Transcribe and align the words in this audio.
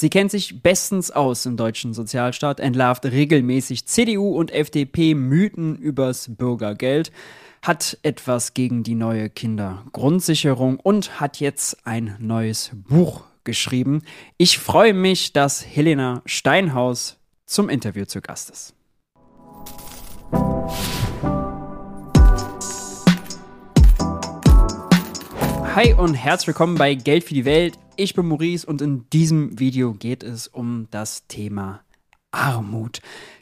Sie 0.00 0.08
kennt 0.08 0.30
sich 0.30 0.62
bestens 0.62 1.10
aus 1.10 1.44
im 1.44 1.58
deutschen 1.58 1.92
Sozialstaat, 1.92 2.58
entlarvt 2.58 3.04
regelmäßig 3.04 3.84
CDU 3.84 4.34
und 4.34 4.50
FDP-Mythen 4.50 5.76
übers 5.76 6.34
Bürgergeld, 6.38 7.12
hat 7.60 7.98
etwas 8.02 8.54
gegen 8.54 8.82
die 8.82 8.94
neue 8.94 9.28
Kindergrundsicherung 9.28 10.80
und 10.80 11.20
hat 11.20 11.38
jetzt 11.38 11.86
ein 11.86 12.16
neues 12.18 12.70
Buch 12.72 13.24
geschrieben. 13.44 14.00
Ich 14.38 14.58
freue 14.58 14.94
mich, 14.94 15.34
dass 15.34 15.66
Helena 15.66 16.22
Steinhaus 16.24 17.18
zum 17.44 17.68
Interview 17.68 18.06
zu 18.06 18.22
Gast 18.22 18.48
ist. 18.48 18.79
Hi 25.72 25.94
und 25.94 26.14
herzlich 26.14 26.48
willkommen 26.48 26.74
bei 26.74 26.94
Geld 26.96 27.22
für 27.22 27.34
die 27.34 27.44
Welt. 27.44 27.78
Ich 27.94 28.14
bin 28.14 28.26
Maurice 28.26 28.66
und 28.66 28.82
in 28.82 29.08
diesem 29.10 29.60
Video 29.60 29.92
geht 29.92 30.24
es 30.24 30.48
um 30.48 30.88
das 30.90 31.28
Thema 31.28 31.80
Armut. 32.32 33.00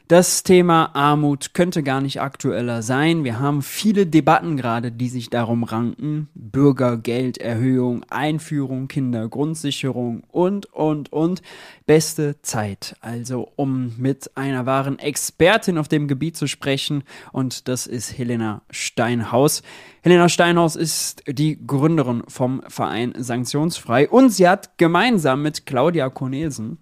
Das 0.09 0.41
Thema 0.41 0.95
Armut 0.95 1.53
könnte 1.53 1.83
gar 1.83 2.01
nicht 2.01 2.19
aktueller 2.19 2.81
sein. 2.81 3.23
Wir 3.23 3.37
haben 3.37 3.61
viele 3.61 4.07
Debatten 4.07 4.57
gerade, 4.57 4.91
die 4.91 5.07
sich 5.07 5.29
darum 5.29 5.63
ranken. 5.63 6.29
Bürgergelderhöhung, 6.33 8.03
Einführung, 8.09 8.87
Kindergrundsicherung 8.87 10.23
und, 10.31 10.65
und, 10.73 11.13
und. 11.13 11.43
Beste 11.85 12.41
Zeit. 12.41 12.95
Also, 13.01 13.51
um 13.55 13.93
mit 13.99 14.35
einer 14.35 14.65
wahren 14.65 14.97
Expertin 14.97 15.77
auf 15.77 15.87
dem 15.87 16.07
Gebiet 16.07 16.35
zu 16.35 16.47
sprechen. 16.47 17.03
Und 17.31 17.67
das 17.67 17.85
ist 17.85 18.17
Helena 18.17 18.63
Steinhaus. 18.71 19.61
Helena 20.01 20.27
Steinhaus 20.27 20.75
ist 20.75 21.21
die 21.27 21.63
Gründerin 21.67 22.23
vom 22.27 22.63
Verein 22.67 23.13
Sanktionsfrei 23.15 24.09
und 24.09 24.31
sie 24.31 24.49
hat 24.49 24.79
gemeinsam 24.79 25.43
mit 25.43 25.67
Claudia 25.67 26.09
Cornelsen 26.09 26.79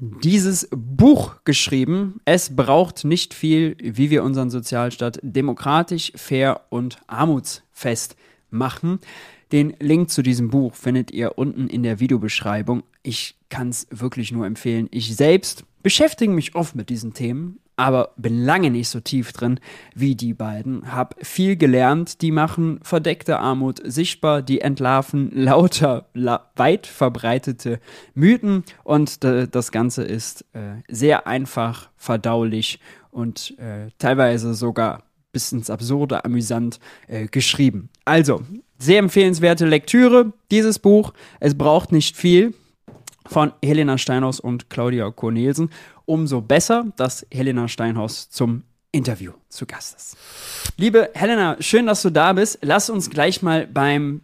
dieses 0.00 0.68
Buch 0.70 1.36
geschrieben. 1.44 2.20
Es 2.24 2.54
braucht 2.54 3.04
nicht 3.04 3.34
viel, 3.34 3.76
wie 3.80 4.10
wir 4.10 4.24
unseren 4.24 4.50
Sozialstaat 4.50 5.18
demokratisch, 5.22 6.12
fair 6.14 6.62
und 6.70 6.98
armutsfest 7.06 8.16
machen. 8.50 9.00
Den 9.52 9.74
Link 9.80 10.10
zu 10.10 10.22
diesem 10.22 10.48
Buch 10.48 10.74
findet 10.74 11.10
ihr 11.10 11.36
unten 11.36 11.68
in 11.68 11.82
der 11.82 12.00
Videobeschreibung. 12.00 12.82
Ich 13.02 13.36
kann 13.50 13.68
es 13.68 13.86
wirklich 13.90 14.32
nur 14.32 14.46
empfehlen. 14.46 14.88
Ich 14.90 15.14
selbst 15.14 15.64
beschäftige 15.82 16.32
mich 16.32 16.54
oft 16.54 16.74
mit 16.74 16.88
diesen 16.88 17.12
Themen, 17.12 17.58
aber 17.76 18.12
bin 18.16 18.44
lange 18.44 18.70
nicht 18.70 18.88
so 18.88 19.00
tief 19.00 19.32
drin 19.32 19.58
wie 19.94 20.14
die 20.14 20.34
beiden. 20.34 20.94
Hab 20.94 21.14
viel 21.24 21.56
gelernt, 21.56 22.22
die 22.22 22.30
machen 22.30 22.80
verdeckte 22.82 23.38
Armut 23.38 23.80
sichtbar, 23.84 24.42
die 24.42 24.60
entlarven 24.60 25.30
lauter 25.32 26.06
la 26.14 26.50
weit 26.56 26.86
verbreitete 26.86 27.80
Mythen 28.14 28.64
und 28.84 29.24
das 29.24 29.72
Ganze 29.72 30.02
ist 30.04 30.44
äh, 30.52 30.82
sehr 30.88 31.26
einfach 31.26 31.90
verdaulich 31.96 32.78
und 33.10 33.56
äh, 33.58 33.90
teilweise 33.98 34.54
sogar 34.54 35.02
bis 35.32 35.50
ins 35.52 35.70
Absurde 35.70 36.24
amüsant 36.24 36.78
äh, 37.08 37.26
geschrieben. 37.26 37.88
Also, 38.04 38.42
sehr 38.78 38.98
empfehlenswerte 38.98 39.66
Lektüre, 39.66 40.32
dieses 40.50 40.78
Buch. 40.78 41.12
Es 41.40 41.56
braucht 41.56 41.92
nicht 41.92 42.16
viel 42.16 42.52
von 43.26 43.52
Helena 43.64 43.98
Steinhaus 43.98 44.40
und 44.40 44.68
Claudia 44.70 45.10
Cornelsen. 45.10 45.70
Umso 46.04 46.40
besser, 46.40 46.86
dass 46.96 47.26
Helena 47.30 47.68
Steinhaus 47.68 48.28
zum 48.30 48.64
Interview 48.92 49.32
zu 49.48 49.66
Gast 49.66 49.96
ist. 49.96 50.16
Liebe 50.76 51.10
Helena, 51.14 51.56
schön, 51.60 51.86
dass 51.86 52.02
du 52.02 52.10
da 52.10 52.34
bist. 52.34 52.58
Lass 52.62 52.90
uns 52.90 53.10
gleich 53.10 53.42
mal 53.42 53.66
beim 53.66 54.20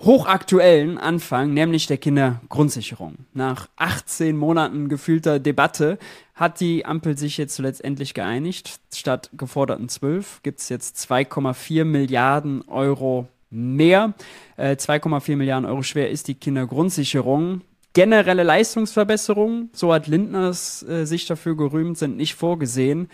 hochaktuellen 0.00 0.98
anfangen, 0.98 1.54
nämlich 1.54 1.86
der 1.86 1.98
Kindergrundsicherung. 1.98 3.26
Nach 3.32 3.68
18 3.76 4.36
Monaten 4.36 4.88
gefühlter 4.88 5.38
Debatte 5.38 5.98
hat 6.34 6.60
die 6.60 6.84
Ampel 6.84 7.18
sich 7.18 7.36
jetzt 7.36 7.58
letztendlich 7.58 8.14
geeinigt. 8.14 8.80
Statt 8.94 9.30
geforderten 9.36 9.88
12 9.88 10.42
gibt 10.42 10.60
es 10.60 10.68
jetzt 10.68 10.96
2,4 11.10 11.84
Milliarden 11.84 12.62
Euro 12.68 13.28
mehr. 13.50 14.14
Äh, 14.56 14.72
2,4 14.72 15.36
Milliarden 15.36 15.68
Euro 15.68 15.82
schwer 15.82 16.10
ist 16.10 16.28
die 16.28 16.34
Kindergrundsicherung 16.34 17.62
generelle 17.98 18.44
Leistungsverbesserungen, 18.44 19.70
so 19.72 19.92
hat 19.92 20.06
Lindners 20.06 20.84
äh, 20.84 21.04
sich 21.04 21.26
dafür 21.26 21.56
gerühmt, 21.56 21.98
sind 21.98 22.16
nicht 22.16 22.36
vorgesehen. 22.36 23.10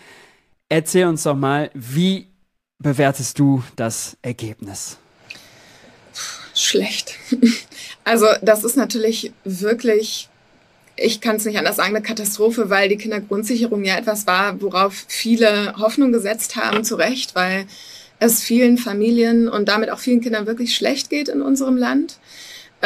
Erzähl 0.69 1.07
uns 1.07 1.23
doch 1.23 1.35
mal, 1.35 1.71
wie 1.73 2.27
bewertest 2.77 3.39
du 3.39 3.63
das 3.77 4.15
Ergebnis? 4.21 4.97
Schlecht. 6.53 7.15
Also 8.07 8.27
das 8.43 8.63
ist 8.63 8.77
natürlich 8.77 9.33
wirklich, 9.45 10.29
ich 10.95 11.19
kann 11.19 11.37
es 11.37 11.45
nicht 11.45 11.57
anders 11.57 11.77
sagen, 11.77 11.95
eine 11.95 12.05
Katastrophe, 12.05 12.69
weil 12.69 12.87
die 12.87 12.97
Kindergrundsicherung 12.97 13.83
ja 13.83 13.97
etwas 13.97 14.27
war, 14.27 14.61
worauf 14.61 15.05
viele 15.07 15.75
Hoffnung 15.77 16.11
gesetzt 16.11 16.55
haben, 16.55 16.83
zu 16.83 16.97
Recht, 16.97 17.33
weil 17.33 17.65
es 18.19 18.43
vielen 18.43 18.77
Familien 18.77 19.49
und 19.49 19.67
damit 19.67 19.89
auch 19.89 19.97
vielen 19.97 20.21
Kindern 20.21 20.45
wirklich 20.45 20.75
schlecht 20.75 21.09
geht 21.09 21.29
in 21.29 21.41
unserem 21.41 21.77
Land. 21.77 22.19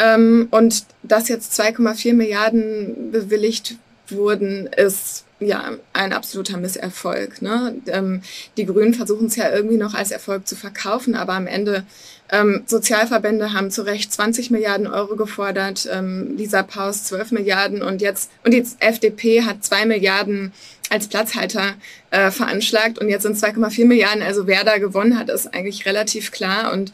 Ähm, 0.00 0.48
und 0.50 0.84
dass 1.02 1.28
jetzt 1.28 1.60
2,4 1.60 2.14
Milliarden 2.14 3.10
bewilligt 3.12 3.76
wurden, 4.08 4.66
ist 4.66 5.24
ja 5.40 5.72
ein 5.92 6.12
absoluter 6.12 6.56
Misserfolg. 6.58 7.42
Ne? 7.42 7.76
Ähm, 7.86 8.22
die 8.56 8.66
Grünen 8.66 8.94
versuchen 8.94 9.26
es 9.26 9.36
ja 9.36 9.50
irgendwie 9.50 9.76
noch 9.76 9.94
als 9.94 10.10
Erfolg 10.10 10.46
zu 10.46 10.56
verkaufen, 10.56 11.14
aber 11.14 11.34
am 11.34 11.46
Ende 11.46 11.84
ähm, 12.30 12.62
Sozialverbände 12.66 13.52
haben 13.52 13.70
zu 13.70 13.82
Recht 13.82 14.12
20 14.12 14.50
Milliarden 14.50 14.86
Euro 14.86 15.16
gefordert, 15.16 15.88
ähm, 15.90 16.36
Lisa 16.36 16.62
Paus 16.62 17.04
12 17.04 17.32
Milliarden 17.32 17.82
und 17.82 18.02
jetzt 18.02 18.30
und 18.44 18.52
die 18.52 18.64
FDP 18.78 19.42
hat 19.42 19.64
2 19.64 19.86
Milliarden 19.86 20.52
als 20.90 21.08
Platzhalter 21.08 21.74
äh, 22.10 22.30
veranschlagt 22.30 22.98
und 22.98 23.08
jetzt 23.08 23.22
sind 23.22 23.36
2,4 23.36 23.86
Milliarden. 23.86 24.22
Also 24.22 24.46
wer 24.46 24.64
da 24.64 24.78
gewonnen 24.78 25.18
hat, 25.18 25.30
ist 25.30 25.54
eigentlich 25.54 25.86
relativ 25.86 26.30
klar 26.32 26.72
und 26.72 26.92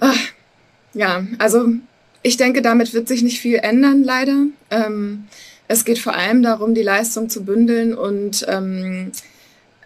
ach, 0.00 0.18
ja, 0.92 1.26
also 1.38 1.66
ich 2.24 2.38
denke, 2.38 2.62
damit 2.62 2.94
wird 2.94 3.06
sich 3.06 3.22
nicht 3.22 3.38
viel 3.38 3.56
ändern, 3.56 4.02
leider. 4.02 4.46
Ähm, 4.70 5.24
es 5.68 5.84
geht 5.84 5.98
vor 5.98 6.14
allem 6.14 6.42
darum, 6.42 6.74
die 6.74 6.82
Leistung 6.82 7.28
zu 7.28 7.44
bündeln 7.44 7.94
und 7.94 8.46
ähm, 8.48 9.12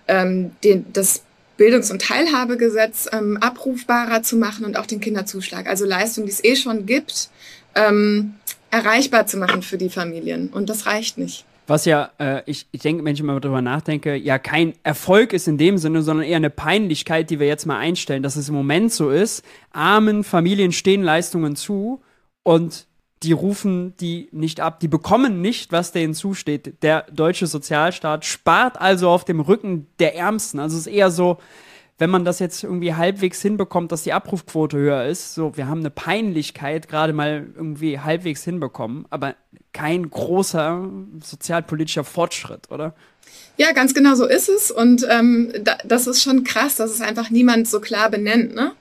ähm, 0.06 0.52
den, 0.62 0.86
das 0.92 1.24
Bildungs- 1.56 1.90
und 1.90 2.00
Teilhabegesetz 2.00 3.08
ähm, 3.12 3.38
abrufbarer 3.38 4.22
zu 4.22 4.36
machen 4.36 4.64
und 4.64 4.78
auch 4.78 4.86
den 4.86 5.00
Kinderzuschlag, 5.00 5.66
also 5.66 5.84
Leistung, 5.84 6.26
die 6.26 6.30
es 6.30 6.42
eh 6.42 6.54
schon 6.54 6.86
gibt, 6.86 7.28
ähm, 7.74 8.34
erreichbar 8.70 9.26
zu 9.26 9.36
machen 9.36 9.62
für 9.62 9.76
die 9.76 9.90
Familien. 9.90 10.48
Und 10.50 10.70
das 10.70 10.86
reicht 10.86 11.18
nicht. 11.18 11.44
Was 11.66 11.86
ja, 11.86 12.12
äh, 12.20 12.42
ich, 12.46 12.66
ich 12.70 12.82
denke, 12.82 13.04
wenn 13.04 13.14
ich 13.14 13.22
mal 13.24 13.40
darüber 13.40 13.62
nachdenke, 13.62 14.14
ja 14.14 14.38
kein 14.38 14.74
Erfolg 14.84 15.32
ist 15.32 15.48
in 15.48 15.58
dem 15.58 15.76
Sinne, 15.76 16.02
sondern 16.02 16.24
eher 16.24 16.36
eine 16.36 16.50
Peinlichkeit, 16.50 17.30
die 17.30 17.40
wir 17.40 17.48
jetzt 17.48 17.66
mal 17.66 17.78
einstellen, 17.78 18.22
dass 18.22 18.36
es 18.36 18.48
im 18.48 18.54
Moment 18.54 18.92
so 18.92 19.10
ist. 19.10 19.44
Armen 19.72 20.22
Familien 20.22 20.70
stehen 20.70 21.02
Leistungen 21.02 21.56
zu 21.56 22.00
und 22.48 22.86
die 23.22 23.32
rufen 23.32 23.94
die 24.00 24.30
nicht 24.32 24.60
ab, 24.60 24.80
die 24.80 24.88
bekommen 24.88 25.42
nicht, 25.42 25.70
was 25.70 25.92
denen 25.92 26.14
zusteht. 26.14 26.82
Der 26.82 27.02
deutsche 27.12 27.46
Sozialstaat 27.46 28.24
spart 28.24 28.80
also 28.80 29.10
auf 29.10 29.26
dem 29.26 29.40
Rücken 29.40 29.86
der 29.98 30.16
Ärmsten. 30.16 30.58
Also 30.58 30.78
es 30.78 30.86
ist 30.86 30.92
eher 30.94 31.10
so, 31.10 31.36
wenn 31.98 32.08
man 32.08 32.24
das 32.24 32.38
jetzt 32.38 32.64
irgendwie 32.64 32.94
halbwegs 32.94 33.42
hinbekommt, 33.42 33.92
dass 33.92 34.04
die 34.04 34.14
Abrufquote 34.14 34.78
höher 34.78 35.04
ist, 35.04 35.34
so, 35.34 35.58
wir 35.58 35.68
haben 35.68 35.80
eine 35.80 35.90
Peinlichkeit 35.90 36.88
gerade 36.88 37.12
mal 37.12 37.48
irgendwie 37.54 38.00
halbwegs 38.00 38.44
hinbekommen, 38.44 39.04
aber 39.10 39.34
kein 39.74 40.08
großer 40.08 40.88
sozialpolitischer 41.22 42.04
Fortschritt, 42.04 42.70
oder? 42.70 42.94
Ja, 43.58 43.72
ganz 43.72 43.92
genau 43.92 44.14
so 44.14 44.24
ist 44.24 44.48
es. 44.48 44.70
Und 44.70 45.06
ähm, 45.10 45.52
da, 45.60 45.76
das 45.84 46.06
ist 46.06 46.22
schon 46.22 46.44
krass, 46.44 46.76
dass 46.76 46.92
es 46.92 47.02
einfach 47.02 47.28
niemand 47.28 47.68
so 47.68 47.78
klar 47.78 48.08
benennt, 48.08 48.54
ne? 48.54 48.72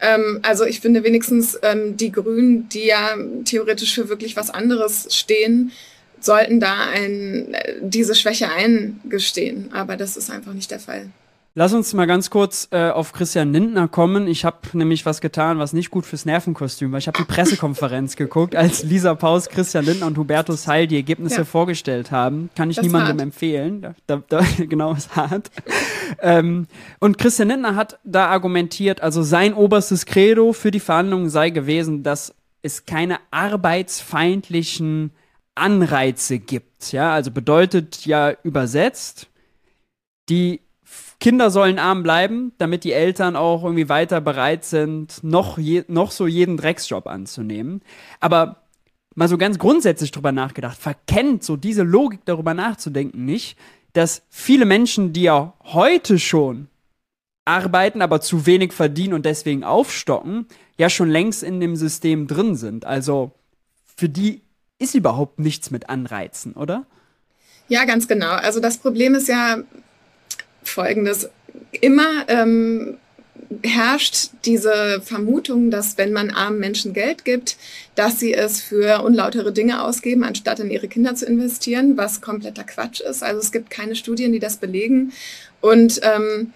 Ähm, 0.00 0.40
also 0.42 0.64
ich 0.64 0.80
finde 0.80 1.04
wenigstens 1.04 1.58
ähm, 1.62 1.96
die 1.96 2.12
Grünen, 2.12 2.68
die 2.68 2.86
ja 2.86 3.16
theoretisch 3.44 3.94
für 3.94 4.08
wirklich 4.08 4.36
was 4.36 4.50
anderes 4.50 5.14
stehen, 5.14 5.72
sollten 6.20 6.60
da 6.60 6.88
ein, 6.92 7.54
äh, 7.54 7.74
diese 7.80 8.14
Schwäche 8.14 8.50
eingestehen. 8.50 9.70
Aber 9.72 9.96
das 9.96 10.16
ist 10.16 10.30
einfach 10.30 10.52
nicht 10.52 10.70
der 10.70 10.80
Fall. 10.80 11.10
Lass 11.56 11.72
uns 11.72 11.94
mal 11.94 12.06
ganz 12.06 12.30
kurz 12.30 12.66
äh, 12.72 12.90
auf 12.90 13.12
Christian 13.12 13.52
Lindner 13.52 13.86
kommen. 13.86 14.26
Ich 14.26 14.44
habe 14.44 14.58
nämlich 14.72 15.06
was 15.06 15.20
getan, 15.20 15.60
was 15.60 15.72
nicht 15.72 15.92
gut 15.92 16.04
fürs 16.04 16.24
Nervenkostüm 16.24 16.90
war. 16.90 16.98
Ich 16.98 17.06
habe 17.06 17.16
die 17.16 17.24
Pressekonferenz 17.24 18.16
geguckt, 18.16 18.56
als 18.56 18.82
Lisa 18.82 19.14
Paus, 19.14 19.48
Christian 19.48 19.84
Lindner 19.84 20.08
und 20.08 20.18
Hubertus 20.18 20.66
Heil 20.66 20.88
die 20.88 20.96
Ergebnisse 20.96 21.38
ja. 21.38 21.44
vorgestellt 21.44 22.10
haben. 22.10 22.50
Kann 22.56 22.70
ich 22.70 22.76
das 22.76 22.84
niemandem 22.84 23.20
empfehlen. 23.20 23.82
Da, 23.82 23.94
da, 24.08 24.22
da, 24.28 24.40
genau, 24.58 24.94
ist 24.94 25.14
hart. 25.14 25.52
ähm, 26.22 26.66
und 26.98 27.18
Christian 27.18 27.46
Lindner 27.46 27.76
hat 27.76 28.00
da 28.02 28.26
argumentiert, 28.26 29.00
also 29.00 29.22
sein 29.22 29.54
oberstes 29.54 30.06
Credo 30.06 30.52
für 30.52 30.72
die 30.72 30.80
Verhandlungen 30.80 31.30
sei 31.30 31.50
gewesen, 31.50 32.02
dass 32.02 32.34
es 32.62 32.84
keine 32.84 33.18
arbeitsfeindlichen 33.30 35.12
Anreize 35.54 36.40
gibt. 36.40 36.90
Ja, 36.90 37.12
also 37.12 37.30
bedeutet 37.30 38.06
ja 38.06 38.32
übersetzt, 38.42 39.28
die 40.28 40.63
Kinder 41.24 41.50
sollen 41.50 41.78
arm 41.78 42.02
bleiben, 42.02 42.52
damit 42.58 42.84
die 42.84 42.92
Eltern 42.92 43.34
auch 43.34 43.64
irgendwie 43.64 43.88
weiter 43.88 44.20
bereit 44.20 44.62
sind, 44.62 45.24
noch, 45.24 45.56
je, 45.56 45.82
noch 45.88 46.10
so 46.10 46.26
jeden 46.26 46.58
Drecksjob 46.58 47.06
anzunehmen. 47.06 47.80
Aber 48.20 48.64
mal 49.14 49.26
so 49.26 49.38
ganz 49.38 49.58
grundsätzlich 49.58 50.10
drüber 50.10 50.32
nachgedacht, 50.32 50.76
verkennt 50.76 51.42
so 51.42 51.56
diese 51.56 51.82
Logik 51.82 52.26
darüber 52.26 52.52
nachzudenken 52.52 53.24
nicht, 53.24 53.56
dass 53.94 54.20
viele 54.28 54.66
Menschen, 54.66 55.14
die 55.14 55.22
ja 55.22 55.54
heute 55.62 56.18
schon 56.18 56.68
arbeiten, 57.46 58.02
aber 58.02 58.20
zu 58.20 58.44
wenig 58.44 58.74
verdienen 58.74 59.14
und 59.14 59.24
deswegen 59.24 59.64
aufstocken, 59.64 60.44
ja 60.76 60.90
schon 60.90 61.08
längst 61.08 61.42
in 61.42 61.58
dem 61.58 61.74
System 61.74 62.26
drin 62.26 62.54
sind. 62.54 62.84
Also 62.84 63.32
für 63.96 64.10
die 64.10 64.42
ist 64.78 64.94
überhaupt 64.94 65.38
nichts 65.38 65.70
mit 65.70 65.88
Anreizen, 65.88 66.52
oder? 66.52 66.84
Ja, 67.68 67.86
ganz 67.86 68.08
genau. 68.08 68.32
Also 68.32 68.60
das 68.60 68.76
Problem 68.76 69.14
ist 69.14 69.28
ja 69.28 69.62
folgendes. 70.64 71.28
Immer 71.80 72.24
ähm, 72.28 72.96
herrscht 73.62 74.30
diese 74.44 75.00
Vermutung, 75.02 75.70
dass 75.70 75.98
wenn 75.98 76.12
man 76.12 76.30
armen 76.30 76.58
Menschen 76.58 76.92
Geld 76.92 77.24
gibt, 77.24 77.56
dass 77.94 78.18
sie 78.18 78.34
es 78.34 78.60
für 78.60 79.02
unlautere 79.02 79.52
Dinge 79.52 79.82
ausgeben, 79.82 80.24
anstatt 80.24 80.60
in 80.60 80.70
ihre 80.70 80.88
Kinder 80.88 81.14
zu 81.14 81.26
investieren, 81.26 81.96
was 81.96 82.20
kompletter 82.20 82.64
Quatsch 82.64 83.00
ist. 83.00 83.22
Also 83.22 83.40
es 83.40 83.52
gibt 83.52 83.70
keine 83.70 83.96
Studien, 83.96 84.32
die 84.32 84.38
das 84.38 84.56
belegen. 84.56 85.12
Und 85.60 86.00
ähm, 86.02 86.52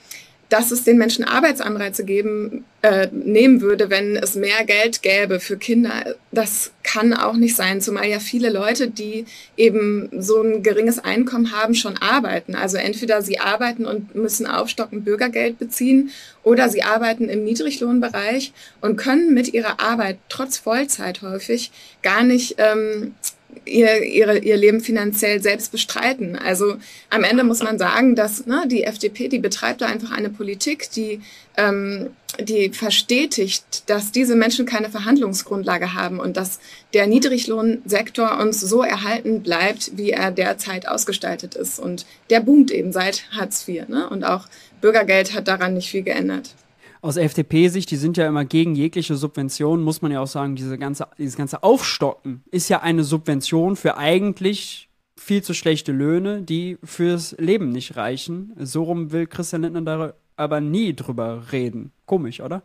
dass 0.48 0.70
es 0.70 0.84
den 0.84 0.96
Menschen 0.96 1.24
Arbeitsanreize 1.24 2.04
geben, 2.04 2.64
äh, 2.80 3.08
nehmen 3.12 3.60
würde, 3.60 3.90
wenn 3.90 4.16
es 4.16 4.34
mehr 4.34 4.64
Geld 4.64 5.02
gäbe 5.02 5.40
für 5.40 5.58
Kinder. 5.58 6.16
Das 6.32 6.72
kann 6.82 7.12
auch 7.12 7.34
nicht 7.34 7.54
sein, 7.54 7.82
zumal 7.82 8.06
ja 8.06 8.18
viele 8.18 8.48
Leute, 8.48 8.88
die 8.88 9.26
eben 9.56 10.08
so 10.16 10.40
ein 10.40 10.62
geringes 10.62 10.98
Einkommen 10.98 11.52
haben, 11.52 11.74
schon 11.74 11.98
arbeiten. 11.98 12.54
Also 12.54 12.78
entweder 12.78 13.20
sie 13.20 13.40
arbeiten 13.40 13.84
und 13.84 14.14
müssen 14.14 14.46
aufstocken 14.46 15.04
Bürgergeld 15.04 15.58
beziehen 15.58 16.10
oder 16.42 16.70
sie 16.70 16.82
arbeiten 16.82 17.28
im 17.28 17.44
Niedriglohnbereich 17.44 18.52
und 18.80 18.96
können 18.96 19.34
mit 19.34 19.52
ihrer 19.52 19.80
Arbeit 19.80 20.18
trotz 20.30 20.56
Vollzeit 20.56 21.20
häufig 21.20 21.72
gar 22.02 22.22
nicht 22.22 22.54
ähm, 22.56 23.14
ihr, 23.64 24.02
ihre, 24.02 24.38
ihr 24.38 24.56
Leben 24.56 24.80
finanziell 24.80 25.42
selbst 25.42 25.72
bestreiten. 25.72 26.36
Also 26.36 26.76
am 27.10 27.24
Ende 27.24 27.44
muss 27.44 27.62
man 27.62 27.78
sagen, 27.78 28.14
dass 28.14 28.46
ne, 28.46 28.64
die 28.66 28.84
FDP, 28.84 29.28
die 29.28 29.38
betreibt 29.38 29.80
da 29.80 29.86
einfach 29.86 30.10
eine 30.10 30.30
Politik, 30.30 30.90
die, 30.90 31.20
ähm, 31.56 32.10
die 32.40 32.70
verstetigt, 32.70 33.88
dass 33.90 34.12
diese 34.12 34.36
Menschen 34.36 34.66
keine 34.66 34.90
Verhandlungsgrundlage 34.90 35.94
haben 35.94 36.20
und 36.20 36.36
dass 36.36 36.60
der 36.94 37.06
Niedriglohnsektor 37.06 38.38
uns 38.38 38.60
so 38.60 38.82
erhalten 38.82 39.42
bleibt, 39.42 39.96
wie 39.96 40.10
er 40.10 40.30
derzeit 40.30 40.88
ausgestaltet 40.88 41.54
ist. 41.54 41.78
Und 41.78 42.06
der 42.30 42.40
boomt 42.40 42.70
eben 42.70 42.92
seit 42.92 43.24
Hartz 43.32 43.66
IV. 43.66 43.88
Ne? 43.88 44.08
Und 44.08 44.24
auch 44.24 44.46
Bürgergeld 44.80 45.34
hat 45.34 45.48
daran 45.48 45.74
nicht 45.74 45.90
viel 45.90 46.02
geändert 46.02 46.54
aus 47.00 47.16
FDP-Sicht, 47.16 47.90
die 47.90 47.96
sind 47.96 48.16
ja 48.16 48.26
immer 48.26 48.44
gegen 48.44 48.74
jegliche 48.74 49.16
Subvention, 49.16 49.82
muss 49.82 50.02
man 50.02 50.12
ja 50.12 50.20
auch 50.20 50.26
sagen, 50.26 50.56
diese 50.56 50.78
ganze, 50.78 51.06
dieses 51.16 51.36
ganze 51.36 51.62
Aufstocken 51.62 52.42
ist 52.50 52.68
ja 52.68 52.80
eine 52.80 53.04
Subvention 53.04 53.76
für 53.76 53.96
eigentlich 53.96 54.88
viel 55.16 55.42
zu 55.42 55.54
schlechte 55.54 55.92
Löhne, 55.92 56.42
die 56.42 56.78
fürs 56.82 57.34
Leben 57.38 57.70
nicht 57.70 57.96
reichen. 57.96 58.52
So 58.58 58.84
rum 58.84 59.12
will 59.12 59.26
Christian 59.26 59.62
Lindner 59.62 59.82
da 59.82 60.14
aber 60.36 60.60
nie 60.60 60.94
drüber 60.94 61.42
reden. 61.52 61.92
Komisch, 62.06 62.40
oder? 62.40 62.62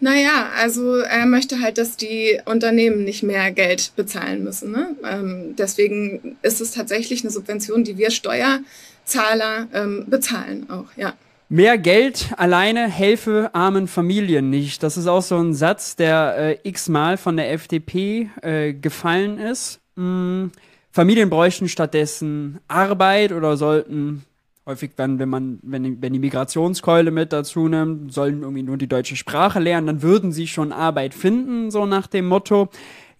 Naja, 0.00 0.50
also 0.58 0.96
er 0.96 1.24
möchte 1.26 1.60
halt, 1.60 1.78
dass 1.78 1.96
die 1.96 2.40
Unternehmen 2.44 3.04
nicht 3.04 3.22
mehr 3.22 3.50
Geld 3.50 3.92
bezahlen 3.96 4.44
müssen. 4.44 4.70
Ne? 4.70 4.94
Ähm, 5.04 5.54
deswegen 5.56 6.36
ist 6.42 6.60
es 6.60 6.72
tatsächlich 6.72 7.22
eine 7.22 7.30
Subvention, 7.30 7.82
die 7.84 7.96
wir 7.96 8.10
Steuerzahler 8.10 9.68
ähm, 9.72 10.04
bezahlen 10.08 10.68
auch, 10.68 10.86
ja. 10.96 11.14
Mehr 11.48 11.78
Geld 11.78 12.32
alleine 12.36 12.88
helfe 12.88 13.50
armen 13.52 13.86
Familien 13.86 14.50
nicht. 14.50 14.82
Das 14.82 14.96
ist 14.96 15.06
auch 15.06 15.22
so 15.22 15.36
ein 15.36 15.54
Satz, 15.54 15.94
der 15.94 16.36
äh, 16.36 16.68
x-mal 16.68 17.16
von 17.16 17.36
der 17.36 17.52
FDP 17.52 18.30
äh, 18.42 18.72
gefallen 18.72 19.38
ist. 19.38 19.80
Hm, 19.96 20.50
Familien 20.90 21.30
bräuchten 21.30 21.68
stattdessen 21.68 22.58
Arbeit 22.66 23.30
oder 23.30 23.56
sollten 23.56 24.24
häufig 24.66 24.92
dann, 24.96 25.20
wenn 25.20 25.28
man, 25.28 25.60
wenn 25.62 26.02
wenn 26.02 26.12
die 26.12 26.18
Migrationskeule 26.18 27.12
mit 27.12 27.32
dazu 27.32 27.68
nimmt, 27.68 28.12
sollen 28.12 28.42
irgendwie 28.42 28.64
nur 28.64 28.76
die 28.76 28.88
deutsche 28.88 29.14
Sprache 29.14 29.60
lernen, 29.60 29.86
dann 29.86 30.02
würden 30.02 30.32
sie 30.32 30.48
schon 30.48 30.72
Arbeit 30.72 31.14
finden, 31.14 31.70
so 31.70 31.86
nach 31.86 32.08
dem 32.08 32.26
Motto. 32.26 32.68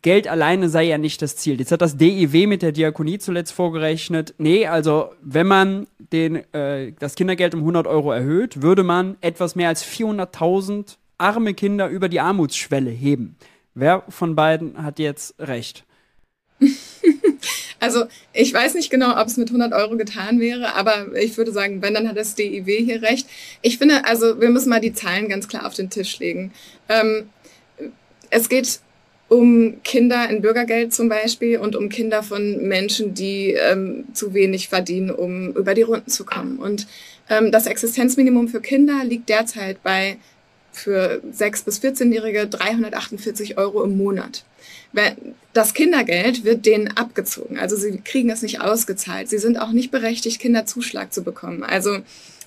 Geld 0.02 0.28
alleine 0.28 0.68
sei 0.68 0.84
ja 0.84 0.98
nicht 0.98 1.20
das 1.22 1.36
Ziel. 1.36 1.58
Jetzt 1.58 1.72
hat 1.72 1.82
das 1.82 1.96
DIW 1.96 2.46
mit 2.46 2.62
der 2.62 2.72
Diakonie 2.72 3.18
zuletzt 3.18 3.52
vorgerechnet. 3.52 4.34
Nee, 4.38 4.66
also 4.66 5.10
wenn 5.20 5.46
man 5.46 5.86
den, 6.12 6.36
äh, 6.54 6.92
das 6.98 7.14
Kindergeld 7.14 7.54
um 7.54 7.60
100 7.60 7.86
Euro 7.86 8.12
erhöht, 8.12 8.62
würde 8.62 8.84
man 8.84 9.16
etwas 9.20 9.56
mehr 9.56 9.68
als 9.68 9.84
400.000 9.84 10.96
arme 11.18 11.54
Kinder 11.54 11.88
über 11.88 12.08
die 12.08 12.20
Armutsschwelle 12.20 12.90
heben. 12.90 13.36
Wer 13.74 14.04
von 14.08 14.36
beiden 14.36 14.82
hat 14.82 14.98
jetzt 14.98 15.34
recht? 15.40 15.84
Also 17.78 18.06
ich 18.32 18.52
weiß 18.52 18.74
nicht 18.74 18.90
genau, 18.90 19.20
ob 19.20 19.26
es 19.26 19.36
mit 19.36 19.48
100 19.48 19.72
Euro 19.74 19.96
getan 19.96 20.40
wäre, 20.40 20.74
aber 20.74 21.14
ich 21.14 21.36
würde 21.36 21.52
sagen, 21.52 21.82
wenn, 21.82 21.94
dann 21.94 22.08
hat 22.08 22.16
das 22.16 22.34
DIW 22.34 22.84
hier 22.84 23.02
recht. 23.02 23.28
Ich 23.62 23.78
finde, 23.78 24.06
also 24.06 24.40
wir 24.40 24.48
müssen 24.48 24.70
mal 24.70 24.80
die 24.80 24.94
Zahlen 24.94 25.28
ganz 25.28 25.46
klar 25.46 25.66
auf 25.66 25.74
den 25.74 25.90
Tisch 25.90 26.18
legen. 26.18 26.52
Ähm, 26.88 27.28
es 28.30 28.48
geht 28.48 28.80
um 29.28 29.82
Kinder 29.82 30.28
in 30.30 30.40
Bürgergeld 30.40 30.94
zum 30.94 31.08
Beispiel 31.08 31.58
und 31.58 31.74
um 31.74 31.88
Kinder 31.88 32.22
von 32.22 32.62
Menschen, 32.68 33.14
die 33.14 33.52
ähm, 33.52 34.04
zu 34.12 34.34
wenig 34.34 34.68
verdienen, 34.68 35.10
um 35.10 35.52
über 35.52 35.74
die 35.74 35.82
Runden 35.82 36.10
zu 36.10 36.24
kommen. 36.24 36.58
Und 36.58 36.86
ähm, 37.28 37.50
das 37.50 37.66
Existenzminimum 37.66 38.48
für 38.48 38.60
Kinder 38.60 39.04
liegt 39.04 39.28
derzeit 39.28 39.82
bei 39.82 40.18
für 40.76 41.22
6- 41.32 41.64
bis 41.64 41.80
14-Jährige 41.80 42.46
348 42.46 43.56
Euro 43.58 43.82
im 43.82 43.96
Monat. 43.96 44.44
Das 45.52 45.74
Kindergeld 45.74 46.44
wird 46.44 46.66
denen 46.66 46.96
abgezogen. 46.96 47.58
Also 47.58 47.76
sie 47.76 47.98
kriegen 47.98 48.30
es 48.30 48.42
nicht 48.42 48.60
ausgezahlt. 48.60 49.28
Sie 49.28 49.38
sind 49.38 49.58
auch 49.58 49.72
nicht 49.72 49.90
berechtigt, 49.90 50.40
Kinderzuschlag 50.40 51.12
zu 51.12 51.22
bekommen. 51.22 51.64
Also 51.64 51.98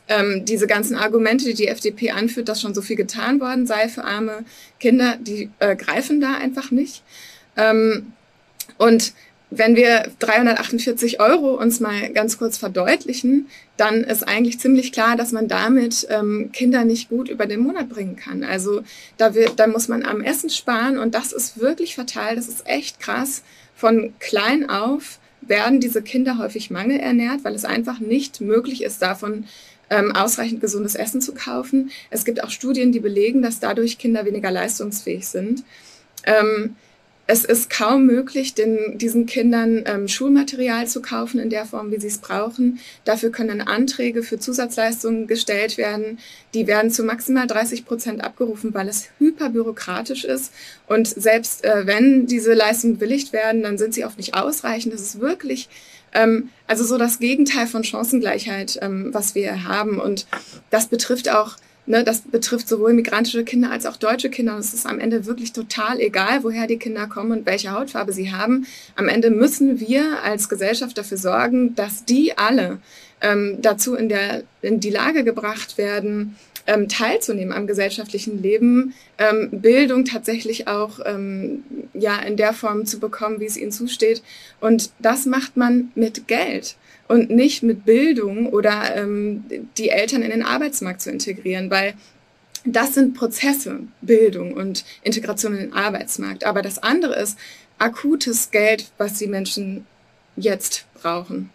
ähm, 0.10 0.44
diese 0.44 0.68
ganzen 0.68 0.96
Argumente, 0.96 1.46
die 1.46 1.54
die 1.54 1.68
FDP 1.68 2.12
anführt, 2.12 2.50
dass 2.50 2.62
schon 2.62 2.74
so 2.74 2.82
viel 2.82 2.98
getan 2.98 3.40
worden 3.40 3.66
sei 3.66 3.88
für 3.88 4.04
arme 4.04 4.44
Kinder, 4.80 5.18
die 5.20 5.50
äh, 5.60 5.76
greifen 5.76 6.20
da 6.20 6.34
einfach 6.34 6.72
nicht. 6.72 7.04
Ähm, 7.56 8.14
und 8.78 9.14
wenn 9.52 9.76
wir 9.76 10.12
348 10.20 11.20
Euro 11.20 11.56
uns 11.56 11.80
mal 11.80 12.10
ganz 12.12 12.38
kurz 12.38 12.58
verdeutlichen, 12.58 13.48
dann 13.78 14.04
ist 14.04 14.28
eigentlich 14.28 14.60
ziemlich 14.60 14.92
klar, 14.92 15.16
dass 15.16 15.32
man 15.32 15.48
damit 15.48 16.08
ähm, 16.10 16.52
Kinder 16.54 16.86
nicht 16.86 17.10
gut 17.10 17.30
über 17.30 17.48
den 17.48 17.62
Monat 17.62 17.90
bringen 17.90 18.16
kann. 18.16 18.44
Also 18.44 18.84
da, 19.18 19.34
wird, 19.34 19.60
da 19.60 19.66
muss 19.66 19.88
man 19.88 20.06
am 20.06 20.22
Essen 20.22 20.52
sparen 20.52 21.00
und 21.00 21.16
das 21.16 21.34
ist 21.34 21.60
wirklich 21.60 21.96
fatal, 21.96 22.36
das 22.36 22.48
ist 22.48 22.68
echt 22.68 23.00
krass. 23.00 23.42
Von 23.76 24.14
klein 24.20 24.70
auf 24.70 25.20
werden 25.42 25.80
diese 25.80 26.02
Kinder 26.02 26.38
häufig 26.38 26.70
mangelernährt, 26.70 27.44
weil 27.44 27.56
es 27.56 27.66
einfach 27.66 28.00
nicht 28.00 28.42
möglich 28.42 28.84
ist, 28.84 29.02
davon 29.02 29.46
ähm, 29.90 30.16
ausreichend 30.16 30.62
gesundes 30.62 30.96
Essen 30.96 31.22
zu 31.22 31.34
kaufen. 31.34 31.92
Es 32.10 32.26
gibt 32.26 32.44
auch 32.44 32.50
Studien, 32.50 32.92
die 32.92 33.00
belegen, 33.00 33.42
dass 33.42 33.60
dadurch 33.60 33.98
Kinder 33.98 34.26
weniger 34.26 34.52
leistungsfähig 34.52 35.28
sind. 35.28 35.64
Ähm, 36.24 36.76
es 37.32 37.46
ist 37.46 37.70
kaum 37.70 38.08
möglich, 38.08 38.56
den, 38.56 38.98
diesen 38.98 39.28
Kindern 39.28 39.84
ähm, 39.86 40.08
Schulmaterial 40.08 40.88
zu 40.88 41.00
kaufen 41.00 41.40
in 41.40 41.52
der 41.52 41.68
Form, 41.68 41.92
wie 41.92 42.00
sie 42.00 42.08
es 42.08 42.18
brauchen. 42.18 42.80
Dafür 43.06 43.30
können 43.32 43.62
Anträge 43.62 44.24
für 44.24 44.40
Zusatzleistungen 44.40 45.28
gestellt 45.28 45.78
werden. 45.78 46.18
Die 46.56 46.66
werden 46.66 46.90
zu 46.90 47.04
maximal 47.04 47.46
30 47.46 47.86
Prozent 47.86 48.24
abgerufen, 48.24 48.74
weil 48.74 48.88
es 48.88 49.10
hyperbürokratisch 49.20 50.24
ist. 50.24 50.52
Und 50.88 51.08
selbst 51.08 51.64
äh, 51.64 51.86
wenn 51.86 52.26
diese 52.26 52.56
Leistungen 52.56 52.96
bewilligt 52.96 53.32
werden, 53.32 53.62
dann 53.62 53.78
sind 53.78 53.94
sie 53.94 54.06
oft 54.06 54.18
nicht 54.18 54.34
ausreichend. 54.34 54.92
Das 54.96 55.02
ist 55.02 55.20
wirklich 55.20 55.70
ähm, 56.14 56.50
also 56.68 56.84
so 56.84 56.98
das 56.98 57.20
Gegenteil 57.20 57.68
von 57.68 57.84
Chancengleichheit, 57.84 58.80
ähm, 58.82 59.10
was 59.14 59.36
wir 59.36 59.66
haben. 59.66 60.00
Und 60.00 60.28
das 60.70 60.88
betrifft 60.88 61.30
auch, 61.30 61.56
ne, 61.86 62.04
das 62.04 62.22
betrifft 62.22 62.68
sowohl 62.68 62.94
migrantische 62.94 63.44
Kinder 63.44 63.72
als 63.72 63.86
auch 63.86 63.98
deutsche 63.98 64.30
Kinder. 64.30 64.54
Und 64.56 64.60
es 64.62 64.74
ist 64.74 64.86
am 64.86 65.00
Ende 65.00 65.26
wirklich 65.26 65.54
total 65.54 66.00
egal, 66.00 66.44
woher 66.44 66.68
die 66.68 66.78
Kinder 66.78 67.08
kommen 67.08 67.32
und 67.32 67.46
welche 67.46 67.72
Hautfarbe 67.72 68.14
sie 68.14 68.32
haben. 68.32 68.66
Am 68.96 69.08
Ende 69.08 69.30
müssen 69.32 69.80
wir 69.80 70.24
als 70.24 70.50
Gesellschaft 70.50 70.98
dafür 70.98 71.18
sorgen, 71.18 71.76
dass 71.76 72.06
die 72.06 72.38
alle 72.38 72.80
ähm, 73.22 73.58
dazu 73.62 73.96
in, 73.96 74.10
der, 74.10 74.44
in 74.62 74.80
die 74.80 74.90
Lage 74.90 75.24
gebracht 75.24 75.78
werden, 75.78 76.38
ähm, 76.70 76.88
teilzunehmen 76.88 77.52
am 77.52 77.66
gesellschaftlichen 77.66 78.42
Leben, 78.42 78.94
ähm, 79.18 79.50
Bildung 79.52 80.06
tatsächlich 80.06 80.68
auch 80.68 81.00
ähm, 81.04 81.64
ja 81.94 82.18
in 82.20 82.38
der 82.38 82.54
Form 82.54 82.86
zu 82.86 83.00
bekommen, 83.00 83.40
wie 83.40 83.46
es 83.46 83.58
ihnen 83.58 83.72
zusteht. 83.72 84.22
Und 84.62 84.92
das 85.00 85.26
macht 85.26 85.58
man 85.58 85.92
mit 85.96 86.28
Geld 86.28 86.76
und 87.08 87.32
nicht 87.32 87.64
mit 87.64 87.86
Bildung 87.86 88.48
oder 88.48 88.96
ähm, 88.96 89.44
die 89.78 89.90
Eltern 89.90 90.22
in 90.22 90.30
den 90.30 90.44
Arbeitsmarkt 90.44 91.02
zu 91.02 91.10
integrieren, 91.10 91.72
weil 91.72 91.96
das 92.66 92.94
sind 92.94 93.16
Prozesse, 93.16 93.80
Bildung 94.02 94.54
und 94.54 94.86
Integration 95.02 95.54
in 95.54 95.60
den 95.60 95.74
Arbeitsmarkt. 95.74 96.44
Aber 96.44 96.62
das 96.62 96.78
andere 96.78 97.16
ist 97.16 97.38
akutes 97.80 98.52
Geld, 98.52 98.92
was 98.98 99.14
die 99.14 99.28
Menschen 99.28 99.88
jetzt 100.36 100.86
brauchen. 101.02 101.50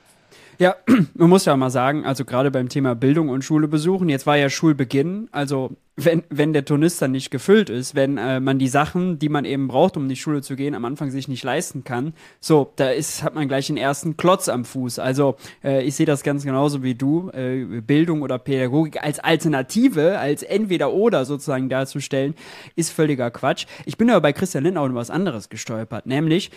Ja, 0.58 0.76
man 1.14 1.30
muss 1.30 1.44
ja 1.44 1.56
mal 1.56 1.70
sagen, 1.70 2.04
also 2.04 2.25
gerade 2.25 2.50
beim 2.50 2.68
Thema 2.68 2.94
Bildung 2.94 3.28
und 3.28 3.44
Schule 3.44 3.68
besuchen, 3.68 4.08
jetzt 4.08 4.26
war 4.26 4.37
ja 4.37 4.49
Schulbeginn, 4.49 5.28
also 5.32 5.70
wenn, 5.96 6.25
wenn 6.28 6.52
der 6.52 6.64
Turnister 6.64 7.06
nicht 7.06 7.30
gefüllt 7.30 7.70
ist, 7.70 7.94
wenn 7.94 8.18
äh, 8.18 8.40
man 8.40 8.58
die 8.58 8.68
Sachen, 8.68 9.18
die 9.18 9.28
man 9.28 9.44
eben 9.44 9.68
braucht, 9.68 9.96
um 9.96 10.04
in 10.04 10.08
die 10.08 10.16
Schule 10.16 10.42
zu 10.42 10.56
gehen, 10.56 10.75
am 10.75 10.84
Anfang 10.84 11.11
sich 11.11 11.28
nicht 11.28 11.44
leisten 11.44 11.84
kann, 11.84 12.14
so, 12.40 12.73
da 12.76 12.90
ist, 12.90 13.23
hat 13.23 13.34
man 13.34 13.46
gleich 13.46 13.68
den 13.68 13.76
ersten 13.76 14.16
Klotz 14.16 14.49
am 14.49 14.64
Fuß. 14.64 14.99
Also 14.99 15.37
äh, 15.62 15.84
ich 15.84 15.94
sehe 15.94 16.06
das 16.06 16.25
ganz 16.25 16.44
genauso 16.44 16.82
wie 16.82 16.96
du, 16.96 17.30
äh, 17.30 17.80
Bildung 17.80 18.23
oder 18.23 18.38
Pädagogik 18.38 19.02
als 19.02 19.20
Alternative, 19.20 20.18
als 20.18 20.42
entweder 20.42 20.92
oder 20.92 21.25
sozusagen 21.25 21.68
darzustellen, 21.68 22.34
ist 22.75 22.90
völliger 22.90 23.30
Quatsch. 23.30 23.66
Ich 23.87 23.96
bin 23.96 24.11
aber 24.11 24.20
bei 24.20 24.32
Christian 24.32 24.64
Lindau 24.64 24.87
über 24.87 24.96
was 24.96 25.11
anderes 25.11 25.49
gestolpert, 25.49 26.06
nämlich 26.06 26.50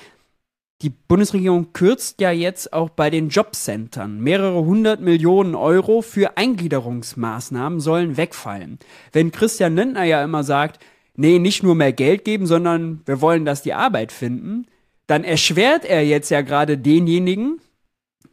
die 0.83 0.91
Bundesregierung 0.91 1.73
kürzt 1.73 2.21
ja 2.21 2.31
jetzt 2.31 2.71
auch 2.71 2.89
bei 2.89 3.09
den 3.09 3.29
Jobcentern. 3.29 4.19
Mehrere 4.19 4.63
hundert 4.63 5.01
Millionen 5.01 5.55
Euro 5.55 6.01
für 6.01 6.37
Eingliederungsmaßnahmen 6.37 7.79
sollen 7.79 8.15
wegfallen. 8.15 8.77
Wenn 9.11 9.31
Christian 9.31 9.75
Lindner 9.75 10.03
ja 10.03 10.23
immer 10.23 10.43
sagt, 10.43 10.79
nee, 11.15 11.39
nicht 11.39 11.63
nur 11.63 11.73
mehr 11.73 11.93
Geld 11.93 12.25
geben, 12.25 12.45
sondern 12.45 13.01
wir 13.05 13.21
wollen, 13.21 13.43
dass 13.43 13.63
die 13.63 13.73
Arbeit 13.73 14.11
finden, 14.11 14.67
dann 15.07 15.23
erschwert 15.23 15.83
er 15.83 16.05
jetzt 16.05 16.29
ja 16.29 16.41
gerade 16.41 16.77
denjenigen, 16.77 17.59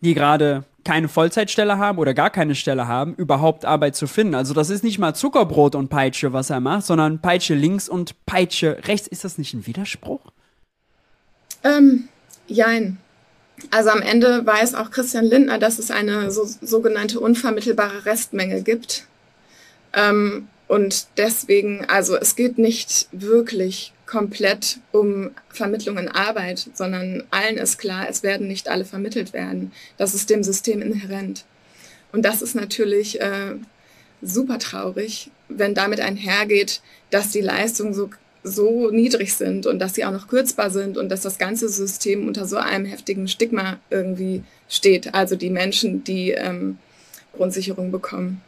die 0.00 0.12
gerade 0.12 0.64
keine 0.84 1.08
Vollzeitstelle 1.08 1.78
haben 1.78 1.96
oder 1.96 2.12
gar 2.12 2.28
keine 2.28 2.54
Stelle 2.54 2.86
haben, 2.86 3.14
überhaupt 3.14 3.64
Arbeit 3.64 3.96
zu 3.96 4.06
finden. 4.06 4.34
Also 4.34 4.52
das 4.52 4.68
ist 4.68 4.84
nicht 4.84 4.98
mal 4.98 5.14
Zuckerbrot 5.14 5.74
und 5.74 5.88
Peitsche, 5.88 6.34
was 6.34 6.50
er 6.50 6.60
macht, 6.60 6.84
sondern 6.84 7.22
Peitsche 7.22 7.54
links 7.54 7.88
und 7.88 8.26
Peitsche 8.26 8.78
rechts. 8.86 9.08
Ist 9.08 9.24
das 9.24 9.38
nicht 9.38 9.54
ein 9.54 9.66
Widerspruch? 9.66 10.20
Ähm, 11.62 12.08
Jein. 12.46 12.98
Also 13.70 13.90
am 13.90 14.02
Ende 14.02 14.44
weiß 14.44 14.74
auch 14.74 14.90
Christian 14.90 15.24
Lindner, 15.24 15.58
dass 15.58 15.78
es 15.78 15.90
eine 15.90 16.30
so, 16.30 16.48
sogenannte 16.60 17.20
unvermittelbare 17.20 18.04
Restmenge 18.04 18.62
gibt. 18.62 19.06
Ähm, 19.92 20.48
und 20.66 21.06
deswegen, 21.18 21.84
also 21.84 22.16
es 22.16 22.36
geht 22.36 22.58
nicht 22.58 23.08
wirklich 23.12 23.92
komplett 24.06 24.78
um 24.92 25.30
Vermittlung 25.48 25.98
in 25.98 26.08
Arbeit, 26.08 26.68
sondern 26.74 27.24
allen 27.30 27.56
ist 27.56 27.78
klar, 27.78 28.06
es 28.08 28.22
werden 28.22 28.48
nicht 28.48 28.68
alle 28.68 28.84
vermittelt 28.84 29.32
werden. 29.32 29.72
Das 29.96 30.14
ist 30.14 30.30
dem 30.30 30.42
System 30.42 30.82
inhärent. 30.82 31.44
Und 32.12 32.22
das 32.22 32.42
ist 32.42 32.54
natürlich 32.54 33.20
äh, 33.20 33.54
super 34.22 34.58
traurig, 34.58 35.30
wenn 35.48 35.74
damit 35.74 36.00
einhergeht, 36.00 36.80
dass 37.10 37.30
die 37.30 37.40
Leistung 37.40 37.94
so 37.94 38.10
so 38.44 38.90
niedrig 38.90 39.34
sind 39.34 39.66
und 39.66 39.78
dass 39.78 39.94
sie 39.94 40.04
auch 40.04 40.12
noch 40.12 40.28
kürzbar 40.28 40.70
sind 40.70 40.98
und 40.98 41.08
dass 41.08 41.22
das 41.22 41.38
ganze 41.38 41.68
System 41.68 42.28
unter 42.28 42.46
so 42.46 42.58
einem 42.58 42.84
heftigen 42.84 43.26
Stigma 43.26 43.78
irgendwie 43.88 44.44
steht. 44.68 45.14
Also 45.14 45.34
die 45.34 45.48
Menschen, 45.48 46.04
die 46.04 46.30
ähm, 46.30 46.78
Grundsicherung 47.32 47.90
bekommen. 47.90 48.42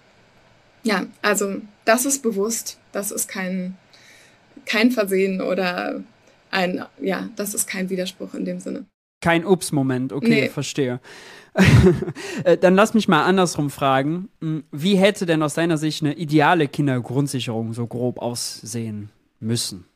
Ja, 0.85 1.07
also 1.23 1.57
das 1.87 2.05
ist 2.05 2.23
bewusst, 2.23 2.79
das 2.93 3.11
ist 3.11 3.27
kein, 3.27 3.77
kein 4.67 4.93
Versehen 4.93 5.41
oder 5.41 6.03
ein, 6.51 6.85
ja, 7.01 7.31
das 7.35 7.55
ist 7.55 7.67
kein 7.67 7.89
Widerspruch 7.89 8.35
in 8.35 8.45
dem 8.45 8.61
Sinne. 8.61 8.85
Kein 9.23 9.47
Ups-Moment, 9.47 10.13
okay, 10.13 10.43
nee. 10.43 10.49
verstehe. 10.49 11.01
Äh, 12.45 12.59
dann 12.59 12.75
lass 12.75 12.93
mich 12.93 13.09
mal 13.09 13.25
andersrum 13.25 13.71
fragen. 13.71 14.29
Hm, 14.43 14.65
wie 14.73 14.97
hätte 14.97 15.25
denn 15.25 15.43
aus 15.43 15.55
deiner 15.55 15.79
Sicht 15.79 16.03
eine 16.03 16.13
ideale 16.13 16.69
Kindergrundsicherung 16.69 17.73
so 17.73 17.87
grob 17.87 18.19
aussehen? 18.19 19.11
Müssen? 19.47 19.87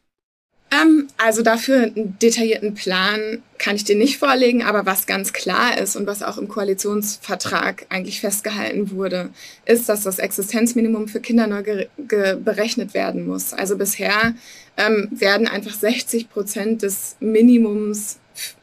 Ähm, 0.72 1.08
also 1.18 1.42
dafür 1.42 1.82
einen 1.82 2.16
detaillierten 2.20 2.74
Plan 2.74 3.42
kann 3.58 3.74
ich 3.74 3.84
dir 3.84 3.96
nicht 3.96 4.18
vorlegen, 4.18 4.62
aber 4.62 4.86
was 4.86 5.06
ganz 5.06 5.32
klar 5.32 5.76
ist 5.78 5.96
und 5.96 6.06
was 6.06 6.22
auch 6.22 6.38
im 6.38 6.48
Koalitionsvertrag 6.48 7.86
eigentlich 7.88 8.20
festgehalten 8.20 8.92
wurde, 8.92 9.30
ist, 9.66 9.88
dass 9.88 10.04
das 10.04 10.18
Existenzminimum 10.18 11.08
für 11.08 11.20
Kinder 11.20 11.46
neu 11.48 11.86
berechnet 11.96 12.94
werden 12.94 13.26
muss. 13.26 13.52
Also 13.52 13.76
bisher 13.76 14.34
ähm, 14.76 15.08
werden 15.10 15.48
einfach 15.48 15.74
60 15.74 16.30
Prozent 16.30 16.82
des 16.82 17.16
Minimums 17.18 18.18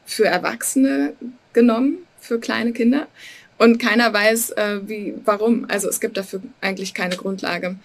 für 0.06 0.24
Erwachsene 0.24 1.12
genommen, 1.52 1.98
für 2.18 2.40
kleine 2.40 2.72
Kinder. 2.72 3.06
Und 3.58 3.78
keiner 3.78 4.12
weiß, 4.12 4.50
äh, 4.52 4.80
wie, 4.86 5.14
warum. 5.24 5.66
Also 5.68 5.88
es 5.88 6.00
gibt 6.00 6.16
dafür 6.16 6.40
eigentlich 6.60 6.94
keine 6.94 7.16
Grundlage. 7.16 7.76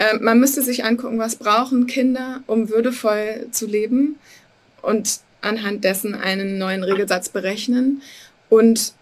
Ähm, 0.00 0.24
man 0.24 0.40
müsste 0.40 0.62
sich 0.62 0.84
angucken, 0.84 1.18
was 1.18 1.36
brauchen 1.36 1.86
Kinder, 1.86 2.42
um 2.46 2.70
würdevoll 2.70 3.46
zu 3.52 3.66
leben 3.66 4.18
und 4.80 5.20
anhand 5.42 5.84
dessen 5.84 6.14
einen 6.14 6.58
neuen 6.58 6.82
Regelsatz 6.82 7.28
berechnen 7.28 8.02
und 8.48 8.94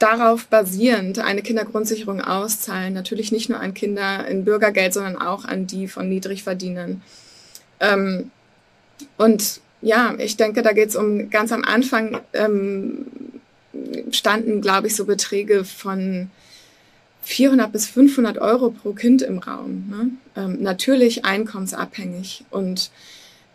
darauf 0.00 0.46
basierend 0.46 1.20
eine 1.20 1.40
Kindergrundsicherung 1.40 2.20
auszahlen. 2.20 2.94
Natürlich 2.94 3.30
nicht 3.30 3.48
nur 3.48 3.60
an 3.60 3.74
Kinder 3.74 4.26
in 4.26 4.44
Bürgergeld, 4.44 4.92
sondern 4.92 5.16
auch 5.16 5.44
an 5.44 5.68
die 5.68 5.86
von 5.86 6.08
Niedrigverdienern. 6.08 7.00
Ähm, 7.78 8.30
und 9.16 9.60
ja, 9.82 10.14
ich 10.18 10.36
denke, 10.36 10.62
da 10.62 10.72
geht 10.72 10.88
es 10.88 10.96
um 10.96 11.30
ganz 11.30 11.52
am 11.52 11.62
Anfang 11.62 12.20
ähm, 12.32 13.06
standen, 14.10 14.60
glaube 14.60 14.88
ich, 14.88 14.96
so 14.96 15.04
Beträge 15.04 15.64
von 15.64 16.30
400 17.26 17.72
bis 17.72 17.86
500 17.88 18.38
Euro 18.38 18.70
pro 18.70 18.92
Kind 18.92 19.20
im 19.20 19.38
Raum. 19.38 19.88
Ne? 19.90 20.10
Ähm, 20.36 20.62
natürlich 20.62 21.24
einkommensabhängig. 21.24 22.44
Und 22.50 22.92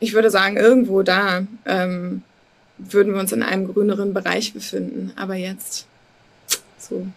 ich 0.01 0.13
würde 0.13 0.29
sagen, 0.29 0.57
irgendwo 0.57 1.03
da 1.03 1.47
ähm, 1.65 2.21
würden 2.77 3.13
wir 3.13 3.21
uns 3.21 3.31
in 3.31 3.43
einem 3.43 3.71
grüneren 3.71 4.13
Bereich 4.13 4.53
befinden. 4.53 5.13
Aber 5.15 5.35
jetzt 5.35 5.87
so 6.77 7.07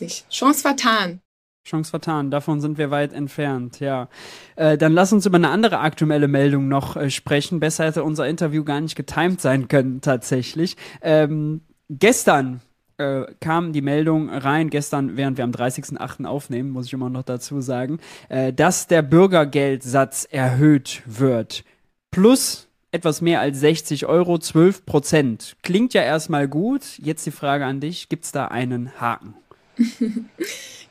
nicht. 0.00 0.26
Chance 0.30 0.62
vertan. 0.62 1.20
Chance 1.66 1.90
vertan, 1.90 2.30
davon 2.30 2.62
sind 2.62 2.78
wir 2.78 2.90
weit 2.90 3.12
entfernt, 3.12 3.78
ja. 3.80 4.08
Äh, 4.56 4.78
dann 4.78 4.94
lass 4.94 5.12
uns 5.12 5.26
über 5.26 5.36
eine 5.36 5.50
andere 5.50 5.80
aktuelle 5.80 6.28
Meldung 6.28 6.68
noch 6.68 6.96
äh, 6.96 7.10
sprechen. 7.10 7.60
Besser 7.60 7.84
hätte 7.84 8.04
unser 8.04 8.26
Interview 8.26 8.64
gar 8.64 8.80
nicht 8.80 8.96
getimt 8.96 9.42
sein 9.42 9.68
können, 9.68 10.00
tatsächlich. 10.00 10.78
Ähm, 11.02 11.60
gestern 11.90 12.62
äh, 13.00 13.26
kam 13.40 13.72
die 13.72 13.80
Meldung 13.80 14.28
rein, 14.28 14.70
gestern, 14.70 15.16
während 15.16 15.38
wir 15.38 15.44
am 15.44 15.52
30.08. 15.52 16.26
aufnehmen, 16.26 16.70
muss 16.70 16.86
ich 16.86 16.92
immer 16.92 17.10
noch 17.10 17.22
dazu 17.22 17.60
sagen, 17.60 17.98
äh, 18.28 18.52
dass 18.52 18.86
der 18.86 19.02
Bürgergeldsatz 19.02 20.28
erhöht 20.30 21.02
wird. 21.06 21.64
Plus 22.10 22.68
etwas 22.92 23.20
mehr 23.20 23.40
als 23.40 23.60
60 23.60 24.06
Euro, 24.06 24.38
12 24.38 24.84
Prozent. 24.84 25.56
Klingt 25.62 25.94
ja 25.94 26.02
erstmal 26.02 26.48
gut. 26.48 26.98
Jetzt 26.98 27.24
die 27.24 27.30
Frage 27.30 27.64
an 27.64 27.80
dich: 27.80 28.08
gibt 28.08 28.24
es 28.24 28.32
da 28.32 28.46
einen 28.46 29.00
Haken? 29.00 29.34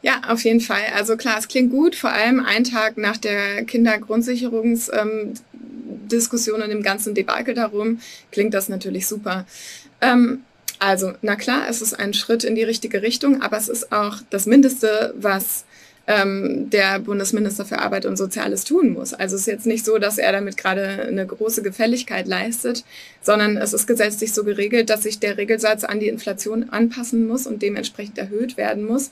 Ja, 0.02 0.22
auf 0.30 0.46
jeden 0.46 0.62
Fall. 0.62 0.80
Also 0.96 1.18
klar, 1.18 1.40
es 1.40 1.50
klingt 1.50 1.72
gut, 1.72 1.94
vor 1.94 2.12
allem 2.12 2.40
einen 2.40 2.64
Tag 2.64 2.98
nach 2.98 3.18
der 3.18 3.66
Kindergrundsicherungsdiskussion 3.66 6.60
ähm, 6.60 6.64
und 6.64 6.70
dem 6.70 6.84
ganzen 6.84 7.14
Debakel 7.14 7.54
darum, 7.54 8.00
klingt 8.32 8.54
das 8.54 8.70
natürlich 8.70 9.08
super. 9.08 9.46
Ähm, 10.00 10.46
also, 10.80 11.14
na 11.22 11.36
klar, 11.36 11.68
es 11.70 11.82
ist 11.82 11.94
ein 11.94 12.14
Schritt 12.14 12.44
in 12.44 12.56
die 12.56 12.64
richtige 12.64 13.02
Richtung, 13.02 13.42
aber 13.42 13.58
es 13.58 13.68
ist 13.68 13.92
auch 13.92 14.18
das 14.30 14.46
Mindeste, 14.46 15.14
was 15.18 15.66
ähm, 16.08 16.70
der 16.72 17.00
Bundesminister 17.00 17.66
für 17.66 17.80
Arbeit 17.80 18.06
und 18.06 18.18
Soziales 18.18 18.64
tun 18.64 18.94
muss. 18.94 19.14
Also 19.14 19.36
es 19.36 19.42
ist 19.42 19.48
jetzt 19.48 19.68
nicht 19.68 19.86
so, 19.86 20.00
dass 20.00 20.18
er 20.18 20.32
damit 20.32 20.58
gerade 20.58 21.04
eine 21.08 21.26
große 21.26 21.62
Gefälligkeit 21.62 22.28
leistet, 22.28 22.84
sondern 23.22 23.58
es 23.58 23.74
ist 23.74 23.86
gesetzlich 23.86 24.34
so 24.34 24.44
geregelt, 24.44 24.90
dass 24.90 25.04
sich 25.04 25.20
der 25.20 25.38
Regelsatz 25.38 25.84
an 25.84 26.00
die 26.00 26.08
Inflation 26.08 26.70
anpassen 26.70 27.28
muss 27.28 27.46
und 27.46 27.62
dementsprechend 27.62 28.18
erhöht 28.18 28.58
werden 28.58 28.86
muss. 28.86 29.12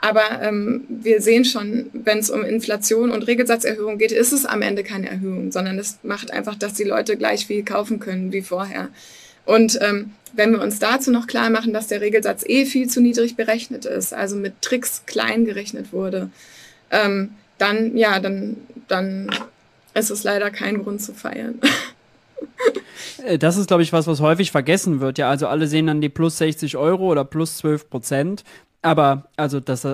Aber 0.00 0.40
ähm, 0.40 0.84
wir 0.88 1.20
sehen 1.20 1.44
schon, 1.44 1.90
wenn 1.92 2.18
es 2.18 2.30
um 2.30 2.44
Inflation 2.44 3.10
und 3.10 3.26
Regelsatzerhöhung 3.26 3.98
geht, 3.98 4.12
ist 4.12 4.32
es 4.32 4.46
am 4.46 4.62
Ende 4.62 4.84
keine 4.84 5.10
Erhöhung, 5.10 5.52
sondern 5.52 5.78
es 5.78 5.98
macht 6.02 6.30
einfach, 6.30 6.54
dass 6.54 6.74
die 6.74 6.84
Leute 6.84 7.16
gleich 7.16 7.46
viel 7.46 7.64
kaufen 7.64 7.98
können 7.98 8.32
wie 8.32 8.42
vorher. 8.42 8.88
Und 9.48 9.78
ähm, 9.80 10.10
wenn 10.34 10.52
wir 10.52 10.60
uns 10.60 10.78
dazu 10.78 11.10
noch 11.10 11.26
klar 11.26 11.48
machen, 11.48 11.72
dass 11.72 11.86
der 11.86 12.02
Regelsatz 12.02 12.44
eh 12.46 12.66
viel 12.66 12.86
zu 12.86 13.00
niedrig 13.00 13.34
berechnet 13.34 13.86
ist, 13.86 14.12
also 14.12 14.36
mit 14.36 14.60
Tricks 14.60 15.04
klein 15.06 15.46
gerechnet 15.46 15.90
wurde, 15.90 16.28
ähm, 16.90 17.30
dann, 17.56 17.96
ja, 17.96 18.20
dann, 18.20 18.58
dann 18.88 19.30
ist 19.94 20.10
es 20.10 20.22
leider 20.22 20.50
kein 20.50 20.82
Grund 20.82 21.02
zu 21.02 21.14
feiern. 21.14 21.60
Äh, 23.24 23.38
das 23.38 23.56
ist, 23.56 23.66
glaube 23.66 23.82
ich, 23.82 23.92
was, 23.92 24.06
was 24.06 24.20
häufig 24.20 24.52
vergessen 24.52 25.00
wird. 25.00 25.18
Ja, 25.18 25.28
also 25.28 25.48
alle 25.48 25.66
sehen 25.66 25.88
dann 25.88 26.00
die 26.00 26.08
plus 26.08 26.38
60 26.38 26.76
Euro 26.76 27.10
oder 27.10 27.24
plus 27.24 27.56
12 27.58 27.90
Prozent. 27.90 28.44
Aber 28.80 29.28
also, 29.36 29.58
dass 29.58 29.84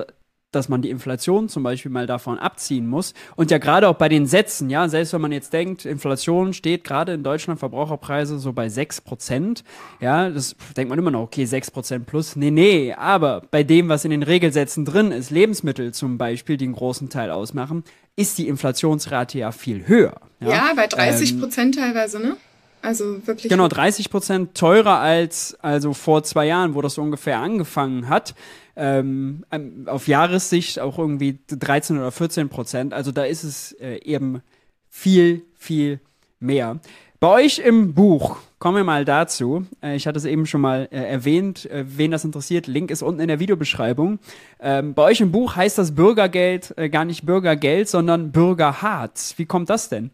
dass 0.55 0.69
man 0.69 0.81
die 0.81 0.89
Inflation 0.89 1.49
zum 1.49 1.63
Beispiel 1.63 1.91
mal 1.91 2.07
davon 2.07 2.39
abziehen 2.39 2.87
muss. 2.87 3.13
Und 3.35 3.51
ja 3.51 3.57
gerade 3.57 3.87
auch 3.87 3.95
bei 3.95 4.09
den 4.09 4.25
Sätzen, 4.25 4.69
ja, 4.69 4.87
selbst 4.87 5.13
wenn 5.13 5.21
man 5.21 5.31
jetzt 5.31 5.53
denkt, 5.53 5.85
Inflation 5.85 6.53
steht 6.53 6.83
gerade 6.83 7.13
in 7.13 7.23
Deutschland 7.23 7.59
Verbraucherpreise 7.59 8.39
so 8.39 8.53
bei 8.53 8.67
6%, 8.67 9.63
ja, 9.99 10.29
das 10.29 10.55
denkt 10.75 10.89
man 10.89 10.97
immer 10.97 11.11
noch, 11.11 11.21
okay, 11.21 11.43
6% 11.43 11.99
plus. 12.05 12.35
Nee, 12.35 12.51
nee, 12.51 12.93
aber 12.93 13.41
bei 13.51 13.63
dem, 13.63 13.89
was 13.89 14.05
in 14.05 14.11
den 14.11 14.23
Regelsätzen 14.23 14.85
drin 14.85 15.11
ist, 15.11 15.29
Lebensmittel 15.29 15.93
zum 15.93 16.17
Beispiel, 16.17 16.57
die 16.57 16.65
einen 16.65 16.73
großen 16.73 17.09
Teil 17.09 17.31
ausmachen, 17.31 17.83
ist 18.15 18.37
die 18.37 18.47
Inflationsrate 18.47 19.37
ja 19.37 19.51
viel 19.51 19.87
höher. 19.87 20.15
Ja, 20.39 20.49
ja 20.49 20.73
bei 20.75 20.87
30% 20.87 21.59
ähm, 21.59 21.71
teilweise, 21.71 22.19
ne? 22.19 22.37
Also 22.85 23.25
wirklich. 23.25 23.49
Genau, 23.49 23.67
30 23.67 24.11
Prozent 24.11 24.55
teurer 24.55 24.99
als 24.99 25.57
also 25.61 25.93
vor 25.93 26.23
zwei 26.23 26.45
Jahren, 26.45 26.75
wo 26.75 26.81
das 26.81 26.93
so 26.93 27.01
ungefähr 27.01 27.39
angefangen 27.39 28.09
hat. 28.09 28.35
Ähm, 28.75 29.45
auf 29.85 30.07
Jahressicht 30.07 30.79
auch 30.79 30.99
irgendwie 30.99 31.39
13 31.47 31.97
oder 31.97 32.11
14 32.11 32.49
Prozent. 32.49 32.93
Also 32.93 33.11
da 33.11 33.23
ist 33.23 33.43
es 33.43 33.71
äh, 33.73 33.97
eben 34.03 34.41
viel, 34.89 35.43
viel 35.57 35.99
mehr. 36.39 36.79
Bei 37.19 37.29
euch 37.29 37.59
im 37.59 37.93
Buch, 37.93 38.37
kommen 38.59 38.77
wir 38.77 38.83
mal 38.83 39.05
dazu. 39.05 39.65
Äh, 39.81 39.95
ich 39.95 40.07
hatte 40.07 40.17
es 40.17 40.25
eben 40.25 40.45
schon 40.45 40.61
mal 40.61 40.87
äh, 40.91 40.97
erwähnt, 40.97 41.69
äh, 41.71 41.85
wen 41.87 42.11
das 42.11 42.25
interessiert, 42.25 42.67
Link 42.67 42.91
ist 42.91 43.01
unten 43.01 43.21
in 43.21 43.27
der 43.27 43.39
Videobeschreibung. 43.39 44.19
Ähm, 44.59 44.93
bei 44.93 45.03
euch 45.03 45.21
im 45.21 45.31
Buch 45.31 45.55
heißt 45.55 45.77
das 45.77 45.95
Bürgergeld 45.95 46.73
äh, 46.77 46.89
gar 46.89 47.05
nicht 47.05 47.25
Bürgergeld, 47.25 47.87
sondern 47.89 48.31
Bürgerharz. 48.31 49.35
Wie 49.37 49.45
kommt 49.45 49.69
das 49.69 49.89
denn? 49.89 50.11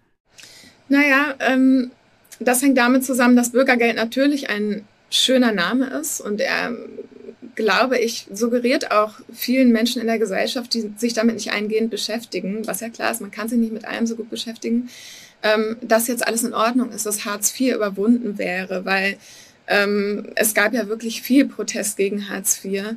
Naja, 0.90 1.34
ähm, 1.40 1.92
das 2.40 2.62
hängt 2.62 2.78
damit 2.78 3.06
zusammen, 3.06 3.36
dass 3.36 3.52
Bürgergeld 3.52 3.96
natürlich 3.96 4.50
ein 4.50 4.86
schöner 5.10 5.52
Name 5.52 5.88
ist 5.88 6.22
und 6.22 6.40
er, 6.40 6.72
glaube 7.56 7.98
ich, 7.98 8.28
suggeriert 8.32 8.92
auch 8.92 9.14
vielen 9.34 9.72
Menschen 9.72 10.02
in 10.02 10.08
der 10.08 10.20
Gesellschaft, 10.20 10.74
die 10.74 10.92
sich 10.98 11.14
damit 11.14 11.36
nicht 11.36 11.52
eingehend 11.52 11.90
beschäftigen, 11.90 12.66
was 12.68 12.80
ja 12.80 12.90
klar 12.90 13.12
ist, 13.12 13.22
man 13.22 13.32
kann 13.32 13.50
sich 13.50 13.60
nicht 13.60 13.74
mit 13.74 13.86
allem 13.86 14.08
so 14.08 14.16
gut 14.16 14.30
beschäftigen, 14.30 14.90
ähm, 15.44 15.78
dass 15.82 16.08
jetzt 16.08 16.26
alles 16.26 16.44
in 16.44 16.54
Ordnung 16.54 16.92
ist, 16.92 17.06
dass 17.06 17.26
Hartz 17.26 17.60
IV 17.60 17.76
überwunden 17.76 18.38
wäre, 18.38 18.86
weil 18.86 19.18
ähm, 19.68 20.28
es 20.36 20.54
gab 20.54 20.74
ja 20.74 20.88
wirklich 20.88 21.22
viel 21.22 21.48
Protest 21.48 21.98
gegen 21.98 22.30
Hartz 22.30 22.64
IV. 22.64 22.96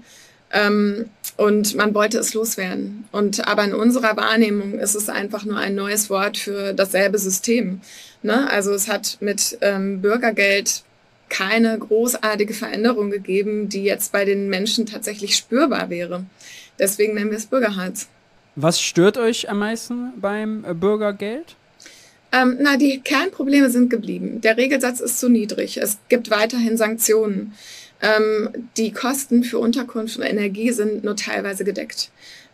Ähm, 0.52 1.06
und 1.36 1.74
man 1.74 1.94
wollte 1.94 2.18
es 2.18 2.32
loswerden. 2.32 3.04
Und 3.10 3.48
aber 3.48 3.64
in 3.64 3.74
unserer 3.74 4.16
Wahrnehmung 4.16 4.78
ist 4.78 4.94
es 4.94 5.08
einfach 5.08 5.44
nur 5.44 5.58
ein 5.58 5.74
neues 5.74 6.10
Wort 6.10 6.38
für 6.38 6.74
dasselbe 6.74 7.18
System. 7.18 7.80
Ne? 8.22 8.48
Also 8.50 8.72
es 8.72 8.88
hat 8.88 9.18
mit 9.20 9.58
ähm, 9.62 10.00
Bürgergeld 10.00 10.84
keine 11.34 11.76
großartige 11.76 12.54
Veränderung 12.54 13.10
gegeben, 13.10 13.68
die 13.68 13.82
jetzt 13.82 14.12
bei 14.12 14.24
den 14.24 14.48
Menschen 14.48 14.86
tatsächlich 14.86 15.34
spürbar 15.34 15.90
wäre. 15.90 16.24
Deswegen 16.78 17.14
nennen 17.14 17.30
wir 17.30 17.38
es 17.38 17.46
Bürgerharz. 17.46 18.06
Was 18.54 18.80
stört 18.80 19.18
euch 19.18 19.50
am 19.50 19.58
meisten 19.58 20.12
beim 20.20 20.62
Bürgergeld? 20.78 21.56
Ähm, 22.30 22.58
na, 22.60 22.76
die 22.76 23.00
Kernprobleme 23.00 23.68
sind 23.68 23.90
geblieben. 23.90 24.40
Der 24.42 24.56
Regelsatz 24.56 25.00
ist 25.00 25.18
zu 25.18 25.28
niedrig. 25.28 25.76
Es 25.78 25.98
gibt 26.08 26.30
weiterhin 26.30 26.76
Sanktionen. 26.76 27.54
Ähm, 28.00 28.50
die 28.76 28.92
Kosten 28.92 29.42
für 29.42 29.58
Unterkunft 29.58 30.16
und 30.16 30.22
Energie 30.22 30.70
sind 30.70 31.02
nur 31.02 31.16
teilweise 31.16 31.64
gedeckt. 31.64 32.10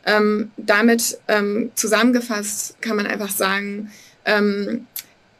Ähm, 0.06 0.52
damit 0.56 1.18
ähm, 1.28 1.70
zusammengefasst 1.74 2.80
kann 2.80 2.96
man 2.96 3.06
einfach 3.06 3.30
sagen, 3.30 3.90
ähm, 4.24 4.86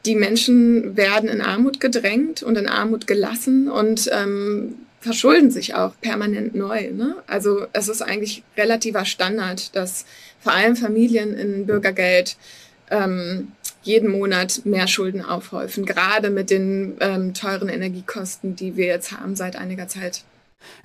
die 0.05 0.15
Menschen 0.15 0.97
werden 0.97 1.29
in 1.29 1.41
Armut 1.41 1.79
gedrängt 1.79 2.43
und 2.43 2.57
in 2.57 2.67
Armut 2.67 3.07
gelassen 3.07 3.69
und 3.69 4.09
ähm, 4.11 4.75
verschulden 4.99 5.51
sich 5.51 5.75
auch 5.75 5.93
permanent 6.01 6.55
neu. 6.55 6.91
Ne? 6.91 7.15
Also 7.27 7.65
es 7.73 7.87
ist 7.87 8.01
eigentlich 8.01 8.43
relativer 8.57 9.05
Standard, 9.05 9.75
dass 9.75 10.05
vor 10.39 10.53
allem 10.53 10.75
Familien 10.75 11.35
in 11.35 11.65
Bürgergeld 11.65 12.37
ähm, 12.89 13.51
jeden 13.83 14.11
Monat 14.11 14.61
mehr 14.63 14.87
Schulden 14.87 15.23
aufhäufen, 15.23 15.85
gerade 15.85 16.29
mit 16.29 16.49
den 16.49 16.97
ähm, 16.99 17.33
teuren 17.33 17.69
Energiekosten, 17.69 18.55
die 18.55 18.75
wir 18.75 18.85
jetzt 18.85 19.11
haben 19.11 19.35
seit 19.35 19.55
einiger 19.55 19.87
Zeit. 19.87 20.23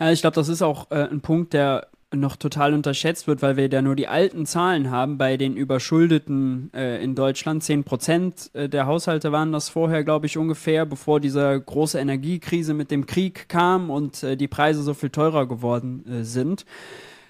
Ja, 0.00 0.10
ich 0.10 0.22
glaube, 0.22 0.34
das 0.34 0.48
ist 0.48 0.62
auch 0.62 0.90
äh, 0.90 1.08
ein 1.10 1.20
Punkt, 1.20 1.52
der 1.52 1.88
noch 2.14 2.36
total 2.36 2.72
unterschätzt 2.72 3.26
wird, 3.26 3.42
weil 3.42 3.56
wir 3.56 3.68
da 3.68 3.82
nur 3.82 3.96
die 3.96 4.06
alten 4.06 4.46
Zahlen 4.46 4.90
haben 4.90 5.18
bei 5.18 5.36
den 5.36 5.56
Überschuldeten 5.56 6.70
äh, 6.72 7.02
in 7.02 7.14
Deutschland. 7.14 7.64
10 7.64 7.84
Prozent 7.84 8.50
äh, 8.54 8.68
der 8.68 8.86
Haushalte 8.86 9.32
waren 9.32 9.52
das 9.52 9.68
vorher, 9.68 10.04
glaube 10.04 10.26
ich, 10.26 10.38
ungefähr, 10.38 10.86
bevor 10.86 11.18
diese 11.20 11.60
große 11.60 11.98
Energiekrise 11.98 12.74
mit 12.74 12.90
dem 12.90 13.06
Krieg 13.06 13.48
kam 13.48 13.90
und 13.90 14.22
äh, 14.22 14.36
die 14.36 14.48
Preise 14.48 14.82
so 14.82 14.94
viel 14.94 15.10
teurer 15.10 15.46
geworden 15.48 16.04
äh, 16.08 16.24
sind. 16.24 16.64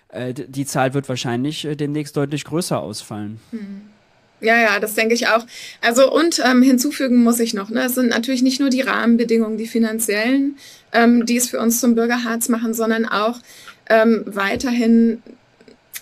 Äh, 0.09 0.35
die 0.35 0.67
Zahl 0.67 0.93
wird 0.93 1.09
wahrscheinlich 1.09 1.65
äh, 1.65 1.75
demnächst 1.75 2.17
deutlich 2.17 2.45
größer 2.45 2.79
ausfallen. 2.79 3.41
Hm. 3.53 3.83
Ja, 4.41 4.59
ja, 4.59 4.79
das 4.79 4.95
denke 4.95 5.15
ich 5.15 5.29
auch. 5.29 5.47
Also 5.81 6.13
und 6.13 6.43
ähm, 6.45 6.61
hinzufügen 6.61 7.23
muss 7.23 7.41
ich 7.41 7.55
noch, 7.55 7.71
ne, 7.71 7.85
es 7.85 7.95
sind 7.95 8.09
natürlich 8.09 8.43
nicht 8.43 8.61
nur 8.61 8.69
die 8.69 8.83
Rahmenbedingungen, 8.83 9.57
die 9.57 9.67
finanziellen, 9.67 10.59
ähm, 10.93 11.25
die 11.25 11.39
es 11.39 11.49
für 11.49 11.59
uns 11.59 11.81
zum 11.81 11.95
Bürgerharz 11.95 12.51
machen, 12.51 12.75
sondern 12.75 13.07
auch 13.07 13.41
ähm, 13.89 14.25
weiterhin 14.27 15.23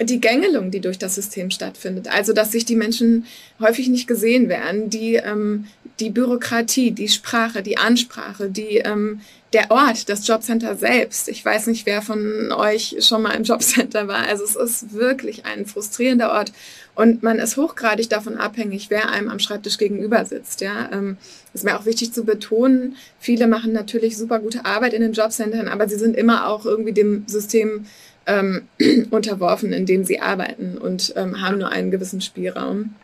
die 0.00 0.20
Gängelung, 0.20 0.70
die 0.70 0.80
durch 0.80 0.98
das 0.98 1.14
System 1.14 1.50
stattfindet. 1.50 2.08
Also, 2.08 2.32
dass 2.32 2.52
sich 2.52 2.64
die 2.64 2.76
Menschen 2.76 3.26
häufig 3.60 3.88
nicht 3.88 4.08
gesehen 4.08 4.48
werden, 4.48 4.90
die, 4.90 5.14
ähm, 5.14 5.66
die 6.00 6.10
Bürokratie, 6.10 6.90
die 6.90 7.08
Sprache, 7.08 7.62
die 7.62 7.78
Ansprache, 7.78 8.50
die, 8.50 8.78
ähm, 8.78 9.20
der 9.52 9.70
Ort, 9.70 10.08
das 10.08 10.26
Jobcenter 10.26 10.74
selbst. 10.74 11.28
Ich 11.28 11.44
weiß 11.44 11.68
nicht, 11.68 11.86
wer 11.86 12.02
von 12.02 12.50
euch 12.50 12.96
schon 13.00 13.22
mal 13.22 13.36
im 13.36 13.44
Jobcenter 13.44 14.08
war. 14.08 14.26
Also 14.26 14.42
es 14.42 14.56
ist 14.56 14.94
wirklich 14.94 15.46
ein 15.46 15.64
frustrierender 15.64 16.32
Ort 16.32 16.52
und 16.94 17.22
man 17.22 17.38
ist 17.38 17.56
hochgradig 17.56 18.08
davon 18.08 18.36
abhängig, 18.36 18.88
wer 18.88 19.10
einem 19.10 19.28
am 19.28 19.40
Schreibtisch 19.40 19.78
gegenüber 19.78 20.24
sitzt. 20.24 20.60
Ja, 20.60 20.90
ähm, 20.92 21.16
ist 21.52 21.64
mir 21.64 21.78
auch 21.78 21.86
wichtig 21.86 22.12
zu 22.12 22.24
betonen. 22.24 22.96
Viele 23.18 23.48
machen 23.48 23.72
natürlich 23.72 24.16
super 24.16 24.38
gute 24.38 24.64
Arbeit 24.64 24.94
in 24.94 25.02
den 25.02 25.12
Jobcentern, 25.12 25.68
aber 25.68 25.88
sie 25.88 25.96
sind 25.96 26.16
immer 26.16 26.48
auch 26.48 26.64
irgendwie 26.64 26.92
dem 26.92 27.24
System 27.26 27.86
ähm, 28.26 28.68
unterworfen, 29.10 29.72
in 29.72 29.86
dem 29.86 30.04
sie 30.04 30.20
arbeiten 30.20 30.78
und 30.78 31.12
ähm, 31.16 31.40
haben 31.40 31.58
nur 31.58 31.70
einen 31.70 31.90
gewissen 31.90 32.20
Spielraum. 32.20 32.94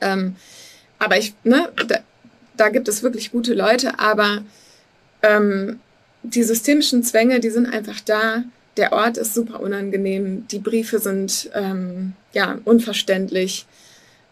Ähm, 0.00 0.36
aber 0.98 1.18
ich, 1.18 1.34
ne, 1.44 1.68
da, 1.88 1.98
da 2.56 2.68
gibt 2.68 2.88
es 2.88 3.02
wirklich 3.02 3.32
gute 3.32 3.54
Leute, 3.54 3.98
aber 3.98 4.42
ähm, 5.22 5.80
die 6.22 6.42
systemischen 6.42 7.02
Zwänge, 7.02 7.40
die 7.40 7.50
sind 7.50 7.66
einfach 7.66 8.00
da. 8.00 8.44
Der 8.80 8.94
Ort 8.94 9.18
ist 9.18 9.34
super 9.34 9.60
unangenehm. 9.60 10.48
Die 10.48 10.58
Briefe 10.58 11.00
sind 11.00 11.50
ähm, 11.52 12.14
ja 12.32 12.58
unverständlich. 12.64 13.66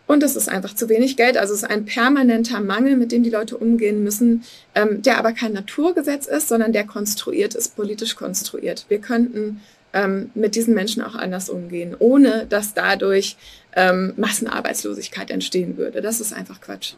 Und 0.07 0.23
es 0.23 0.37
ist 0.37 0.49
einfach 0.49 0.75
zu 0.75 0.89
wenig 0.89 1.19
Geld. 1.19 1.37
Also 1.37 1.53
es 1.53 1.65
ist 1.65 1.71
ein 1.71 1.85
permanenter 1.85 2.61
Mangel, 2.61 2.97
mit 2.97 3.13
dem 3.13 3.23
die 3.23 3.29
Leute 3.29 3.59
umgehen 3.59 4.03
müssen, 4.03 4.43
ähm, 4.75 5.03
der 5.03 5.19
aber 5.19 5.35
kein 5.35 5.53
Naturgesetz 5.53 6.27
ist, 6.27 6.49
sondern 6.49 6.73
der 6.73 6.87
konstruiert 6.87 7.55
ist, 7.55 7.77
politisch 7.77 8.17
konstruiert. 8.17 8.87
Wir 8.89 9.01
könnten 9.01 9.61
ähm, 9.93 10.31
mit 10.35 10.55
diesen 10.55 10.73
Menschen 10.73 11.03
auch 11.03 11.15
anders 11.15 11.51
umgehen, 11.51 11.95
ohne 11.99 12.47
dass 12.49 12.73
dadurch 12.73 13.37
ähm, 13.77 14.15
Massenarbeitslosigkeit 14.17 15.31
entstehen 15.31 15.77
würde. 15.77 16.01
Das 16.01 16.23
ist 16.23 16.33
einfach 16.33 16.63
Quatsch. 16.63 16.95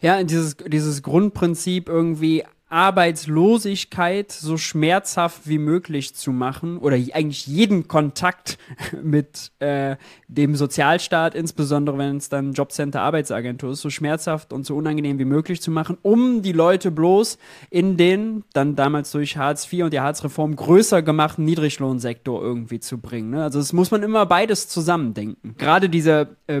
Ja, 0.00 0.22
dieses, 0.22 0.56
dieses 0.66 1.02
Grundprinzip 1.02 1.90
irgendwie 1.90 2.42
Arbeitslosigkeit 2.76 4.30
so 4.30 4.58
schmerzhaft 4.58 5.48
wie 5.48 5.56
möglich 5.56 6.14
zu 6.14 6.30
machen 6.30 6.76
oder 6.76 6.96
eigentlich 6.96 7.46
jeden 7.46 7.88
Kontakt 7.88 8.58
mit 9.02 9.50
äh, 9.60 9.96
dem 10.28 10.54
Sozialstaat, 10.54 11.34
insbesondere 11.34 11.96
wenn 11.96 12.18
es 12.18 12.28
dann 12.28 12.52
Jobcenter, 12.52 13.00
Arbeitsagentur 13.00 13.70
ist, 13.70 13.80
so 13.80 13.88
schmerzhaft 13.88 14.52
und 14.52 14.66
so 14.66 14.76
unangenehm 14.76 15.18
wie 15.18 15.24
möglich 15.24 15.62
zu 15.62 15.70
machen, 15.70 15.96
um 16.02 16.42
die 16.42 16.52
Leute 16.52 16.90
bloß 16.90 17.38
in 17.70 17.96
den 17.96 18.44
dann 18.52 18.76
damals 18.76 19.10
durch 19.10 19.38
Hartz 19.38 19.72
IV 19.72 19.84
und 19.84 19.94
die 19.94 20.00
Harzreform 20.00 20.54
größer 20.54 21.00
gemachten 21.00 21.46
Niedriglohnsektor 21.46 22.42
irgendwie 22.42 22.80
zu 22.80 22.98
bringen. 22.98 23.30
Ne? 23.30 23.42
Also 23.42 23.58
das 23.58 23.72
muss 23.72 23.90
man 23.90 24.02
immer 24.02 24.26
beides 24.26 24.68
zusammendenken. 24.68 25.54
Gerade 25.56 25.88
diese 25.88 26.36
äh, 26.46 26.60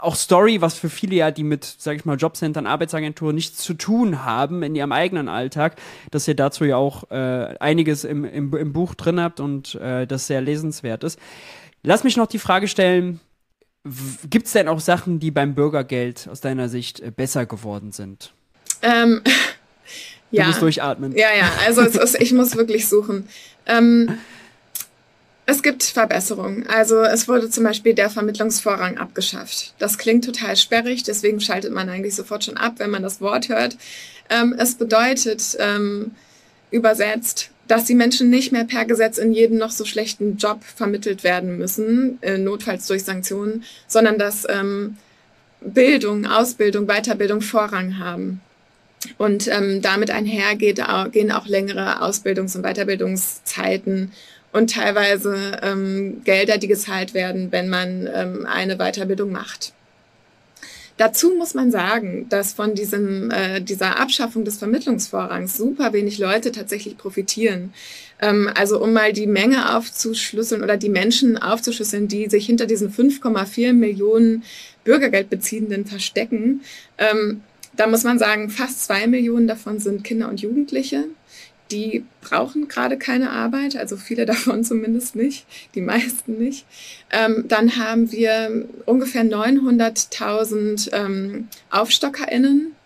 auch 0.00 0.16
Story, 0.16 0.60
was 0.60 0.74
für 0.74 0.88
viele 0.88 1.16
ja, 1.16 1.30
die 1.30 1.44
mit, 1.44 1.64
sag 1.64 1.96
ich 1.96 2.04
mal, 2.04 2.16
Jobcentern, 2.16 2.66
Arbeitsagenturen 2.66 3.34
nichts 3.34 3.58
zu 3.58 3.74
tun 3.74 4.24
haben 4.24 4.62
in 4.62 4.74
ihrem 4.74 4.92
eigenen 4.92 5.28
Alltag, 5.28 5.76
dass 6.10 6.26
ihr 6.28 6.34
dazu 6.34 6.64
ja 6.64 6.76
auch 6.76 7.10
äh, 7.10 7.56
einiges 7.60 8.04
im, 8.04 8.24
im, 8.24 8.54
im, 8.54 8.72
Buch 8.72 8.94
drin 8.94 9.20
habt 9.20 9.40
und 9.40 9.74
äh, 9.76 10.06
das 10.06 10.26
sehr 10.26 10.40
lesenswert 10.40 11.04
ist. 11.04 11.18
Lass 11.82 12.04
mich 12.04 12.16
noch 12.16 12.26
die 12.26 12.38
Frage 12.38 12.68
stellen, 12.68 13.20
gibt 14.30 14.46
es 14.46 14.52
denn 14.52 14.68
auch 14.68 14.80
Sachen, 14.80 15.18
die 15.18 15.30
beim 15.30 15.54
Bürgergeld 15.54 16.28
aus 16.30 16.40
deiner 16.40 16.68
Sicht 16.68 17.00
äh, 17.00 17.10
besser 17.10 17.46
geworden 17.46 17.92
sind? 17.92 18.32
Ähm, 18.82 19.22
du 19.24 19.30
ja. 20.30 20.46
musst 20.46 20.62
durchatmen. 20.62 21.12
Ja, 21.16 21.28
ja, 21.36 21.50
also 21.66 21.82
ist, 21.82 22.20
ich 22.20 22.32
muss 22.32 22.56
wirklich 22.56 22.88
suchen. 22.88 23.28
Ähm, 23.66 24.18
es 25.52 25.62
gibt 25.62 25.82
Verbesserungen. 25.82 26.66
Also 26.66 27.02
es 27.02 27.28
wurde 27.28 27.50
zum 27.50 27.64
Beispiel 27.64 27.94
der 27.94 28.08
Vermittlungsvorrang 28.08 28.96
abgeschafft. 28.96 29.74
Das 29.78 29.98
klingt 29.98 30.24
total 30.24 30.56
sperrig, 30.56 31.02
deswegen 31.02 31.40
schaltet 31.40 31.72
man 31.72 31.88
eigentlich 31.88 32.14
sofort 32.14 32.44
schon 32.44 32.56
ab, 32.56 32.74
wenn 32.78 32.90
man 32.90 33.02
das 33.02 33.20
Wort 33.20 33.48
hört. 33.48 33.76
Ähm, 34.30 34.54
es 34.58 34.74
bedeutet 34.74 35.56
ähm, 35.60 36.12
übersetzt, 36.70 37.50
dass 37.68 37.84
die 37.84 37.94
Menschen 37.94 38.30
nicht 38.30 38.50
mehr 38.50 38.64
per 38.64 38.86
Gesetz 38.86 39.18
in 39.18 39.32
jeden 39.32 39.58
noch 39.58 39.70
so 39.70 39.84
schlechten 39.84 40.38
Job 40.38 40.64
vermittelt 40.64 41.22
werden 41.22 41.58
müssen, 41.58 42.18
äh, 42.22 42.38
notfalls 42.38 42.86
durch 42.86 43.04
Sanktionen, 43.04 43.62
sondern 43.86 44.18
dass 44.18 44.46
ähm, 44.48 44.96
Bildung, 45.60 46.26
Ausbildung, 46.26 46.86
Weiterbildung 46.86 47.42
Vorrang 47.42 47.98
haben. 47.98 48.40
Und 49.18 49.48
ähm, 49.48 49.82
damit 49.82 50.10
einhergehen 50.10 50.80
auch 50.80 51.46
längere 51.46 52.02
Ausbildungs- 52.02 52.56
und 52.56 52.62
Weiterbildungszeiten 52.62 54.12
und 54.52 54.70
teilweise 54.70 55.58
ähm, 55.62 56.22
Gelder, 56.24 56.58
die 56.58 56.68
gezahlt 56.68 57.14
werden, 57.14 57.50
wenn 57.50 57.68
man 57.68 58.08
ähm, 58.12 58.46
eine 58.46 58.76
Weiterbildung 58.76 59.32
macht. 59.32 59.72
Dazu 60.98 61.34
muss 61.36 61.54
man 61.54 61.70
sagen, 61.70 62.26
dass 62.28 62.52
von 62.52 62.74
diesem, 62.74 63.30
äh, 63.30 63.60
dieser 63.60 63.98
Abschaffung 63.98 64.44
des 64.44 64.58
Vermittlungsvorrangs 64.58 65.56
super 65.56 65.92
wenig 65.92 66.18
Leute 66.18 66.52
tatsächlich 66.52 66.98
profitieren. 66.98 67.72
Ähm, 68.20 68.50
also 68.54 68.80
um 68.80 68.92
mal 68.92 69.12
die 69.12 69.26
Menge 69.26 69.74
aufzuschlüsseln 69.74 70.62
oder 70.62 70.76
die 70.76 70.90
Menschen 70.90 71.38
aufzuschlüsseln, 71.38 72.08
die 72.08 72.28
sich 72.28 72.46
hinter 72.46 72.66
diesen 72.66 72.92
5,4 72.92 73.72
Millionen 73.72 74.44
Bürgergeldbeziehenden 74.84 75.86
verstecken. 75.86 76.60
Ähm, 76.98 77.40
da 77.74 77.86
muss 77.86 78.04
man 78.04 78.18
sagen, 78.18 78.50
fast 78.50 78.84
zwei 78.84 79.06
Millionen 79.06 79.48
davon 79.48 79.78
sind 79.78 80.04
Kinder 80.04 80.28
und 80.28 80.42
Jugendliche 80.42 81.06
die 81.72 82.04
brauchen 82.20 82.68
gerade 82.68 82.96
keine 82.98 83.30
Arbeit, 83.30 83.76
also 83.76 83.96
viele 83.96 84.26
davon 84.26 84.62
zumindest 84.62 85.16
nicht, 85.16 85.46
die 85.74 85.80
meisten 85.80 86.38
nicht. 86.38 86.66
Ähm, 87.10 87.46
dann 87.48 87.76
haben 87.76 88.12
wir 88.12 88.68
ungefähr 88.86 89.24
900.000 89.24 90.92
ähm, 90.92 91.48
AufstockerInnen. 91.70 92.76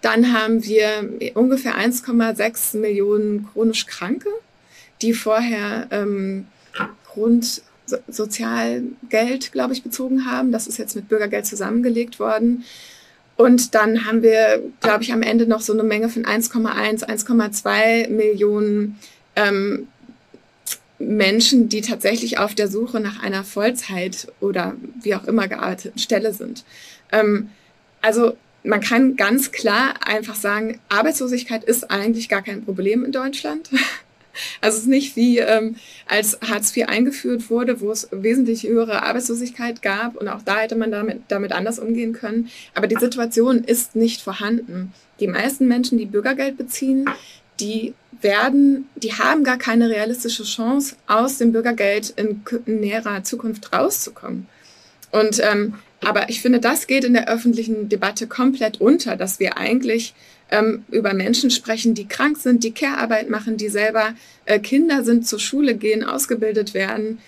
Dann 0.00 0.32
haben 0.32 0.64
wir 0.64 1.08
ungefähr 1.34 1.76
1,6 1.76 2.78
Millionen 2.78 3.48
chronisch 3.52 3.86
Kranke, 3.86 4.28
die 5.00 5.14
vorher 5.14 5.86
ähm, 5.90 6.46
Grundsozialgeld, 7.06 9.52
glaube 9.52 9.72
ich, 9.72 9.82
bezogen 9.82 10.26
haben. 10.26 10.52
Das 10.52 10.66
ist 10.66 10.76
jetzt 10.78 10.96
mit 10.96 11.08
Bürgergeld 11.08 11.46
zusammengelegt 11.46 12.18
worden. 12.18 12.64
Und 13.36 13.74
dann 13.74 14.06
haben 14.06 14.22
wir, 14.22 14.62
glaube 14.80 15.02
ich, 15.02 15.12
am 15.12 15.22
Ende 15.22 15.46
noch 15.46 15.60
so 15.60 15.72
eine 15.72 15.82
Menge 15.82 16.08
von 16.08 16.24
1,1, 16.24 17.04
1,2 17.04 18.08
Millionen 18.08 18.98
ähm, 19.34 19.88
Menschen, 20.98 21.68
die 21.68 21.80
tatsächlich 21.80 22.38
auf 22.38 22.54
der 22.54 22.68
Suche 22.68 23.00
nach 23.00 23.22
einer 23.22 23.44
Vollzeit 23.44 24.28
oder 24.40 24.74
wie 25.02 25.14
auch 25.14 25.24
immer 25.24 25.48
gearteten 25.48 25.98
Stelle 25.98 26.32
sind. 26.32 26.64
Ähm, 27.10 27.50
also 28.00 28.36
man 28.62 28.80
kann 28.80 29.16
ganz 29.16 29.52
klar 29.52 29.94
einfach 30.06 30.36
sagen, 30.36 30.80
Arbeitslosigkeit 30.88 31.64
ist 31.64 31.90
eigentlich 31.90 32.28
gar 32.28 32.42
kein 32.42 32.64
Problem 32.64 33.04
in 33.04 33.12
Deutschland. 33.12 33.68
Also 34.60 34.76
es 34.76 34.82
ist 34.84 34.88
nicht 34.88 35.16
wie 35.16 35.38
ähm, 35.38 35.76
als 36.06 36.38
Hartz 36.40 36.76
IV 36.76 36.88
eingeführt 36.88 37.50
wurde, 37.50 37.80
wo 37.80 37.90
es 37.90 38.08
wesentlich 38.10 38.64
höhere 38.64 39.02
Arbeitslosigkeit 39.02 39.82
gab 39.82 40.16
und 40.16 40.28
auch 40.28 40.42
da 40.42 40.58
hätte 40.58 40.76
man 40.76 40.90
damit, 40.90 41.22
damit 41.28 41.52
anders 41.52 41.78
umgehen 41.78 42.12
können. 42.12 42.50
Aber 42.74 42.86
die 42.86 42.96
Situation 42.96 43.64
ist 43.64 43.96
nicht 43.96 44.22
vorhanden. 44.22 44.92
Die 45.20 45.28
meisten 45.28 45.68
Menschen, 45.68 45.98
die 45.98 46.06
Bürgergeld 46.06 46.56
beziehen, 46.56 47.08
die 47.60 47.94
werden, 48.20 48.88
die 48.96 49.12
haben 49.12 49.44
gar 49.44 49.58
keine 49.58 49.88
realistische 49.88 50.44
Chance, 50.44 50.96
aus 51.06 51.38
dem 51.38 51.52
Bürgergeld 51.52 52.10
in, 52.16 52.42
in 52.66 52.80
näherer 52.80 53.22
Zukunft 53.22 53.72
rauszukommen. 53.72 54.46
Und 55.10 55.40
ähm, 55.44 55.74
aber 56.04 56.28
ich 56.28 56.42
finde, 56.42 56.60
das 56.60 56.86
geht 56.86 57.04
in 57.04 57.14
der 57.14 57.28
öffentlichen 57.28 57.88
Debatte 57.88 58.26
komplett 58.26 58.80
unter, 58.80 59.16
dass 59.16 59.40
wir 59.40 59.56
eigentlich 59.56 60.14
ähm, 60.54 60.84
über 60.90 61.14
Menschen 61.14 61.50
sprechen, 61.50 61.94
die 61.94 62.06
krank 62.06 62.38
sind, 62.38 62.62
die 62.62 62.72
Care-Arbeit 62.72 63.28
machen, 63.28 63.56
die 63.56 63.68
selber 63.68 64.14
äh, 64.44 64.60
Kinder 64.60 65.02
sind, 65.02 65.26
zur 65.26 65.40
Schule 65.40 65.74
gehen, 65.74 66.04
ausgebildet 66.04 66.74
werden 66.74 67.18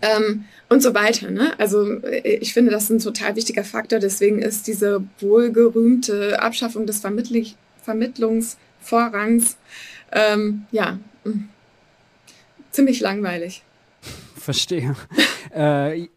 ähm, 0.00 0.44
und 0.68 0.82
so 0.82 0.94
weiter. 0.94 1.30
Ne? 1.30 1.52
Also 1.58 2.00
äh, 2.02 2.36
ich 2.36 2.52
finde, 2.52 2.72
das 2.72 2.84
ist 2.84 2.90
ein 2.90 2.98
total 2.98 3.36
wichtiger 3.36 3.64
Faktor. 3.64 4.00
Deswegen 4.00 4.40
ist 4.40 4.66
diese 4.66 5.04
wohlgerühmte 5.20 6.42
Abschaffung 6.42 6.86
des 6.86 7.00
Vermittl 7.00 7.46
Vermittlungsvorrangs 7.82 9.56
ähm, 10.12 10.66
ja 10.70 10.98
ziemlich 12.70 13.00
langweilig. 13.00 13.62
Verstehe. 14.42 14.96
äh, 15.54 16.08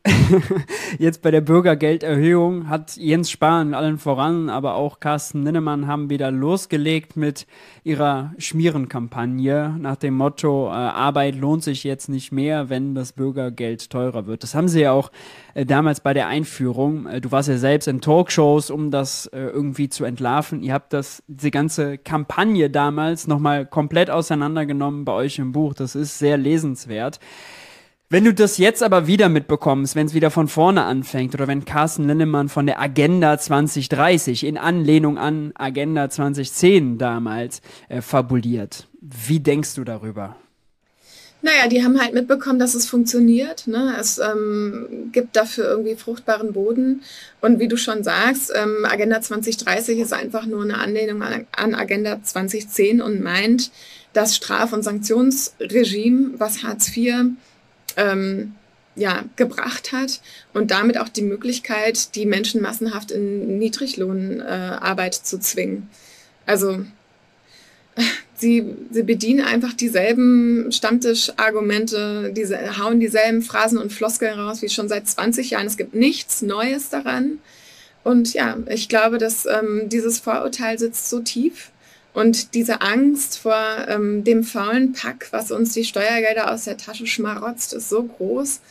jetzt 0.99 1.21
bei 1.21 1.29
der 1.29 1.41
Bürgergelderhöhung 1.41 2.69
hat 2.69 2.97
Jens 2.97 3.29
Spahn 3.29 3.75
allen 3.75 3.99
voran, 3.99 4.49
aber 4.49 4.73
auch 4.73 4.99
Carsten 4.99 5.43
Ninnemann 5.43 5.85
haben 5.85 6.09
wieder 6.09 6.31
losgelegt 6.31 7.15
mit 7.17 7.45
ihrer 7.83 8.33
Schmierenkampagne 8.39 9.75
nach 9.79 9.95
dem 9.97 10.15
Motto, 10.17 10.69
äh, 10.69 10.71
Arbeit 10.71 11.35
lohnt 11.35 11.63
sich 11.63 11.83
jetzt 11.83 12.09
nicht 12.09 12.31
mehr, 12.31 12.71
wenn 12.71 12.95
das 12.95 13.13
Bürgergeld 13.13 13.91
teurer 13.91 14.25
wird. 14.25 14.41
Das 14.41 14.55
haben 14.55 14.69
sie 14.69 14.81
ja 14.81 14.91
auch 14.91 15.11
äh, 15.53 15.67
damals 15.67 15.99
bei 15.99 16.15
der 16.15 16.27
Einführung. 16.27 17.07
Du 17.21 17.31
warst 17.31 17.47
ja 17.47 17.57
selbst 17.59 17.87
in 17.87 18.01
Talkshows, 18.01 18.71
um 18.71 18.89
das 18.89 19.29
irgendwie 19.31 19.89
zu 19.89 20.03
entlarven. 20.03 20.63
Ihr 20.63 20.73
habt 20.73 20.93
das, 20.93 21.21
diese 21.27 21.51
ganze 21.51 21.99
Kampagne 21.99 22.71
damals 22.71 23.27
nochmal 23.27 23.67
komplett 23.67 24.09
auseinandergenommen 24.09 25.05
bei 25.05 25.13
euch 25.13 25.37
im 25.37 25.51
Buch. 25.51 25.75
Das 25.75 25.93
ist 25.93 26.17
sehr 26.17 26.37
lesenswert. 26.37 27.19
Wenn 28.07 28.23
du 28.23 28.35
das 28.35 28.59
jetzt 28.59 28.83
aber 28.83 29.07
wieder 29.07 29.29
mitbekommst, 29.29 29.95
wenn 29.95 30.05
es 30.05 30.13
wieder 30.13 30.29
von 30.29 30.47
vorne 30.47 30.83
anfängt 30.83 31.33
oder 31.33 31.47
wenn 31.47 31.65
Carsten 31.65 32.07
Linnemann 32.07 32.49
von 32.49 32.67
der 32.67 32.79
Agenda 32.79 33.39
2030 33.39 34.43
in 34.43 34.59
Anlehnung 34.59 35.17
an 35.17 35.53
Agenda 35.55 36.07
2010 36.07 36.99
damals 36.99 37.63
äh, 37.89 38.01
fabuliert, 38.01 38.87
wie 39.01 39.39
denkst 39.39 39.73
du 39.73 39.83
darüber? 39.83 40.35
Naja, 41.41 41.67
die 41.67 41.83
haben 41.83 41.99
halt 41.99 42.13
mitbekommen, 42.13 42.59
dass 42.59 42.75
es 42.75 42.87
funktioniert. 42.87 43.65
Ne? 43.65 43.95
Es 43.99 44.19
ähm, 44.19 45.09
gibt 45.11 45.35
dafür 45.35 45.65
irgendwie 45.65 45.95
fruchtbaren 45.95 46.53
Boden. 46.53 47.01
Und 47.41 47.59
wie 47.59 47.67
du 47.67 47.75
schon 47.75 48.03
sagst, 48.03 48.51
ähm, 48.55 48.85
Agenda 48.85 49.19
2030 49.19 49.97
ist 49.97 50.13
einfach 50.13 50.45
nur 50.45 50.63
eine 50.63 50.77
Anlehnung 50.77 51.23
an, 51.23 51.47
an 51.55 51.73
Agenda 51.73 52.21
2010 52.21 53.01
und 53.01 53.21
meint 53.21 53.71
das 54.13 54.35
Straf- 54.35 54.73
und 54.73 54.83
Sanktionsregime, 54.83 56.33
was 56.37 56.61
Hartz 56.61 56.95
IV 56.95 57.35
ähm, 57.97 58.53
ja, 58.95 59.25
gebracht 59.35 59.91
hat 59.91 60.21
und 60.53 60.71
damit 60.71 60.97
auch 60.97 61.09
die 61.09 61.21
Möglichkeit, 61.21 62.15
die 62.15 62.25
Menschen 62.25 62.61
massenhaft 62.61 63.11
in 63.11 63.59
Niedriglohnarbeit 63.59 65.17
äh, 65.17 65.23
zu 65.23 65.39
zwingen. 65.39 65.89
Also 66.45 66.85
sie, 68.35 68.65
sie 68.91 69.03
bedienen 69.03 69.45
einfach 69.45 69.73
dieselben 69.73 70.71
Stammtischargumente, 70.71 72.31
diese, 72.33 72.77
hauen 72.77 72.99
dieselben 72.99 73.41
Phrasen 73.41 73.77
und 73.77 73.91
Floskeln 73.91 74.39
raus 74.39 74.61
wie 74.61 74.69
schon 74.69 74.87
seit 74.87 75.07
20 75.07 75.51
Jahren. 75.51 75.67
Es 75.67 75.77
gibt 75.77 75.93
nichts 75.93 76.41
Neues 76.41 76.89
daran. 76.89 77.39
Und 78.03 78.33
ja, 78.33 78.57
ich 78.69 78.87
glaube, 78.87 79.17
dass 79.17 79.45
ähm, 79.45 79.89
dieses 79.89 80.19
Vorurteil 80.19 80.77
sitzt 80.77 81.09
so 81.09 81.21
tief, 81.21 81.71
und 82.15 82.53
diese 82.53 82.81
Angst 82.81 83.37
vor 83.37 83.61
ähm, 83.89 84.23
dem 84.23 84.43
faulen 84.43 84.93
Pack, 84.93 85.27
was 85.31 85.51
uns 85.51 85.73
die 85.73 85.83
Steuergelder 85.83 86.51
aus 86.51 86.63
der 86.63 86.77
Tasche 86.77 87.05
schmarotzt, 87.05 87.73
ist 87.73 87.89
so 87.89 88.03
groß, 88.03 88.61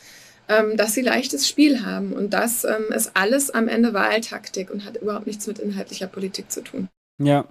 ähm, 0.49 0.79
dass 0.79 0.95
sie 0.95 1.03
leichtes 1.03 1.47
Spiel 1.47 1.85
haben. 1.85 2.15
Und 2.15 2.33
das 2.33 2.65
ähm, 2.65 2.91
ist 2.95 3.13
alles 3.15 3.51
am 3.51 3.69
Ende 3.69 3.93
Wahltaktik 3.93 4.71
und 4.71 4.87
hat 4.87 4.97
überhaupt 4.97 5.27
nichts 5.27 5.47
mit 5.47 5.59
inhaltlicher 5.59 6.07
Politik 6.07 6.51
zu 6.51 6.65
tun. 6.65 6.89
Ja, 7.23 7.45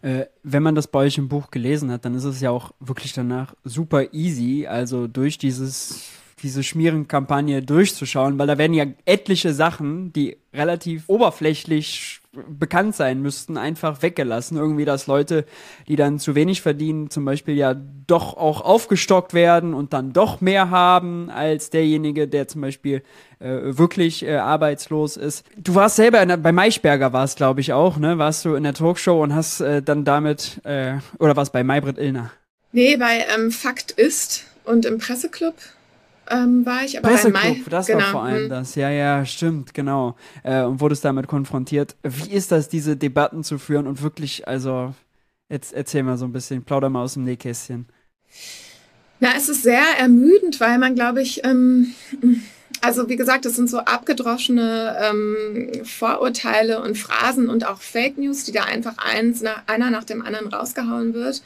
äh, 0.00 0.24
wenn 0.42 0.62
man 0.62 0.74
das 0.74 0.86
bei 0.86 1.00
euch 1.00 1.18
im 1.18 1.28
Buch 1.28 1.50
gelesen 1.50 1.90
hat, 1.90 2.06
dann 2.06 2.14
ist 2.14 2.24
es 2.24 2.40
ja 2.40 2.50
auch 2.50 2.72
wirklich 2.80 3.12
danach 3.12 3.54
super 3.64 4.14
easy, 4.14 4.66
also 4.66 5.06
durch 5.06 5.36
dieses 5.36 6.08
diese 6.44 6.62
Schmierenkampagne 6.62 7.62
durchzuschauen, 7.62 8.38
weil 8.38 8.46
da 8.46 8.58
werden 8.58 8.74
ja 8.74 8.84
etliche 9.06 9.52
Sachen, 9.52 10.12
die 10.12 10.36
relativ 10.52 11.04
oberflächlich 11.08 12.20
bekannt 12.32 12.94
sein 12.94 13.22
müssten, 13.22 13.56
einfach 13.56 14.02
weggelassen. 14.02 14.56
Irgendwie, 14.56 14.84
dass 14.84 15.06
Leute, 15.06 15.46
die 15.88 15.96
dann 15.96 16.18
zu 16.18 16.34
wenig 16.34 16.62
verdienen, 16.62 17.10
zum 17.10 17.24
Beispiel 17.24 17.54
ja 17.54 17.74
doch 18.06 18.36
auch 18.36 18.60
aufgestockt 18.60 19.34
werden 19.34 19.74
und 19.74 19.92
dann 19.92 20.12
doch 20.12 20.40
mehr 20.40 20.70
haben 20.70 21.30
als 21.30 21.70
derjenige, 21.70 22.28
der 22.28 22.46
zum 22.48 22.60
Beispiel 22.60 23.02
äh, 23.38 23.60
wirklich 23.62 24.24
äh, 24.24 24.36
arbeitslos 24.36 25.16
ist. 25.16 25.44
Du 25.56 25.74
warst 25.74 25.96
selber 25.96 26.24
der, 26.26 26.36
bei 26.36 26.52
Maischberger 26.52 27.12
warst, 27.12 27.36
glaube 27.36 27.60
ich, 27.60 27.72
auch, 27.72 27.96
ne? 27.96 28.18
Warst 28.18 28.44
du 28.44 28.54
in 28.54 28.64
der 28.64 28.74
Talkshow 28.74 29.22
und 29.22 29.34
hast 29.34 29.60
äh, 29.60 29.82
dann 29.82 30.04
damit, 30.04 30.60
äh, 30.64 30.94
oder 31.18 31.36
was 31.36 31.50
bei 31.50 31.64
Maybrit 31.64 31.98
Illner? 31.98 32.30
Nee, 32.72 32.96
bei 32.96 33.24
ähm, 33.34 33.50
Fakt 33.50 33.92
ist 33.92 34.44
und 34.64 34.84
im 34.84 34.98
Presseclub 34.98 35.54
ähm, 36.30 36.64
war 36.64 36.84
ich. 36.84 36.98
Aber 36.98 37.08
Presseclub, 37.08 37.68
das 37.70 37.86
genau. 37.86 38.00
war 38.00 38.10
vor 38.10 38.22
allem 38.24 38.44
hm. 38.44 38.50
das. 38.50 38.74
Ja, 38.74 38.90
ja, 38.90 39.24
stimmt, 39.24 39.74
genau. 39.74 40.16
Äh, 40.42 40.62
und 40.62 40.80
wurdest 40.80 41.04
damit 41.04 41.26
konfrontiert. 41.26 41.96
Wie 42.02 42.30
ist 42.30 42.52
das, 42.52 42.68
diese 42.68 42.96
Debatten 42.96 43.44
zu 43.44 43.58
führen 43.58 43.86
und 43.86 44.02
wirklich, 44.02 44.46
also, 44.48 44.94
jetzt 45.48 45.72
erzähl 45.72 46.02
mal 46.02 46.16
so 46.16 46.24
ein 46.24 46.32
bisschen, 46.32 46.62
plauder 46.62 46.90
mal 46.90 47.02
aus 47.02 47.14
dem 47.14 47.24
Nähkästchen. 47.24 47.86
Na, 49.20 49.30
es 49.36 49.48
ist 49.48 49.62
sehr 49.62 49.84
ermüdend, 49.98 50.60
weil 50.60 50.78
man, 50.78 50.94
glaube 50.94 51.22
ich, 51.22 51.44
ähm, 51.44 51.94
also 52.80 53.08
wie 53.08 53.16
gesagt, 53.16 53.44
das 53.44 53.56
sind 53.56 53.70
so 53.70 53.78
abgedroschene 53.78 54.96
ähm, 55.00 55.84
Vorurteile 55.84 56.82
und 56.82 56.98
Phrasen 56.98 57.48
und 57.48 57.66
auch 57.66 57.80
Fake 57.80 58.18
News, 58.18 58.44
die 58.44 58.52
da 58.52 58.64
einfach 58.64 58.94
eins 58.98 59.40
nach, 59.40 59.62
einer 59.66 59.90
nach 59.90 60.04
dem 60.04 60.24
anderen 60.24 60.48
rausgehauen 60.48 61.14
wird. 61.14 61.42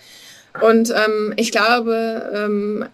Und 0.60 0.90
ähm, 0.90 1.34
ich 1.36 1.52
glaube, 1.52 2.32
ähm, 2.34 2.86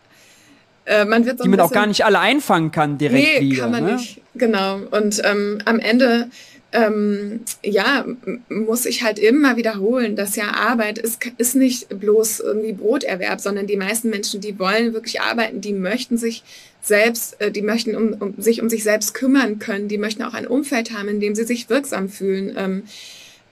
äh, 0.86 1.04
man 1.04 1.24
wird 1.24 1.38
so 1.38 1.44
die 1.44 1.50
man 1.50 1.60
auch 1.60 1.72
gar 1.72 1.86
nicht 1.86 2.04
alle 2.04 2.18
einfangen 2.18 2.70
kann 2.70 2.98
direkt 2.98 3.40
nee, 3.40 3.40
wieder. 3.40 3.62
kann 3.62 3.70
man 3.70 3.84
ne? 3.84 3.92
nicht. 3.94 4.20
Genau. 4.34 4.80
Und 4.90 5.22
ähm, 5.24 5.58
am 5.64 5.78
Ende 5.78 6.28
ähm, 6.74 7.40
ja, 7.62 8.04
muss 8.48 8.84
ich 8.84 9.04
halt 9.04 9.20
immer 9.20 9.56
wiederholen, 9.56 10.16
dass 10.16 10.34
ja 10.34 10.54
Arbeit 10.54 10.98
ist, 10.98 11.24
ist 11.38 11.54
nicht 11.54 11.88
bloß 12.00 12.40
irgendwie 12.40 12.72
Broterwerb, 12.72 13.40
sondern 13.40 13.68
die 13.68 13.76
meisten 13.76 14.10
Menschen, 14.10 14.40
die 14.40 14.58
wollen 14.58 14.92
wirklich 14.92 15.20
arbeiten, 15.20 15.60
die 15.60 15.72
möchten 15.72 16.18
sich 16.18 16.42
selbst, 16.82 17.40
äh, 17.40 17.52
die 17.52 17.62
möchten 17.62 17.94
um, 17.94 18.14
um, 18.14 18.34
sich 18.38 18.60
um 18.60 18.68
sich 18.68 18.82
selbst 18.82 19.14
kümmern 19.14 19.60
können, 19.60 19.86
die 19.86 19.98
möchten 19.98 20.24
auch 20.24 20.34
ein 20.34 20.48
Umfeld 20.48 20.92
haben, 20.92 21.08
in 21.08 21.20
dem 21.20 21.36
sie 21.36 21.44
sich 21.44 21.70
wirksam 21.70 22.08
fühlen. 22.08 22.54
Ähm, 22.56 22.82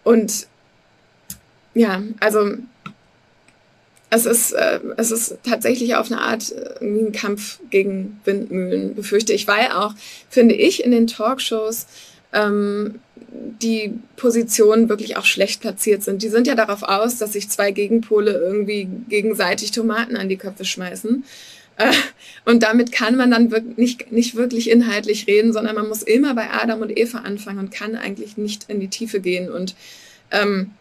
und 0.03 0.49
ja, 1.75 2.03
also 2.19 2.57
es 4.15 4.27
ist, 4.27 4.53
äh, 4.53 4.79
es 4.99 5.11
ist 5.11 5.39
tatsächlich 5.43 5.95
auf 5.95 6.13
eine 6.13 6.21
Art 6.21 6.53
äh, 6.53 6.85
ein 6.85 7.13
Kampf 7.13 7.61
gegen 7.71 8.21
Windmühlen, 8.27 8.95
befürchte 8.95 9.33
ich, 9.33 9.49
weil 9.49 9.69
auch, 9.69 9.95
finde 10.29 10.55
ich, 10.55 10.85
in 10.85 10.91
den 10.91 11.07
Talkshows 11.07 11.87
ähm, 12.35 12.97
die 13.63 13.95
Positionen 14.17 14.91
wirklich 14.91 15.17
auch 15.17 15.25
schlecht 15.25 15.63
platziert 15.63 16.03
sind. 16.03 16.23
Die 16.23 16.29
sind 16.29 16.47
ja 16.47 16.55
darauf 16.55 16.83
aus, 16.83 17.17
dass 17.17 17.33
sich 17.33 17.49
zwei 17.49 17.71
Gegenpole 17.71 18.33
irgendwie 18.33 18.87
gegenseitig 19.09 19.71
Tomaten 19.71 20.19
an 20.19 20.29
die 20.29 20.37
Köpfe 20.37 20.67
schmeißen. 20.67 21.25
Äh, 21.79 21.93
und 22.45 22.63
damit 22.63 22.93
kann 22.93 23.17
man 23.17 23.31
dann 23.31 23.51
wirklich 23.51 23.79
nicht, 23.79 24.13
nicht 24.13 24.37
wirklich 24.37 24.69
inhaltlich 24.69 25.27
reden, 25.27 25.55
sondern 25.55 25.75
man 25.75 25.89
muss 25.89 26.03
immer 26.03 26.35
bei 26.35 26.51
Adam 26.51 26.83
und 26.83 26.95
Eva 26.95 27.21
anfangen 27.21 27.61
und 27.61 27.73
kann 27.73 27.97
eigentlich 27.97 28.37
nicht 28.37 28.67
in 28.69 28.79
die 28.79 28.89
Tiefe 28.89 29.21
gehen. 29.21 29.51
Und 29.51 29.75
ähm, 30.31 30.73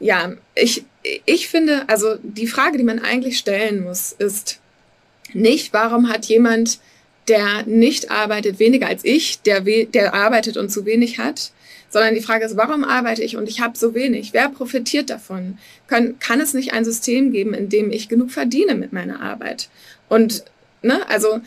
ja, 0.00 0.32
ich, 0.54 0.84
ich 1.24 1.48
finde, 1.48 1.88
also 1.88 2.16
die 2.22 2.46
Frage, 2.46 2.78
die 2.78 2.84
man 2.84 2.98
eigentlich 2.98 3.38
stellen 3.38 3.82
muss, 3.82 4.12
ist 4.12 4.60
nicht, 5.32 5.72
warum 5.72 6.08
hat 6.08 6.26
jemand 6.26 6.78
der 7.28 7.64
nicht 7.66 8.10
arbeitet, 8.10 8.58
weniger 8.60 8.86
als 8.86 9.04
ich, 9.04 9.40
der, 9.42 9.60
der 9.60 10.14
arbeitet 10.14 10.56
und 10.56 10.70
zu 10.70 10.84
wenig 10.84 11.18
hat, 11.18 11.50
sondern 11.88 12.14
die 12.14 12.20
Frage 12.20 12.44
ist, 12.44 12.56
warum 12.56 12.84
arbeite 12.84 13.22
ich 13.22 13.36
und 13.36 13.48
ich 13.48 13.60
habe 13.60 13.76
so 13.76 13.94
wenig? 13.94 14.32
Wer 14.32 14.48
profitiert 14.48 15.10
davon? 15.10 15.58
Kann, 15.88 16.18
kann 16.18 16.40
es 16.40 16.54
nicht 16.54 16.72
ein 16.72 16.84
System 16.84 17.32
geben, 17.32 17.54
in 17.54 17.68
dem 17.68 17.90
ich 17.90 18.08
genug 18.08 18.30
verdiene 18.30 18.74
mit 18.74 18.92
meiner 18.92 19.20
Arbeit? 19.20 19.68
Und, 20.08 20.44
ne, 20.82 21.08
also 21.08 21.40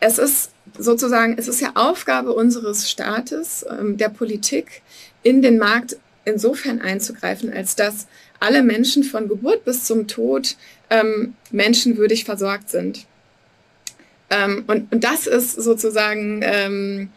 es 0.00 0.18
ist 0.18 0.50
sozusagen, 0.78 1.36
es 1.38 1.48
ist 1.48 1.60
ja 1.60 1.72
Aufgabe 1.74 2.32
unseres 2.32 2.90
Staates, 2.90 3.64
ähm, 3.70 3.96
der 3.96 4.08
Politik, 4.08 4.82
in 5.22 5.42
den 5.42 5.58
Markt 5.58 5.96
insofern 6.26 6.82
einzugreifen, 6.82 7.50
als 7.50 7.76
dass 7.76 8.06
alle 8.38 8.62
Menschen 8.62 9.02
von 9.02 9.28
Geburt 9.28 9.64
bis 9.64 9.84
zum 9.84 10.06
Tod 10.06 10.56
ähm, 10.90 11.34
menschenwürdig 11.50 12.24
versorgt 12.24 12.68
sind. 12.68 13.06
Ähm, 14.28 14.64
und, 14.66 14.92
und 14.92 15.04
das 15.04 15.26
ist 15.26 15.52
sozusagen 15.52 16.40
ähm, 16.42 17.08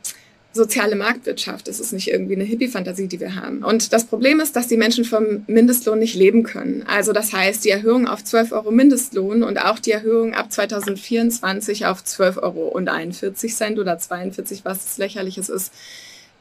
soziale 0.54 0.96
Marktwirtschaft. 0.96 1.68
Das 1.68 1.80
ist 1.80 1.92
nicht 1.92 2.10
irgendwie 2.10 2.36
eine 2.36 2.44
Hippie-Fantasie, 2.44 3.08
die 3.08 3.20
wir 3.20 3.36
haben. 3.36 3.64
Und 3.64 3.94
das 3.94 4.06
Problem 4.06 4.40
ist, 4.40 4.56
dass 4.56 4.68
die 4.68 4.78
Menschen 4.78 5.06
vom 5.06 5.44
Mindestlohn 5.48 6.00
nicht 6.00 6.16
leben 6.16 6.44
können. 6.44 6.84
Also 6.88 7.14
das 7.14 7.34
heißt, 7.34 7.66
die 7.66 7.70
Erhöhung 7.70 8.08
auf 8.08 8.24
12 8.24 8.52
Euro 8.52 8.72
Mindestlohn 8.72 9.44
und 9.44 9.58
auch 9.58 9.80
die 9.80 9.92
Erhöhung 9.92 10.34
ab 10.34 10.52
2024 10.52 11.86
auf 11.86 12.02
12,41 12.02 12.44
Euro 12.44 13.34
Cent 13.34 13.80
oder 13.80 13.98
42, 13.98 14.66
was 14.66 14.98
lächerliches 14.98 15.50
ist, 15.50 15.72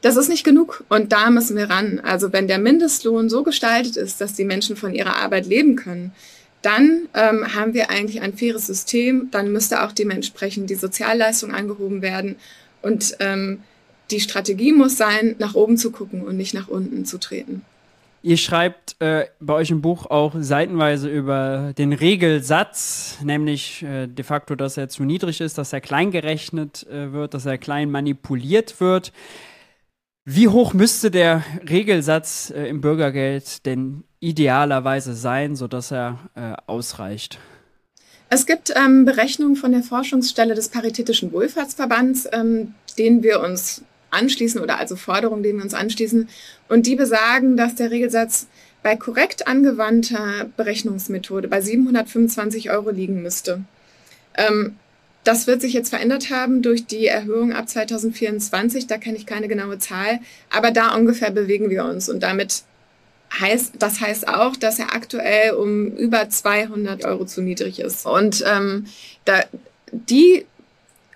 das 0.01 0.15
ist 0.15 0.29
nicht 0.29 0.43
genug 0.43 0.83
und 0.89 1.11
da 1.11 1.29
müssen 1.29 1.57
wir 1.57 1.69
ran. 1.69 1.99
Also 1.99 2.31
wenn 2.31 2.47
der 2.47 2.57
Mindestlohn 2.57 3.29
so 3.29 3.43
gestaltet 3.43 3.97
ist, 3.97 4.21
dass 4.21 4.33
die 4.33 4.45
Menschen 4.45 4.75
von 4.75 4.93
ihrer 4.93 5.17
Arbeit 5.17 5.45
leben 5.45 5.75
können, 5.75 6.13
dann 6.61 7.07
ähm, 7.13 7.55
haben 7.55 7.73
wir 7.73 7.89
eigentlich 7.89 8.21
ein 8.21 8.33
faires 8.33 8.67
System. 8.67 9.29
Dann 9.31 9.51
müsste 9.51 9.83
auch 9.83 9.91
dementsprechend 9.91 10.69
die 10.69 10.75
Sozialleistung 10.75 11.53
angehoben 11.53 12.01
werden. 12.01 12.35
Und 12.81 13.15
ähm, 13.19 13.63
die 14.11 14.19
Strategie 14.19 14.73
muss 14.73 14.97
sein, 14.97 15.35
nach 15.39 15.55
oben 15.55 15.77
zu 15.77 15.91
gucken 15.91 16.23
und 16.23 16.37
nicht 16.37 16.53
nach 16.53 16.67
unten 16.67 17.05
zu 17.05 17.17
treten. 17.17 17.61
Ihr 18.21 18.35
schreibt 18.35 18.97
äh, 18.99 19.27
bei 19.39 19.53
euch 19.53 19.71
im 19.71 19.81
Buch 19.81 20.05
auch 20.07 20.33
seitenweise 20.37 21.07
über 21.07 21.73
den 21.77 21.93
Regelsatz, 21.93 23.17
nämlich 23.23 23.81
äh, 23.83 24.07
de 24.07 24.25
facto, 24.25 24.55
dass 24.55 24.75
er 24.75 24.89
zu 24.89 25.03
niedrig 25.03 25.39
ist, 25.39 25.57
dass 25.57 25.71
er 25.71 25.79
klein 25.79 26.11
gerechnet 26.11 26.85
äh, 26.87 27.13
wird, 27.13 27.33
dass 27.33 27.45
er 27.45 27.57
klein 27.57 27.89
manipuliert 27.89 28.81
wird. 28.81 29.13
Wie 30.31 30.47
hoch 30.47 30.73
müsste 30.73 31.09
der 31.09 31.43
Regelsatz 31.67 32.53
äh, 32.55 32.67
im 32.69 32.81
Bürgergeld 32.81 33.65
denn 33.65 34.03
idealerweise 34.19 35.15
sein, 35.15 35.55
sodass 35.55 35.91
er 35.91 36.19
äh, 36.35 36.53
ausreicht? 36.67 37.39
Es 38.29 38.45
gibt 38.45 38.71
ähm, 38.75 39.05
Berechnungen 39.05 39.55
von 39.55 39.71
der 39.71 39.81
Forschungsstelle 39.81 40.53
des 40.53 40.69
Paritätischen 40.69 41.31
Wohlfahrtsverbands, 41.31 42.29
ähm, 42.31 42.75
denen 42.99 43.23
wir 43.23 43.41
uns 43.41 43.81
anschließen 44.11 44.61
oder 44.61 44.77
also 44.77 44.95
Forderungen, 44.95 45.41
denen 45.41 45.57
wir 45.57 45.63
uns 45.63 45.73
anschließen. 45.73 46.29
Und 46.67 46.85
die 46.85 46.95
besagen, 46.95 47.57
dass 47.57 47.73
der 47.73 47.89
Regelsatz 47.89 48.45
bei 48.83 48.95
korrekt 48.95 49.47
angewandter 49.47 50.47
Berechnungsmethode 50.55 51.47
bei 51.47 51.59
725 51.59 52.69
Euro 52.69 52.91
liegen 52.91 53.23
müsste. 53.23 53.63
Ähm, 54.37 54.75
das 55.23 55.47
wird 55.47 55.61
sich 55.61 55.73
jetzt 55.73 55.89
verändert 55.89 56.29
haben 56.29 56.61
durch 56.61 56.85
die 56.85 57.07
Erhöhung 57.07 57.53
ab 57.53 57.67
2024. 57.69 58.87
Da 58.87 58.97
kenne 58.97 59.17
ich 59.17 59.25
keine 59.25 59.47
genaue 59.47 59.77
Zahl, 59.77 60.19
aber 60.49 60.71
da 60.71 60.95
ungefähr 60.95 61.31
bewegen 61.31 61.69
wir 61.69 61.85
uns. 61.85 62.09
Und 62.09 62.23
damit 62.23 62.63
heißt, 63.39 63.73
das 63.79 64.01
heißt 64.01 64.27
auch, 64.27 64.55
dass 64.55 64.79
er 64.79 64.95
aktuell 64.95 65.51
um 65.51 65.87
über 65.87 66.29
200 66.29 67.05
Euro 67.05 67.25
zu 67.25 67.41
niedrig 67.41 67.79
ist. 67.79 68.05
Und 68.05 68.43
ähm, 68.47 68.85
da, 69.25 69.43
die 69.91 70.45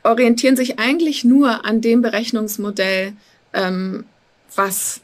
orientieren 0.04 0.56
sich 0.56 0.80
eigentlich 0.80 1.24
nur 1.24 1.66
an 1.66 1.82
dem 1.82 2.02
Berechnungsmodell, 2.02 3.14
ähm, 3.54 4.06
was 4.56 5.02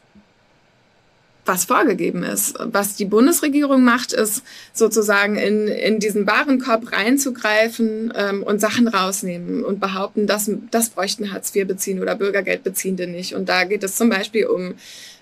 was 1.50 1.66
vorgegeben 1.66 2.24
ist. 2.24 2.56
Was 2.60 2.96
die 2.96 3.06
Bundesregierung 3.06 3.84
macht, 3.84 4.14
ist 4.14 4.44
sozusagen 4.72 5.36
in, 5.36 5.68
in 5.68 6.00
diesen 6.00 6.28
Warenkorb 6.28 6.94
reinzugreifen 6.94 8.14
ähm, 8.16 8.44
und 8.44 8.62
Sachen 8.62 8.88
rausnehmen 8.88 9.66
und 9.66 9.80
behaupten, 9.80 10.28
dass 10.28 10.50
das 10.72 10.92
bräuchten 10.92 11.34
Hartz 11.34 11.54
IV 11.54 11.68
beziehen 11.68 12.02
oder 12.02 12.16
Bürgergeldbeziehende 12.16 13.08
nicht. 13.08 13.34
Und 13.34 13.50
da 13.50 13.64
geht 13.64 13.84
es 13.84 13.96
zum 13.96 14.10
Beispiel 14.10 14.46
um 14.46 14.76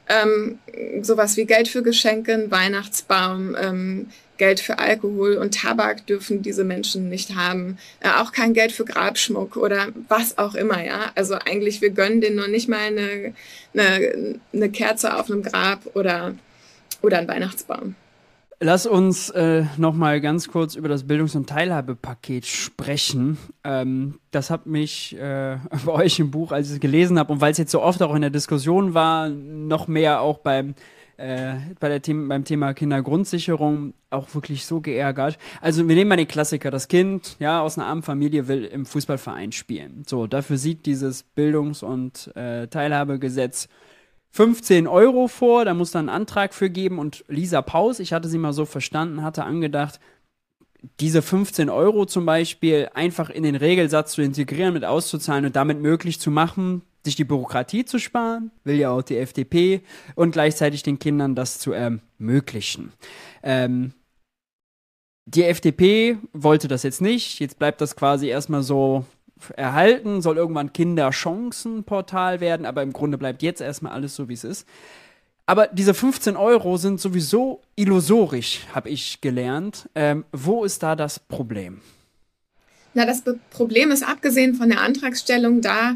ähm, 0.09 0.59
sowas 1.01 1.37
wie 1.37 1.45
Geld 1.45 1.69
für 1.69 1.81
Geschenke, 1.81 2.47
Weihnachtsbaum, 2.49 3.55
ähm, 3.59 4.07
Geld 4.37 4.59
für 4.59 4.79
Alkohol 4.79 5.35
und 5.35 5.53
Tabak 5.53 6.05
dürfen 6.07 6.41
diese 6.41 6.63
Menschen 6.63 7.09
nicht 7.09 7.35
haben. 7.35 7.77
Äh, 7.99 8.09
auch 8.21 8.31
kein 8.31 8.53
Geld 8.53 8.71
für 8.71 8.85
Grabschmuck 8.85 9.57
oder 9.57 9.87
was 10.07 10.37
auch 10.37 10.55
immer, 10.55 10.83
ja. 10.83 11.11
Also 11.15 11.35
eigentlich, 11.35 11.81
wir 11.81 11.89
gönnen 11.89 12.21
denen 12.21 12.35
nur 12.35 12.47
nicht 12.47 12.69
mal 12.69 12.79
eine, 12.79 13.33
eine, 13.73 14.39
eine 14.53 14.69
Kerze 14.69 15.17
auf 15.17 15.29
einem 15.29 15.43
Grab 15.43 15.95
oder, 15.95 16.35
oder 17.01 17.17
einen 17.19 17.27
Weihnachtsbaum. 17.27 17.95
Lass 18.59 18.87
uns 18.87 19.29
äh, 19.29 19.65
noch 19.77 19.93
mal 19.93 20.19
ganz 20.19 20.47
kurz 20.47 20.73
über 20.73 20.89
das 20.89 21.03
Bildungs- 21.03 21.35
und 21.35 21.47
Teilhabepaket 21.47 22.47
sprechen. 22.47 23.37
Ähm, 23.63 24.15
das 24.31 24.49
hat 24.49 24.65
mich 24.65 25.15
äh, 25.15 25.57
bei 25.85 25.91
euch 25.91 26.19
im 26.19 26.31
Buch, 26.31 26.51
als 26.51 26.69
ich 26.69 26.75
es 26.75 26.79
gelesen 26.79 27.19
habe 27.19 27.33
und 27.33 27.39
weil 27.39 27.51
es 27.51 27.59
jetzt 27.59 27.71
so 27.71 27.83
oft 27.83 28.01
auch 28.01 28.15
in 28.15 28.21
der 28.21 28.31
Diskussion 28.31 28.95
war, 28.95 29.29
noch 29.29 29.87
mehr 29.87 30.21
auch 30.21 30.39
beim 30.39 30.73
äh, 31.17 31.55
bei 31.79 31.89
der 31.89 32.01
Thema, 32.01 32.29
beim 32.29 32.43
Thema 32.43 32.73
Kindergrundsicherung 32.73 33.93
auch 34.09 34.33
wirklich 34.33 34.65
so 34.65 34.81
geärgert. 34.81 35.37
Also 35.61 35.87
wir 35.87 35.95
nehmen 35.95 36.09
mal 36.09 36.15
den 36.15 36.27
Klassiker, 36.27 36.71
das 36.71 36.87
Kind 36.87 37.35
ja 37.39 37.61
aus 37.61 37.77
einer 37.77 37.87
armen 37.87 38.03
Familie 38.03 38.47
will 38.47 38.65
im 38.65 38.85
Fußballverein 38.85 39.51
spielen. 39.51 40.03
So, 40.07 40.27
dafür 40.27 40.57
sieht 40.57 40.85
dieses 40.85 41.23
Bildungs- 41.23 41.83
und 41.83 42.35
äh, 42.35 42.67
Teilhabegesetz 42.67 43.67
15 44.31 44.87
Euro 44.87 45.27
vor, 45.27 45.65
da 45.65 45.73
muss 45.73 45.91
dann 45.91 46.09
einen 46.09 46.21
Antrag 46.21 46.53
für 46.53 46.69
geben 46.69 46.99
und 46.99 47.25
Lisa 47.27 47.61
Paus, 47.61 47.99
ich 47.99 48.13
hatte 48.13 48.27
sie 48.27 48.37
mal 48.37 48.53
so 48.53 48.65
verstanden, 48.65 49.23
hatte 49.23 49.43
angedacht, 49.43 49.99
diese 50.99 51.21
15 51.21 51.69
Euro 51.69 52.05
zum 52.05 52.25
Beispiel 52.25 52.89
einfach 52.93 53.29
in 53.29 53.43
den 53.43 53.55
Regelsatz 53.55 54.13
zu 54.13 54.21
integrieren, 54.21 54.73
mit 54.73 54.85
auszuzahlen 54.85 55.45
und 55.45 55.55
damit 55.55 55.81
möglich 55.81 56.19
zu 56.19 56.29
machen, 56.29 56.83
sich 57.07 57.15
die 57.15 57.23
Bürokratie 57.23 57.85
zu 57.85 57.99
sparen, 57.99 58.51
will 58.63 58.75
ja 58.75 58.91
auch 58.91 59.01
die 59.01 59.17
FDP, 59.17 59.81
und 60.15 60.31
gleichzeitig 60.31 60.83
den 60.83 60.99
Kindern 60.99 61.35
das 61.35 61.59
zu 61.59 61.71
ermöglichen. 61.71 62.91
Ähm, 63.41 63.93
die 65.25 65.43
FDP 65.43 66.17
wollte 66.33 66.67
das 66.67 66.83
jetzt 66.83 67.01
nicht. 67.01 67.39
Jetzt 67.39 67.59
bleibt 67.59 67.81
das 67.81 67.95
quasi 67.95 68.27
erstmal 68.27 68.63
so 68.63 69.05
erhalten, 69.55 70.21
soll 70.21 70.37
irgendwann 70.37 70.73
Kinderchancenportal 70.73 72.39
werden, 72.39 72.65
aber 72.65 72.81
im 72.81 72.93
Grunde 72.93 73.17
bleibt 73.17 73.43
jetzt 73.43 73.61
erstmal 73.61 73.93
alles 73.93 74.15
so, 74.15 74.29
wie 74.29 74.33
es 74.33 74.43
ist. 74.43 74.67
Aber 75.45 75.67
diese 75.67 75.93
15 75.93 76.35
Euro 76.35 76.77
sind 76.77 76.99
sowieso 76.99 77.61
illusorisch, 77.75 78.65
habe 78.73 78.89
ich 78.89 79.21
gelernt. 79.21 79.89
Ähm, 79.95 80.25
wo 80.33 80.65
ist 80.65 80.83
da 80.83 80.95
das 80.95 81.19
Problem? 81.19 81.81
Na, 82.93 83.05
das 83.05 83.23
Problem 83.51 83.91
ist 83.91 84.03
abgesehen 84.03 84.55
von 84.55 84.69
der 84.69 84.81
Antragstellung 84.81 85.61
da, 85.61 85.95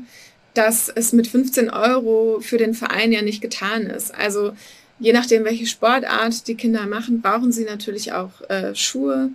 dass 0.53 0.89
es 0.89 1.13
mit 1.13 1.27
15 1.27 1.69
Euro 1.69 2.39
für 2.41 2.57
den 2.57 2.73
Verein 2.73 3.11
ja 3.11 3.21
nicht 3.21 3.41
getan 3.41 3.83
ist. 3.83 4.13
Also 4.13 4.53
je 4.99 5.13
nachdem, 5.13 5.45
welche 5.45 5.65
Sportart 5.65 6.47
die 6.47 6.55
Kinder 6.55 6.85
machen, 6.87 7.21
brauchen 7.21 7.51
sie 7.51 7.63
natürlich 7.63 8.13
auch 8.13 8.41
äh, 8.49 8.75
Schuhe, 8.75 9.31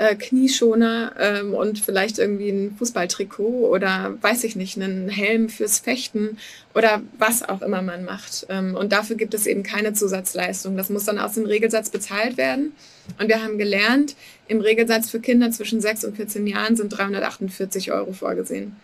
äh, 0.00 0.14
Knieschoner 0.14 1.12
ähm, 1.18 1.52
und 1.52 1.78
vielleicht 1.78 2.18
irgendwie 2.18 2.48
ein 2.48 2.74
Fußballtrikot 2.78 3.68
oder 3.68 4.16
weiß 4.22 4.44
ich 4.44 4.56
nicht, 4.56 4.80
einen 4.80 5.10
Helm 5.10 5.50
fürs 5.50 5.78
Fechten 5.78 6.38
oder 6.74 7.02
was 7.18 7.46
auch 7.46 7.60
immer 7.60 7.82
man 7.82 8.06
macht. 8.06 8.46
Ähm, 8.48 8.74
und 8.76 8.92
dafür 8.92 9.16
gibt 9.16 9.34
es 9.34 9.46
eben 9.46 9.62
keine 9.62 9.92
Zusatzleistung. 9.92 10.76
Das 10.78 10.88
muss 10.88 11.04
dann 11.04 11.18
aus 11.18 11.34
dem 11.34 11.44
Regelsatz 11.44 11.90
bezahlt 11.90 12.38
werden. 12.38 12.72
Und 13.18 13.28
wir 13.28 13.42
haben 13.42 13.58
gelernt, 13.58 14.16
im 14.48 14.60
Regelsatz 14.60 15.10
für 15.10 15.20
Kinder 15.20 15.50
zwischen 15.50 15.82
6 15.82 16.04
und 16.04 16.16
14 16.16 16.46
Jahren 16.46 16.76
sind 16.76 16.88
348 16.88 17.92
Euro 17.92 18.12
vorgesehen. 18.14 18.76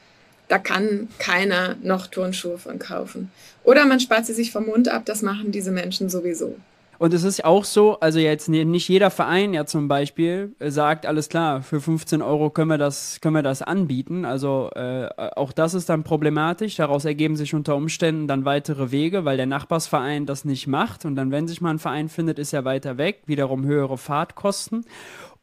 Da 0.49 0.59
kann 0.59 1.09
keiner 1.19 1.77
noch 1.83 2.07
Turnschuhe 2.07 2.59
von 2.59 2.79
kaufen. 2.79 3.31
Oder 3.65 3.85
man 3.85 4.01
spart 4.01 4.27
sie 4.27 4.35
sich 4.35 4.53
vom 4.53 4.67
Mund 4.67 4.89
ab, 4.89 5.03
das 5.05 5.23
machen 5.23 5.51
diese 5.51 5.73
Menschen 5.73 6.09
sowieso. 6.09 6.57
Und 6.99 7.13
es 7.13 7.25
ist 7.25 7.45
auch 7.45 7.65
so, 7.65 8.01
also 8.01 8.19
jetzt 8.19 8.49
nicht 8.49 8.89
jeder 8.89 9.11
Verein 9.11 9.53
ja 9.53 9.67
zum 9.67 9.89
Beispiel 9.89 10.55
äh, 10.59 10.71
sagt, 10.71 11.05
alles 11.05 11.29
klar, 11.29 11.63
für 11.63 11.81
15 11.81 12.23
Euro 12.23 12.51
können 12.51 12.71
wir 12.71 12.79
das, 12.79 13.21
können 13.21 13.35
wir 13.35 13.43
das 13.43 13.61
anbieten. 13.63 14.25
Also 14.25 14.71
äh, 14.75 15.09
auch 15.37 15.53
das 15.53 15.75
ist 15.75 15.89
dann 15.89 16.05
problematisch. 16.05 16.77
Daraus 16.77 17.05
ergeben 17.05 17.37
sich 17.37 17.55
unter 17.55 17.77
Umständen 17.77 18.29
dann 18.29 18.45
weitere 18.45 18.91
Wege, 18.93 19.25
weil 19.25 19.37
der 19.37 19.47
Nachbarsverein 19.47 20.27
das 20.27 20.45
nicht 20.45 20.67
macht. 20.67 21.05
Und 21.05 21.17
dann, 21.17 21.31
wenn 21.31 21.49
sich 21.49 21.61
mal 21.61 21.71
ein 21.71 21.79
Verein 21.79 22.09
findet, 22.09 22.39
ist 22.39 22.53
er 22.53 22.65
weiter 22.65 22.97
weg, 22.97 23.23
wiederum 23.27 23.67
höhere 23.67 23.99
Fahrtkosten. 23.99 24.87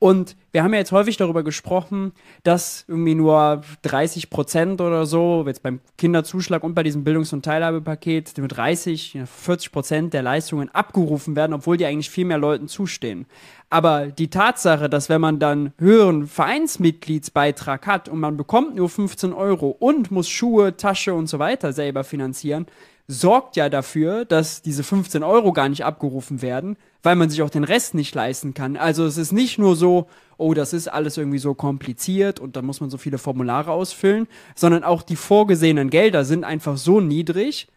Und 0.03 0.35
wir 0.51 0.65
haben 0.65 0.73
ja 0.73 0.79
jetzt 0.79 0.91
häufig 0.91 1.15
darüber 1.15 1.43
gesprochen, 1.43 2.11
dass 2.43 2.83
irgendwie 2.89 3.15
nur 3.15 3.61
30 3.83 4.29
Prozent 4.29 4.81
oder 4.81 5.05
so, 5.05 5.45
jetzt 5.47 5.63
beim 5.63 5.79
Kinderzuschlag 5.97 6.61
und 6.65 6.73
bei 6.75 6.83
diesem 6.83 7.05
Bildungs- 7.05 7.31
und 7.31 7.45
Teilhabepaket, 7.45 8.37
nur 8.37 8.49
30, 8.49 9.19
40 9.25 9.71
Prozent 9.71 10.13
der 10.13 10.21
Leistungen 10.21 10.67
abgerufen 10.67 11.37
werden, 11.37 11.53
obwohl 11.53 11.77
die 11.77 11.85
eigentlich 11.85 12.09
viel 12.09 12.25
mehr 12.25 12.37
Leuten 12.37 12.67
zustehen. 12.67 13.27
Aber 13.69 14.07
die 14.07 14.29
Tatsache, 14.29 14.89
dass 14.89 15.07
wenn 15.07 15.21
man 15.21 15.39
dann 15.39 15.71
höheren 15.77 16.27
Vereinsmitgliedsbeitrag 16.27 17.87
hat 17.87 18.09
und 18.09 18.19
man 18.19 18.35
bekommt 18.35 18.75
nur 18.75 18.89
15 18.89 19.31
Euro 19.31 19.69
und 19.69 20.11
muss 20.11 20.27
Schuhe, 20.27 20.75
Tasche 20.75 21.13
und 21.13 21.27
so 21.27 21.39
weiter 21.39 21.71
selber 21.71 22.03
finanzieren, 22.03 22.65
sorgt 23.07 23.55
ja 23.55 23.69
dafür, 23.69 24.25
dass 24.25 24.61
diese 24.61 24.83
15 24.83 25.23
Euro 25.23 25.51
gar 25.51 25.69
nicht 25.69 25.83
abgerufen 25.83 26.41
werden, 26.41 26.77
weil 27.01 27.15
man 27.15 27.29
sich 27.29 27.41
auch 27.41 27.49
den 27.49 27.65
Rest 27.65 27.95
nicht 27.95 28.15
leisten 28.15 28.53
kann. 28.53 28.77
Also 28.77 29.05
es 29.05 29.17
ist 29.17 29.33
nicht 29.33 29.59
nur 29.59 29.75
so, 29.75 30.07
oh, 30.37 30.53
das 30.53 30.73
ist 30.73 30.87
alles 30.87 31.17
irgendwie 31.17 31.39
so 31.39 31.53
kompliziert 31.53 32.39
und 32.39 32.55
da 32.55 32.61
muss 32.61 32.79
man 32.79 32.89
so 32.89 32.97
viele 32.97 33.17
Formulare 33.17 33.71
ausfüllen, 33.71 34.27
sondern 34.55 34.83
auch 34.83 35.01
die 35.01 35.17
vorgesehenen 35.17 35.89
Gelder 35.89 36.23
sind 36.23 36.43
einfach 36.43 36.77
so 36.77 37.01
niedrig, 37.01 37.67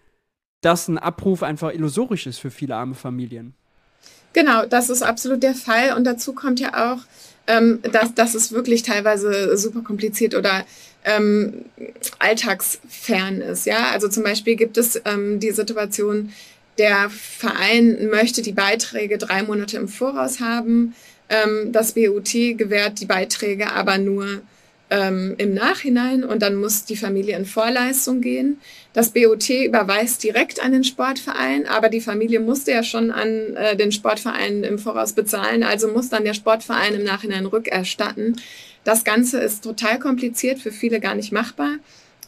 dass 0.61 0.89
ein 0.89 0.99
Abruf 0.99 1.43
einfach 1.43 1.73
illusorisch 1.73 2.27
ist 2.27 2.39
für 2.39 2.51
viele 2.51 2.77
arme 2.77 2.95
Familien. 2.95 3.55
Genau, 4.33 4.67
das 4.67 4.91
ist 4.91 5.03
absolut 5.03 5.43
der 5.43 5.55
Fall. 5.55 5.95
Und 5.97 6.05
dazu 6.05 6.35
kommt 6.35 6.61
ja 6.61 6.93
auch, 6.93 6.99
ähm, 7.47 7.81
dass, 7.93 8.15
dass 8.15 8.35
es 8.35 8.53
wirklich 8.53 8.83
teilweise 8.83 9.57
super 9.57 9.83
kompliziert 9.83 10.35
oder 10.35 10.65
ähm, 11.05 11.65
alltagsfern 12.19 13.41
ist. 13.41 13.67
Ja, 13.67 13.91
also 13.91 14.09
zum 14.09 14.25
Beispiel 14.25 14.57
gibt 14.57 14.77
es 14.77 15.01
ähm, 15.05 15.39
die 15.39 15.53
Situation, 15.53 16.33
der 16.79 17.09
Verein 17.11 18.09
möchte 18.11 18.43
die 18.43 18.53
Beiträge 18.53 19.17
drei 19.17 19.43
Monate 19.43 19.77
im 19.77 19.89
Voraus 19.89 20.41
haben. 20.41 20.95
Ähm, 21.29 21.73
das 21.73 21.93
BUT 21.93 22.31
gewährt 22.33 23.01
die 23.01 23.07
Beiträge 23.07 23.73
aber 23.73 23.99
nur 23.99 24.43
ähm, 24.91 25.35
im 25.39 25.55
Nachhinein 25.55 26.25
und 26.25 26.43
dann 26.43 26.55
muss 26.55 26.85
die 26.85 26.97
Familie 26.97 27.37
in 27.37 27.45
Vorleistung 27.45 28.21
gehen. 28.21 28.61
Das 28.93 29.11
BOT 29.11 29.49
überweist 29.51 30.23
direkt 30.23 30.63
an 30.63 30.73
den 30.73 30.85
Sportverein, 30.85 31.67
aber 31.67 31.89
die 31.89 32.01
Familie 32.01 32.41
musste 32.41 32.71
ja 32.71 32.83
schon 32.83 33.11
an 33.11 33.57
äh, 33.57 33.77
den 33.77 33.93
Sportverein 33.93 34.63
im 34.63 34.79
Voraus 34.79 35.13
bezahlen, 35.13 35.63
also 35.63 35.89
muss 35.89 36.09
dann 36.09 36.25
der 36.25 36.35
Sportverein 36.35 36.95
im 36.95 37.05
Nachhinein 37.05 37.47
rückerstatten. 37.47 38.37
Das 38.85 39.03
Ganze 39.03 39.41
ist 39.41 39.65
total 39.65 39.99
kompliziert, 39.99 40.61
für 40.61 40.71
viele 40.71 41.01
gar 41.01 41.17
nicht 41.17 41.33
machbar 41.33 41.73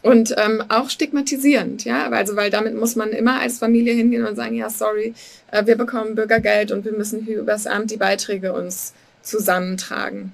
und 0.02 0.34
ähm, 0.36 0.62
auch 0.68 0.90
stigmatisierend, 0.90 1.84
ja, 1.84 2.08
also 2.10 2.36
weil 2.36 2.50
damit 2.50 2.74
muss 2.74 2.96
man 2.96 3.10
immer 3.10 3.40
als 3.40 3.58
Familie 3.58 3.94
hingehen 3.94 4.26
und 4.26 4.36
sagen, 4.36 4.54
ja, 4.54 4.68
sorry, 4.68 5.14
äh, 5.50 5.66
wir 5.66 5.76
bekommen 5.76 6.16
Bürgergeld 6.16 6.72
und 6.72 6.84
wir 6.84 6.92
müssen 6.92 7.24
hier 7.24 7.38
übers 7.38 7.66
Amt 7.66 7.90
die 7.90 7.96
Beiträge 7.96 8.52
uns 8.52 8.94
zusammentragen. 9.22 10.32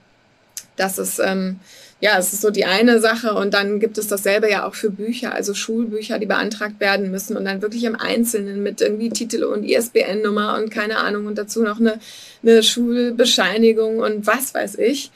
Das 0.77 0.99
ist 0.99 1.19
ähm, 1.19 1.61
ja, 2.01 2.19
es 2.19 2.33
ist 2.33 2.43
so 2.43 2.51
die 2.51 2.65
eine 2.65 3.01
Sache 3.01 3.35
und 3.35 3.55
dann 3.55 3.81
gibt 3.81 3.97
es 3.99 4.09
dasselbe 4.09 4.51
ja 4.51 4.67
auch 4.67 4.75
für 4.75 4.91
Bücher, 4.91 5.33
also 5.35 5.55
Schulbücher, 5.55 6.19
die 6.19 6.27
beantragt 6.27 6.81
werden 6.81 7.11
müssen 7.11 7.37
und 7.37 7.45
dann 7.45 7.63
wirklich 7.63 7.85
im 7.85 7.97
Einzelnen 7.97 8.63
mit 8.63 8.81
irgendwie 8.81 9.09
Titel 9.09 9.45
und 9.45 9.65
ISBN-Nummer 9.65 10.59
und 10.59 10.71
keine 10.71 10.99
Ahnung 10.99 11.27
und 11.27 11.39
dazu 11.39 11.63
noch 11.63 11.81
eine, 11.81 11.99
eine 12.43 12.63
Schulbescheinigung 12.63 14.01
und 14.01 14.27
was 14.27 14.55
weiß 14.55 14.77
ich. 14.77 15.11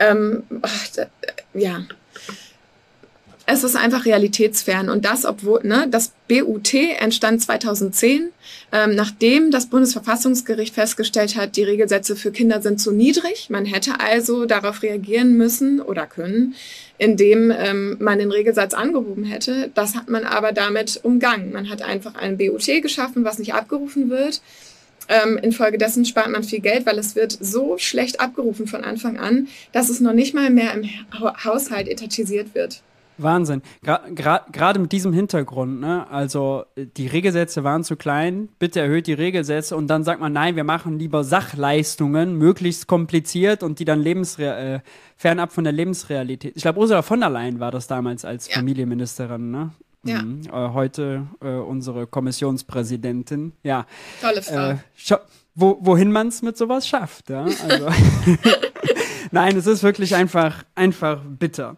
Ähm, 0.00 0.42
ach, 0.62 0.88
da, 0.96 1.06
ja, 1.54 1.82
es 3.46 3.64
ist 3.64 3.76
einfach 3.76 4.04
realitätsfern. 4.04 4.88
Und 4.88 5.04
das, 5.04 5.24
obwohl 5.24 5.60
ne, 5.64 5.86
das 5.90 6.12
BUT 6.28 6.72
entstand 6.74 7.42
2010, 7.42 8.30
ähm, 8.72 8.94
nachdem 8.94 9.50
das 9.50 9.66
Bundesverfassungsgericht 9.66 10.74
festgestellt 10.74 11.36
hat, 11.36 11.56
die 11.56 11.62
Regelsätze 11.62 12.16
für 12.16 12.32
Kinder 12.32 12.62
sind 12.62 12.80
zu 12.80 12.90
niedrig. 12.90 13.50
Man 13.50 13.66
hätte 13.66 14.00
also 14.00 14.46
darauf 14.46 14.82
reagieren 14.82 15.36
müssen 15.36 15.80
oder 15.80 16.06
können, 16.06 16.54
indem 16.96 17.50
ähm, 17.50 17.98
man 18.00 18.18
den 18.18 18.32
Regelsatz 18.32 18.72
angehoben 18.72 19.24
hätte. 19.24 19.70
Das 19.74 19.94
hat 19.94 20.08
man 20.08 20.24
aber 20.24 20.52
damit 20.52 21.00
umgangen. 21.02 21.52
Man 21.52 21.68
hat 21.68 21.82
einfach 21.82 22.14
ein 22.14 22.38
BUT 22.38 22.64
geschaffen, 22.80 23.24
was 23.24 23.38
nicht 23.38 23.52
abgerufen 23.52 24.08
wird. 24.08 24.40
Ähm, 25.08 25.36
infolgedessen 25.36 26.06
spart 26.06 26.30
man 26.30 26.42
viel 26.42 26.60
Geld, 26.60 26.86
weil 26.86 26.98
es 26.98 27.14
wird 27.14 27.36
so 27.38 27.76
schlecht 27.76 28.20
abgerufen 28.20 28.66
von 28.66 28.84
Anfang 28.84 29.18
an, 29.18 29.48
dass 29.72 29.90
es 29.90 30.00
noch 30.00 30.14
nicht 30.14 30.32
mal 30.32 30.48
mehr 30.48 30.72
im 30.72 30.88
Haushalt 31.44 31.88
etatisiert 31.88 32.54
wird. 32.54 32.80
Wahnsinn. 33.22 33.62
Gerade 33.82 34.12
gra 34.52 34.78
mit 34.78 34.92
diesem 34.92 35.12
Hintergrund, 35.12 35.80
ne? 35.80 36.08
Also 36.10 36.64
die 36.76 37.06
Regelsätze 37.06 37.64
waren 37.64 37.84
zu 37.84 37.96
klein, 37.96 38.48
bitte 38.58 38.80
erhöht 38.80 39.06
die 39.06 39.12
Regelsätze 39.12 39.76
und 39.76 39.88
dann 39.88 40.04
sagt 40.04 40.20
man, 40.20 40.32
nein, 40.32 40.56
wir 40.56 40.64
machen 40.64 40.98
lieber 40.98 41.24
Sachleistungen, 41.24 42.36
möglichst 42.36 42.86
kompliziert 42.86 43.62
und 43.62 43.78
die 43.78 43.84
dann 43.84 44.00
lebensre 44.00 44.56
äh, 44.56 44.80
fernab 45.16 45.52
von 45.52 45.64
der 45.64 45.72
Lebensrealität. 45.72 46.56
Ich 46.56 46.62
glaube, 46.62 46.80
Ursula 46.80 47.02
von 47.02 47.20
der 47.20 47.30
Leyen 47.30 47.60
war 47.60 47.70
das 47.70 47.86
damals 47.86 48.24
als 48.24 48.48
ja. 48.48 48.56
Familienministerin, 48.56 49.50
ne? 49.50 49.70
Ja. 50.04 50.22
Mhm. 50.22 50.42
Äh, 50.52 50.68
heute 50.72 51.26
äh, 51.40 51.48
unsere 51.48 52.06
Kommissionspräsidentin. 52.06 53.52
Ja. 53.62 53.86
Tolle 54.20 54.42
Frau. 54.42 54.70
Äh, 54.70 55.18
wo, 55.54 55.78
wohin 55.80 56.10
man 56.10 56.28
es 56.28 56.42
mit 56.42 56.56
sowas 56.56 56.88
schafft. 56.88 57.30
Ja? 57.30 57.44
Also 57.44 57.88
Nein, 59.30 59.56
es 59.56 59.66
ist 59.66 59.82
wirklich 59.82 60.14
einfach, 60.14 60.62
einfach 60.74 61.20
bitter. 61.24 61.76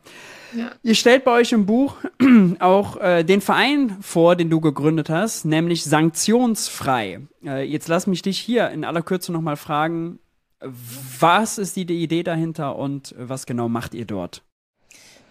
Ja. 0.55 0.73
Ihr 0.83 0.95
stellt 0.95 1.25
bei 1.25 1.33
euch 1.33 1.53
im 1.53 1.67
Buch 1.67 1.97
auch 2.61 2.97
äh, 2.97 3.25
den 3.25 3.41
Verein 3.41 3.97
vor, 4.01 4.37
den 4.37 4.51
du 4.51 4.61
gegründet 4.61 5.11
hast, 5.11 5.45
nämlich 5.45 5.85
Sanktionsfrei. 5.85 7.21
Äh, 7.45 7.65
jetzt 7.65 7.89
lass 7.89 8.07
mich 8.07 8.23
dich 8.23 8.39
hier 8.39 8.71
in 8.71 8.85
aller 8.85 9.03
Kürze 9.03 9.33
nochmal 9.33 9.57
fragen, 9.57 10.19
was 10.61 11.59
ist 11.59 11.77
die 11.77 11.83
Idee 11.83 12.23
dahinter 12.23 12.77
und 12.77 13.15
was 13.19 13.47
genau 13.47 13.69
macht 13.69 13.95
ihr 13.95 14.07
dort? 14.07 14.43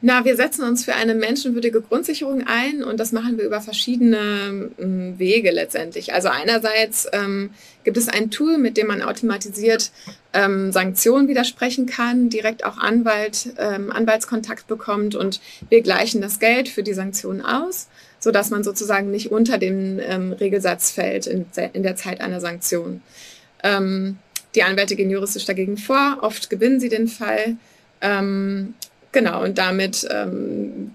Na, 0.05 0.25
wir 0.25 0.35
setzen 0.35 0.65
uns 0.65 0.83
für 0.83 0.95
eine 0.95 1.15
menschenwürdige 1.15 1.79
Grundsicherung 1.79 2.43
ein 2.45 2.83
und 2.83 2.99
das 2.99 3.13
machen 3.13 3.37
wir 3.37 3.45
über 3.45 3.61
verschiedene 3.61 4.69
ähm, 4.77 5.17
Wege 5.17 5.49
letztendlich. 5.49 6.13
Also 6.13 6.27
einerseits 6.27 7.07
ähm, 7.13 7.51
gibt 7.85 7.95
es 7.95 8.09
ein 8.09 8.29
Tool, 8.29 8.57
mit 8.57 8.75
dem 8.75 8.87
man 8.87 9.01
automatisiert 9.01 9.91
ähm, 10.33 10.73
Sanktionen 10.73 11.29
widersprechen 11.29 11.85
kann, 11.85 12.27
direkt 12.29 12.65
auch 12.65 12.77
Anwalt, 12.77 13.53
ähm, 13.57 13.93
Anwaltskontakt 13.93 14.67
bekommt 14.67 15.15
und 15.15 15.39
wir 15.69 15.81
gleichen 15.81 16.19
das 16.19 16.39
Geld 16.39 16.67
für 16.67 16.83
die 16.83 16.93
Sanktionen 16.93 17.39
aus, 17.39 17.87
sodass 18.19 18.49
man 18.49 18.65
sozusagen 18.65 19.09
nicht 19.09 19.31
unter 19.31 19.57
den 19.57 20.01
ähm, 20.03 20.33
Regelsatz 20.33 20.91
fällt 20.91 21.27
in, 21.27 21.45
in, 21.71 21.81
der 21.81 21.95
Zeit 21.95 22.19
einer 22.19 22.41
Sanktion. 22.41 23.01
Ähm, 23.63 24.17
die 24.53 24.63
Anwälte 24.63 24.97
gehen 24.97 25.09
juristisch 25.09 25.45
dagegen 25.45 25.77
vor, 25.77 26.17
oft 26.19 26.49
gewinnen 26.49 26.81
sie 26.81 26.89
den 26.89 27.07
Fall. 27.07 27.55
Genau, 29.13 29.43
und 29.43 29.57
damit 29.57 30.05
ähm, 30.11 30.91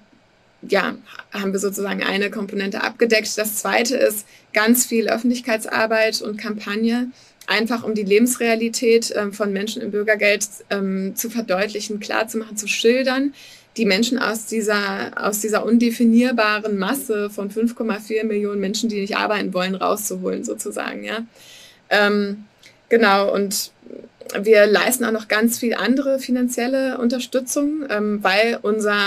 ja, 0.62 0.96
haben 1.32 1.52
wir 1.52 1.60
sozusagen 1.60 2.02
eine 2.02 2.30
Komponente 2.30 2.82
abgedeckt. 2.82 3.38
Das 3.38 3.56
zweite 3.56 3.96
ist 3.96 4.26
ganz 4.52 4.84
viel 4.84 5.08
Öffentlichkeitsarbeit 5.08 6.20
und 6.20 6.36
Kampagne, 6.36 7.10
einfach 7.46 7.84
um 7.84 7.94
die 7.94 8.02
Lebensrealität 8.02 9.14
ähm, 9.16 9.32
von 9.32 9.52
Menschen 9.52 9.80
im 9.80 9.92
Bürgergeld 9.92 10.46
ähm, 10.70 11.14
zu 11.14 11.30
verdeutlichen, 11.30 12.00
klarzumachen, 12.00 12.56
zu 12.56 12.66
schildern, 12.66 13.34
die 13.76 13.86
Menschen 13.86 14.18
aus 14.18 14.46
dieser, 14.46 15.12
aus 15.14 15.40
dieser 15.40 15.64
undefinierbaren 15.64 16.76
Masse 16.76 17.30
von 17.30 17.50
5,4 17.50 18.24
Millionen 18.24 18.60
Menschen, 18.60 18.88
die 18.88 19.00
nicht 19.00 19.16
arbeiten 19.16 19.54
wollen, 19.54 19.76
rauszuholen, 19.76 20.42
sozusagen. 20.42 21.04
Ja. 21.04 21.24
Ähm, 21.88 22.46
genau, 22.88 23.32
und 23.32 23.70
wir 24.40 24.66
leisten 24.66 25.04
auch 25.04 25.12
noch 25.12 25.28
ganz 25.28 25.58
viel 25.58 25.74
andere 25.74 26.18
finanzielle 26.18 26.98
Unterstützung, 26.98 27.84
ähm, 27.88 28.22
weil 28.22 28.58
unser 28.62 28.98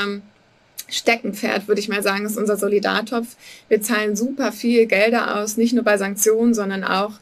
Steckenpferd, 0.90 1.68
würde 1.68 1.80
ich 1.80 1.90
mal 1.90 2.04
sagen, 2.04 2.26
ist 2.26 2.38
unser 2.38 2.58
Solidartopf. 2.58 3.28
Wir 3.70 3.82
zahlen 3.82 4.16
super 4.16 4.52
viel 4.52 4.86
Gelder 4.88 5.38
aus, 5.38 5.58
nicht 5.58 5.74
nur 5.74 5.84
bei 5.84 5.98
Sanktionen, 5.98 6.54
sondern 6.54 6.84
auch 6.84 7.14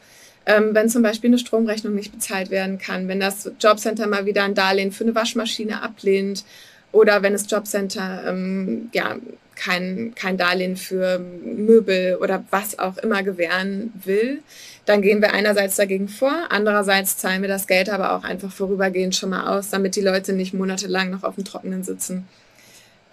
ähm, 0.46 0.70
wenn 0.74 0.88
zum 0.88 1.02
Beispiel 1.02 1.30
eine 1.30 1.38
Stromrechnung 1.38 1.94
nicht 1.94 2.12
bezahlt 2.12 2.50
werden 2.50 2.78
kann, 2.78 3.08
wenn 3.08 3.20
das 3.20 3.50
Jobcenter 3.60 4.06
mal 4.06 4.26
wieder 4.26 4.44
ein 4.44 4.54
Darlehen 4.54 4.92
für 4.92 5.04
eine 5.04 5.14
Waschmaschine 5.14 5.82
ablehnt 5.82 6.44
oder 6.92 7.22
wenn 7.22 7.34
das 7.34 7.48
Jobcenter 7.48 8.24
ähm, 8.26 8.88
ja, 8.92 9.16
kein, 9.60 10.14
kein 10.14 10.38
Darlehen 10.38 10.76
für 10.76 11.18
Möbel 11.18 12.16
oder 12.16 12.44
was 12.50 12.78
auch 12.78 12.96
immer 12.98 13.22
gewähren 13.22 13.92
will, 14.04 14.42
dann 14.86 15.02
gehen 15.02 15.20
wir 15.20 15.34
einerseits 15.34 15.76
dagegen 15.76 16.08
vor, 16.08 16.32
andererseits 16.48 17.18
zahlen 17.18 17.42
wir 17.42 17.48
das 17.48 17.66
Geld 17.66 17.90
aber 17.90 18.16
auch 18.16 18.24
einfach 18.24 18.50
vorübergehend 18.50 19.14
schon 19.14 19.30
mal 19.30 19.58
aus, 19.58 19.68
damit 19.68 19.96
die 19.96 20.00
Leute 20.00 20.32
nicht 20.32 20.54
monatelang 20.54 21.10
noch 21.10 21.24
auf 21.24 21.34
dem 21.34 21.44
Trockenen 21.44 21.84
sitzen. 21.84 22.26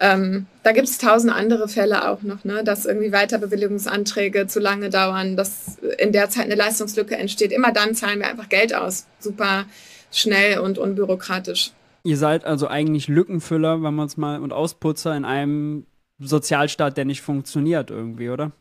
Ähm, 0.00 0.46
da 0.62 0.72
gibt 0.72 0.88
es 0.88 0.98
tausend 0.98 1.32
andere 1.32 1.68
Fälle 1.68 2.08
auch 2.08 2.22
noch, 2.22 2.44
ne? 2.44 2.64
dass 2.64 2.86
irgendwie 2.86 3.12
Weiterbewilligungsanträge 3.12 4.46
zu 4.46 4.60
lange 4.60 4.90
dauern, 4.90 5.36
dass 5.36 5.76
in 5.98 6.12
der 6.12 6.30
Zeit 6.30 6.44
eine 6.44 6.54
Leistungslücke 6.54 7.16
entsteht. 7.16 7.52
Immer 7.52 7.72
dann 7.72 7.94
zahlen 7.94 8.20
wir 8.20 8.28
einfach 8.28 8.48
Geld 8.48 8.74
aus. 8.74 9.06
Super 9.18 9.66
schnell 10.10 10.60
und 10.60 10.78
unbürokratisch. 10.78 11.72
Ihr 12.04 12.16
seid 12.16 12.44
also 12.44 12.68
eigentlich 12.68 13.08
Lückenfüller, 13.08 13.82
wenn 13.82 13.94
man 13.94 14.06
es 14.06 14.16
mal 14.16 14.40
und 14.40 14.52
Ausputzer 14.52 15.16
in 15.16 15.24
einem 15.24 15.84
Sozialstaat, 16.18 16.96
der 16.96 17.04
nicht 17.04 17.22
funktioniert 17.22 17.90
irgendwie, 17.90 18.30
oder? 18.30 18.52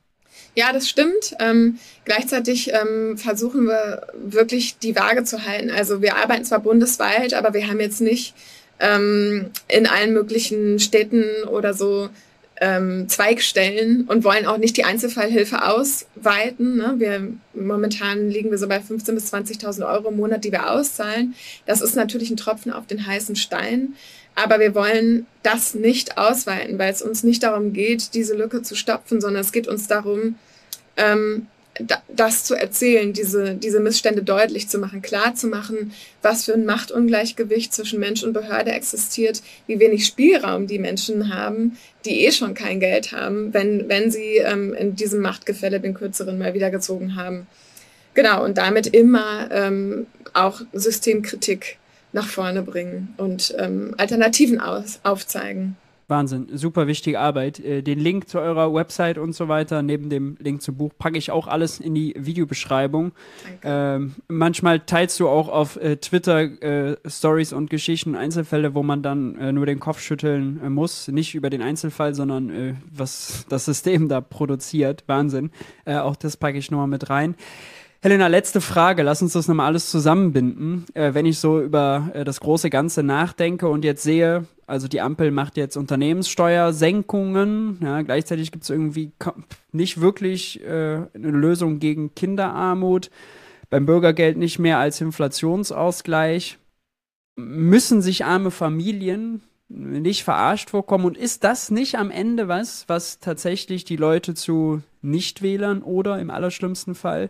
Ja, 0.56 0.74
das 0.74 0.90
stimmt. 0.90 1.36
Ähm, 1.40 1.80
gleichzeitig 2.06 2.72
ähm, 2.74 3.18
versuchen 3.18 3.66
wir 3.66 4.08
wirklich 4.14 4.78
die 4.78 4.96
Waage 4.96 5.24
zu 5.24 5.46
halten. 5.46 5.70
Also 5.72 6.02
wir 6.02 6.18
arbeiten 6.18 6.46
zwar 6.46 6.60
bundesweit, 6.60 7.34
aber 7.34 7.54
wir 7.54 7.68
haben 7.68 7.80
jetzt 7.80 8.02
nicht 8.02 8.34
ähm, 8.80 9.52
in 9.68 9.88
allen 9.88 10.14
möglichen 10.14 10.80
Städten 10.80 11.24
oder 11.48 11.74
so 11.74 12.10
ähm, 12.60 13.08
Zweigstellen 13.08 14.06
und 14.08 14.24
wollen 14.24 14.48
auch 14.48 14.58
nicht 14.58 14.78
die 14.78 14.84
Einzelfallhilfe 14.84 15.64
ausweiten. 15.64 16.78
Ne? 16.78 16.96
Wir, 16.98 17.34
momentan 17.54 18.30
liegen 18.30 18.50
wir 18.50 18.58
so 18.58 18.68
bei 18.68 18.78
15.000 18.78 19.14
bis 19.14 19.34
20.000 19.34 19.88
Euro 19.88 20.10
im 20.10 20.18
Monat, 20.18 20.44
die 20.44 20.52
wir 20.52 20.72
auszahlen. 20.72 21.36
Das 21.66 21.82
ist 21.82 21.96
natürlich 21.96 22.32
ein 22.32 22.38
Tropfen 22.38 22.72
auf 22.72 22.88
den 22.88 23.06
heißen 23.06 23.36
Stein. 23.36 23.94
Aber 24.38 24.60
wir 24.60 24.76
wollen 24.76 25.26
das 25.42 25.74
nicht 25.74 26.20
ausweiten, 26.20 26.78
weil 26.78 26.94
es 26.94 27.02
uns 27.02 27.24
nicht 27.24 27.42
darum 27.42 27.74
geht, 27.74 28.14
diese 28.14 28.36
Lücke 28.36 28.62
zu 28.62 28.76
stopfen, 28.76 29.20
sondern 29.20 29.42
es 29.42 29.52
geht 29.52 29.68
uns 29.68 29.88
darum, 29.88 30.36
ähm, 30.96 31.48
das 32.08 32.44
zu 32.44 32.54
erzählen, 32.54 33.14
diese, 33.14 33.56
diese 33.56 33.80
Missstände 33.80 34.22
deutlich 34.22 34.70
zu 34.70 34.78
machen, 34.78 35.02
klar 35.02 35.34
zu 35.34 35.48
machen, 35.48 35.92
was 36.22 36.46
für 36.46 36.54
ein 36.54 36.66
Machtungleichgewicht 36.66 37.74
zwischen 37.74 38.00
Mensch 38.00 38.24
und 38.24 38.34
Behörde 38.34 38.74
existiert, 38.74 39.42
wie 39.66 39.80
wenig 39.80 40.06
Spielraum 40.06 40.68
die 40.68 40.78
Menschen 40.78 41.34
haben, 41.34 41.76
die 42.06 42.24
eh 42.24 42.32
schon 42.32 42.54
kein 42.54 42.80
Geld 42.80 43.14
haben, 43.14 43.56
wenn, 43.56 43.90
wenn 43.90 44.12
sie 44.12 44.38
ähm, 44.38 44.76
in 44.76 44.96
diesem 44.96 45.20
Machtgefälle 45.20 45.80
den 45.80 45.96
Kürzeren 45.96 46.38
mal 46.38 46.54
wieder 46.54 46.70
gezogen 46.70 47.16
haben. 47.16 47.48
Genau, 48.14 48.46
und 48.46 48.60
damit 48.60 48.86
immer 48.86 49.50
ähm, 49.52 50.06
auch 50.34 50.62
Systemkritik 50.74 51.80
nach 52.14 52.28
vorne 52.28 52.62
bringen 52.62 53.14
und 53.18 53.56
ähm, 53.58 53.94
Alternativen 53.98 54.60
aus, 54.60 55.00
aufzeigen. 55.04 55.76
Wahnsinn, 56.10 56.48
super 56.54 56.88
wichtige 56.88 57.20
Arbeit. 57.20 57.60
Äh, 57.60 57.82
den 57.82 58.00
Link 58.00 58.30
zu 58.30 58.40
eurer 58.40 58.74
Website 58.74 59.18
und 59.18 59.34
so 59.34 59.50
weiter, 59.50 59.82
neben 59.82 60.10
dem 60.10 60.38
Link 60.40 60.62
zum 60.62 60.78
Buch, 60.78 60.94
packe 60.98 61.18
ich 61.18 61.32
auch 61.32 61.48
alles 61.48 61.82
in 61.82 61.96
die 61.96 62.16
Videobeschreibung. 62.18 63.12
Ähm, 63.62 64.16
manchmal 64.30 64.80
teilst 64.80 65.20
du 65.20 65.28
auch 65.28 65.50
auf 65.50 65.76
äh, 65.76 65.98
Twitter 65.98 66.40
äh, 66.62 66.96
Stories 67.06 67.52
und 67.52 67.70
Geschichten, 67.70 68.16
Einzelfälle, 68.16 68.74
wo 68.74 68.84
man 68.84 69.04
dann 69.04 69.36
äh, 69.38 69.52
nur 69.52 69.66
den 69.66 69.82
Kopf 69.82 70.00
schütteln 70.00 70.62
äh, 70.64 70.70
muss. 70.70 71.10
Nicht 71.10 71.36
über 71.36 71.50
den 71.50 71.62
Einzelfall, 71.62 72.16
sondern 72.16 72.50
äh, 72.52 72.76
was 72.90 73.46
das 73.50 73.66
System 73.66 74.08
da 74.08 74.22
produziert. 74.22 75.04
Wahnsinn. 75.08 75.52
auch 75.86 76.16
das 76.16 76.38
packe 76.38 76.58
ich 76.58 76.72
nochmal 76.72 76.88
mit 76.88 77.10
rein. 77.10 77.36
Helena, 78.00 78.28
letzte 78.28 78.62
Frage. 78.62 79.02
Lass 79.02 79.24
uns 79.24 79.34
das 79.34 79.48
nochmal 79.48 79.66
alles 79.66 79.90
zusammenbinden. 79.90 80.86
Äh, 80.94 81.16
wenn 81.16 81.26
ich 81.26 81.40
so 81.40 81.60
über 81.60 82.12
äh, 82.14 82.24
das 82.24 82.40
große 82.40 82.70
Ganze 82.70 83.02
nachdenke 83.02 83.68
und 83.68 83.84
jetzt 83.84 84.04
sehe, 84.04 84.46
also 84.68 84.88
die 84.88 85.02
Ampel 85.02 85.32
macht 85.32 85.58
jetzt 85.58 85.78
Unternehmenssteuersenkungen, 85.78 87.80
ja, 87.82 88.04
gleichzeitig 88.04 88.52
gibt 88.52 88.66
es 88.66 88.70
irgendwie 88.70 89.14
nicht 89.72 90.00
wirklich 90.00 90.64
äh, 90.64 91.08
eine 91.12 91.32
Lösung 91.32 91.80
gegen 91.80 92.14
Kinderarmut, 92.14 93.10
beim 93.72 93.88
Bürgergeld 93.88 94.38
nicht 94.38 94.60
mehr 94.60 94.78
als 94.78 95.02
Inflationsausgleich. 95.02 96.60
Müssen 97.36 98.04
sich 98.04 98.26
arme 98.26 98.52
Familien 98.52 99.42
nicht 99.70 100.24
verarscht 100.24 100.70
vorkommen? 100.70 101.06
Und 101.06 101.18
ist 101.18 101.44
das 101.44 101.72
nicht 101.72 101.96
am 101.96 102.12
Ende 102.12 102.48
was, 102.48 102.88
was 102.88 103.20
tatsächlich 103.20 103.86
die 103.86 103.98
Leute 103.98 104.36
zu 104.36 104.84
Nichtwählern 105.02 105.82
oder 105.82 106.20
im 106.20 106.30
allerschlimmsten 106.30 106.96
Fall 106.96 107.30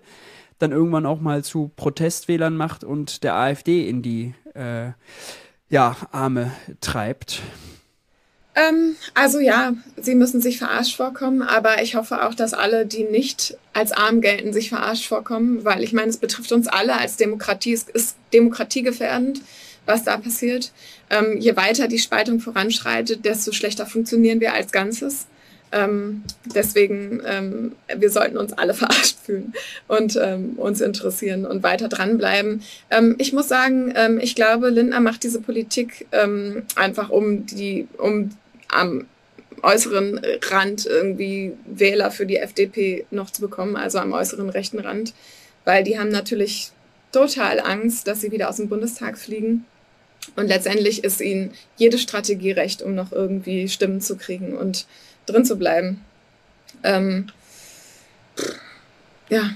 dann 0.60 0.72
irgendwann 0.72 1.06
auch 1.06 1.20
mal 1.20 1.44
zu 1.44 1.72
Protestwählern 1.76 2.56
macht 2.56 2.84
und 2.84 3.24
der 3.24 3.36
AfD 3.36 3.88
in 3.88 4.02
die 4.02 4.34
äh, 4.54 4.92
ja, 5.70 5.96
Arme 6.12 6.52
treibt? 6.82 7.42
Ähm, 8.58 8.96
also 9.14 9.40
ja, 9.40 9.74
sie 9.98 10.16
müssen 10.16 10.42
sich 10.42 10.58
verarscht 10.58 10.98
vorkommen, 10.98 11.44
aber 11.44 11.84
ich 11.84 11.96
hoffe 11.96 12.26
auch, 12.26 12.34
dass 12.34 12.54
alle, 12.56 12.88
die 12.88 13.04
nicht 13.04 13.56
als 13.74 13.92
arm 13.92 14.20
gelten, 14.20 14.52
sich 14.52 14.70
verarscht 14.70 15.06
vorkommen, 15.06 15.64
weil 15.64 15.84
ich 15.84 15.94
meine, 15.94 16.10
es 16.10 16.18
betrifft 16.18 16.52
uns 16.52 16.68
alle 16.68 16.98
als 16.98 17.18
Demokratie, 17.18 17.74
es 17.74 17.84
ist 17.84 18.18
demokratiegefährdend, 18.34 19.42
was 19.86 20.04
da 20.04 20.18
passiert. 20.18 20.72
Ähm, 21.12 21.38
je 21.38 21.56
weiter 21.56 21.88
die 21.88 22.00
Spaltung 22.00 22.40
voranschreitet, 22.40 23.26
desto 23.26 23.52
schlechter 23.52 23.86
funktionieren 23.86 24.40
wir 24.40 24.54
als 24.54 24.72
Ganzes. 24.72 25.28
Ähm, 25.72 26.24
deswegen, 26.46 27.22
ähm, 27.26 27.74
wir 27.96 28.10
sollten 28.10 28.38
uns 28.38 28.54
alle 28.54 28.74
verarscht 28.76 29.18
fühlen 29.24 29.54
und 29.88 30.18
ähm, 30.22 30.54
uns 30.58 30.82
interessieren 30.82 31.46
und 31.46 31.64
weiter 31.64 31.90
dranbleiben. 31.90 32.64
Ähm, 32.90 33.16
ich 33.18 33.34
muss 33.34 33.48
sagen, 33.48 33.94
ähm, 33.96 34.20
ich 34.20 34.36
glaube, 34.36 34.70
Lindner 34.70 35.00
macht 35.00 35.24
diese 35.24 35.42
Politik 35.42 36.08
ähm, 36.12 36.64
einfach 36.76 37.10
um 37.10 37.46
die, 37.46 37.88
um 37.98 38.32
am 38.70 39.06
äußeren 39.64 40.22
Rand 40.50 40.86
irgendwie 40.86 41.54
Wähler 41.66 42.12
für 42.12 42.26
die 42.26 42.38
FDP 42.38 43.06
noch 43.12 43.32
zu 43.32 43.42
bekommen, 43.42 43.76
also 43.76 43.98
am 43.98 44.14
äußeren 44.14 44.50
rechten 44.50 44.80
Rand, 44.80 45.14
weil 45.66 45.84
die 45.84 46.00
haben 46.00 46.10
natürlich 46.10 46.72
total 47.12 47.60
Angst, 47.60 48.08
dass 48.08 48.22
sie 48.22 48.32
wieder 48.32 48.50
aus 48.50 48.58
dem 48.58 48.70
Bundestag 48.70 49.18
fliegen. 49.18 49.66
Und 50.36 50.48
letztendlich 50.48 51.04
ist 51.04 51.22
ihnen 51.22 51.52
jede 51.78 51.98
Strategie 51.98 52.52
recht, 52.52 52.82
um 52.82 52.96
noch 52.96 53.12
irgendwie 53.12 53.70
Stimmen 53.70 54.02
zu 54.02 54.18
kriegen. 54.18 54.56
Und 54.56 54.86
drin 55.28 55.46
zu 55.46 55.58
bleiben. 55.58 56.04
Ähm, 56.84 57.28
ja, 59.30 59.52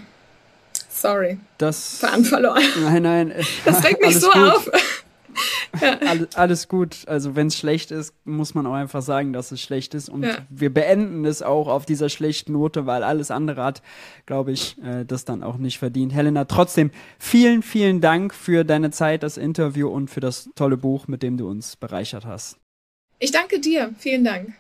sorry. 0.90 1.40
Das. 1.58 2.00
Fahren 2.00 2.26
verloren. 2.26 2.64
Nein, 2.84 3.04
nein. 3.04 3.34
Das 3.66 3.84
regt 3.84 4.02
mich 4.02 4.20
so 4.20 4.30
gut. 4.30 4.38
auf. 4.38 4.72
ja. 5.82 5.98
alles, 6.08 6.36
alles, 6.36 6.68
gut. 6.68 7.08
Also, 7.08 7.36
wenn 7.36 7.48
es 7.48 7.58
schlecht 7.58 7.92
ist, 7.92 8.14
muss 8.26 8.54
man 8.54 8.66
auch 8.68 8.74
einfach 8.74 9.02
sagen, 9.02 9.34
dass 9.34 9.52
es 9.52 9.62
schlecht 9.62 9.94
ist. 9.94 10.10
Und 10.10 10.24
ja. 10.24 10.38
wir 10.50 10.74
beenden 10.74 11.26
es 11.26 11.42
auch 11.42 11.68
auf 11.68 11.86
dieser 11.86 12.10
schlechten 12.10 12.54
Note, 12.54 12.86
weil 12.86 13.04
alles 13.04 13.32
andere 13.32 13.64
hat, 13.64 13.82
glaube 14.26 14.52
ich, 14.52 14.78
äh, 14.84 15.06
das 15.06 15.26
dann 15.26 15.44
auch 15.44 15.58
nicht 15.58 15.80
verdient. 15.80 16.14
Helena, 16.14 16.46
trotzdem 16.46 16.92
vielen, 17.18 17.64
vielen 17.64 18.02
Dank 18.02 18.34
für 18.34 18.66
deine 18.66 18.92
Zeit, 18.92 19.24
das 19.24 19.38
Interview 19.38 19.88
und 19.88 20.10
für 20.10 20.20
das 20.20 20.50
tolle 20.56 20.78
Buch, 20.78 21.08
mit 21.08 21.24
dem 21.24 21.38
du 21.38 21.50
uns 21.50 21.76
bereichert 21.78 22.26
hast. 22.26 22.58
Ich 23.20 23.32
danke 23.32 23.60
dir. 23.60 23.94
Vielen 24.00 24.24
Dank. 24.24 24.54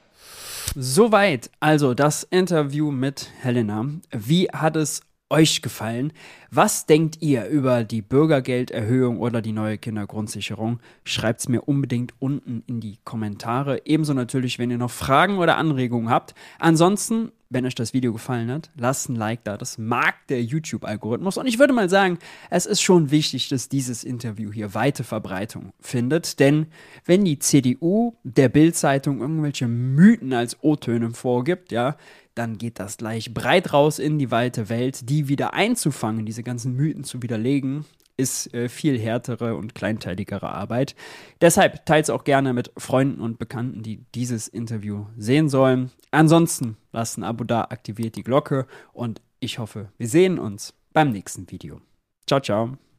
Soweit 0.74 1.52
also 1.60 1.94
das 1.94 2.24
Interview 2.24 2.92
mit 2.92 3.30
Helena. 3.42 3.86
Wie 4.12 4.48
hat 4.48 4.78
es 4.78 5.02
euch 5.30 5.62
gefallen? 5.62 6.14
Was 6.50 6.86
denkt 6.86 7.22
ihr 7.22 7.48
über 7.48 7.84
die 7.84 8.02
Bürgergelderhöhung 8.02 9.20
oder 9.20 9.42
die 9.42 9.52
neue 9.52 9.78
Kindergrundsicherung? 9.78 10.80
Schreibt 11.04 11.42
es 11.42 11.50
mir 11.50 11.64
unbedingt 11.64 12.14
unten 12.20 12.64
in 12.68 12.80
die 12.80 13.00
Kommentare. 13.04 13.82
Ebenso 13.84 14.14
natürlich, 14.14 14.60
wenn 14.60 14.72
ihr 14.72 14.78
noch 14.78 14.92
Fragen 14.92 15.40
oder 15.40 15.58
Anregungen 15.58 16.10
habt. 16.10 16.36
Ansonsten 16.58 17.34
wenn 17.52 17.66
euch 17.66 17.76
das 17.76 17.94
Video 17.94 18.14
gefallen 18.14 18.50
hat, 18.50 18.72
lasst 18.78 19.10
ein 19.10 19.16
Like 19.16 19.44
da. 19.44 19.58
Das 19.58 19.78
mag 19.78 20.16
der 20.30 20.42
YouTube-Algorithmus. 20.42 21.38
Und 21.38 21.48
ich 21.48 21.60
würde 21.60 21.74
mal 21.74 21.90
sagen, 21.90 22.18
es 22.50 22.66
ist 22.66 22.82
schon 22.82 23.12
wichtig, 23.12 23.50
dass 23.50 23.68
dieses 23.68 24.04
Interview 24.04 24.52
hier 24.52 24.74
weite 24.74 25.04
Verbreitung 25.04 25.74
findet. 25.80 26.40
Denn 26.40 26.68
wenn 27.06 27.26
die 27.26 27.40
CDU 27.40 28.16
der 28.24 28.50
Bild-Zeitung 28.50 29.20
irgendwelche 29.20 29.68
Mythen 29.68 30.34
als 30.34 30.64
O-Töne 30.64 31.12
vorgibt, 31.12 31.74
ja, 31.74 31.98
dann 32.36 32.58
geht 32.58 32.80
das 32.80 32.98
gleich 32.98 33.34
breit 33.34 33.74
raus 33.74 34.00
in 34.00 34.18
die 34.18 34.32
weite 34.32 34.70
Welt, 34.70 35.10
die 35.10 35.28
wieder 35.28 35.54
einzufangen, 35.54 36.26
diese 36.26 36.44
ganzen 36.44 36.76
Mythen 36.76 37.04
zu 37.04 37.22
widerlegen 37.22 37.86
ist 38.22 38.54
äh, 38.54 38.70
viel 38.70 39.00
härtere 39.00 39.56
und 39.56 39.76
kleinteiligere 39.76 40.50
Arbeit. 40.50 40.96
Deshalb 41.42 41.86
teilt 41.86 42.06
es 42.06 42.10
auch 42.10 42.24
gerne 42.24 42.54
mit 42.54 42.72
Freunden 42.78 43.20
und 43.20 43.40
Bekannten, 43.40 43.84
die 43.84 44.06
dieses 44.16 44.48
Interview 44.48 45.06
sehen 45.18 45.50
sollen. 45.50 45.92
Ansonsten 46.12 46.78
lasst 46.92 47.18
ein 47.18 47.24
Abo 47.24 47.44
da, 47.44 47.62
aktiviert 47.62 48.16
die 48.16 48.24
Glocke 48.24 48.68
und 48.94 49.22
ich 49.40 49.60
hoffe, 49.60 49.90
wir 49.98 50.08
sehen 50.08 50.40
uns 50.40 50.74
beim 50.94 51.12
nächsten 51.12 51.50
Video. 51.50 51.82
Ciao, 52.28 52.40
ciao. 52.40 52.91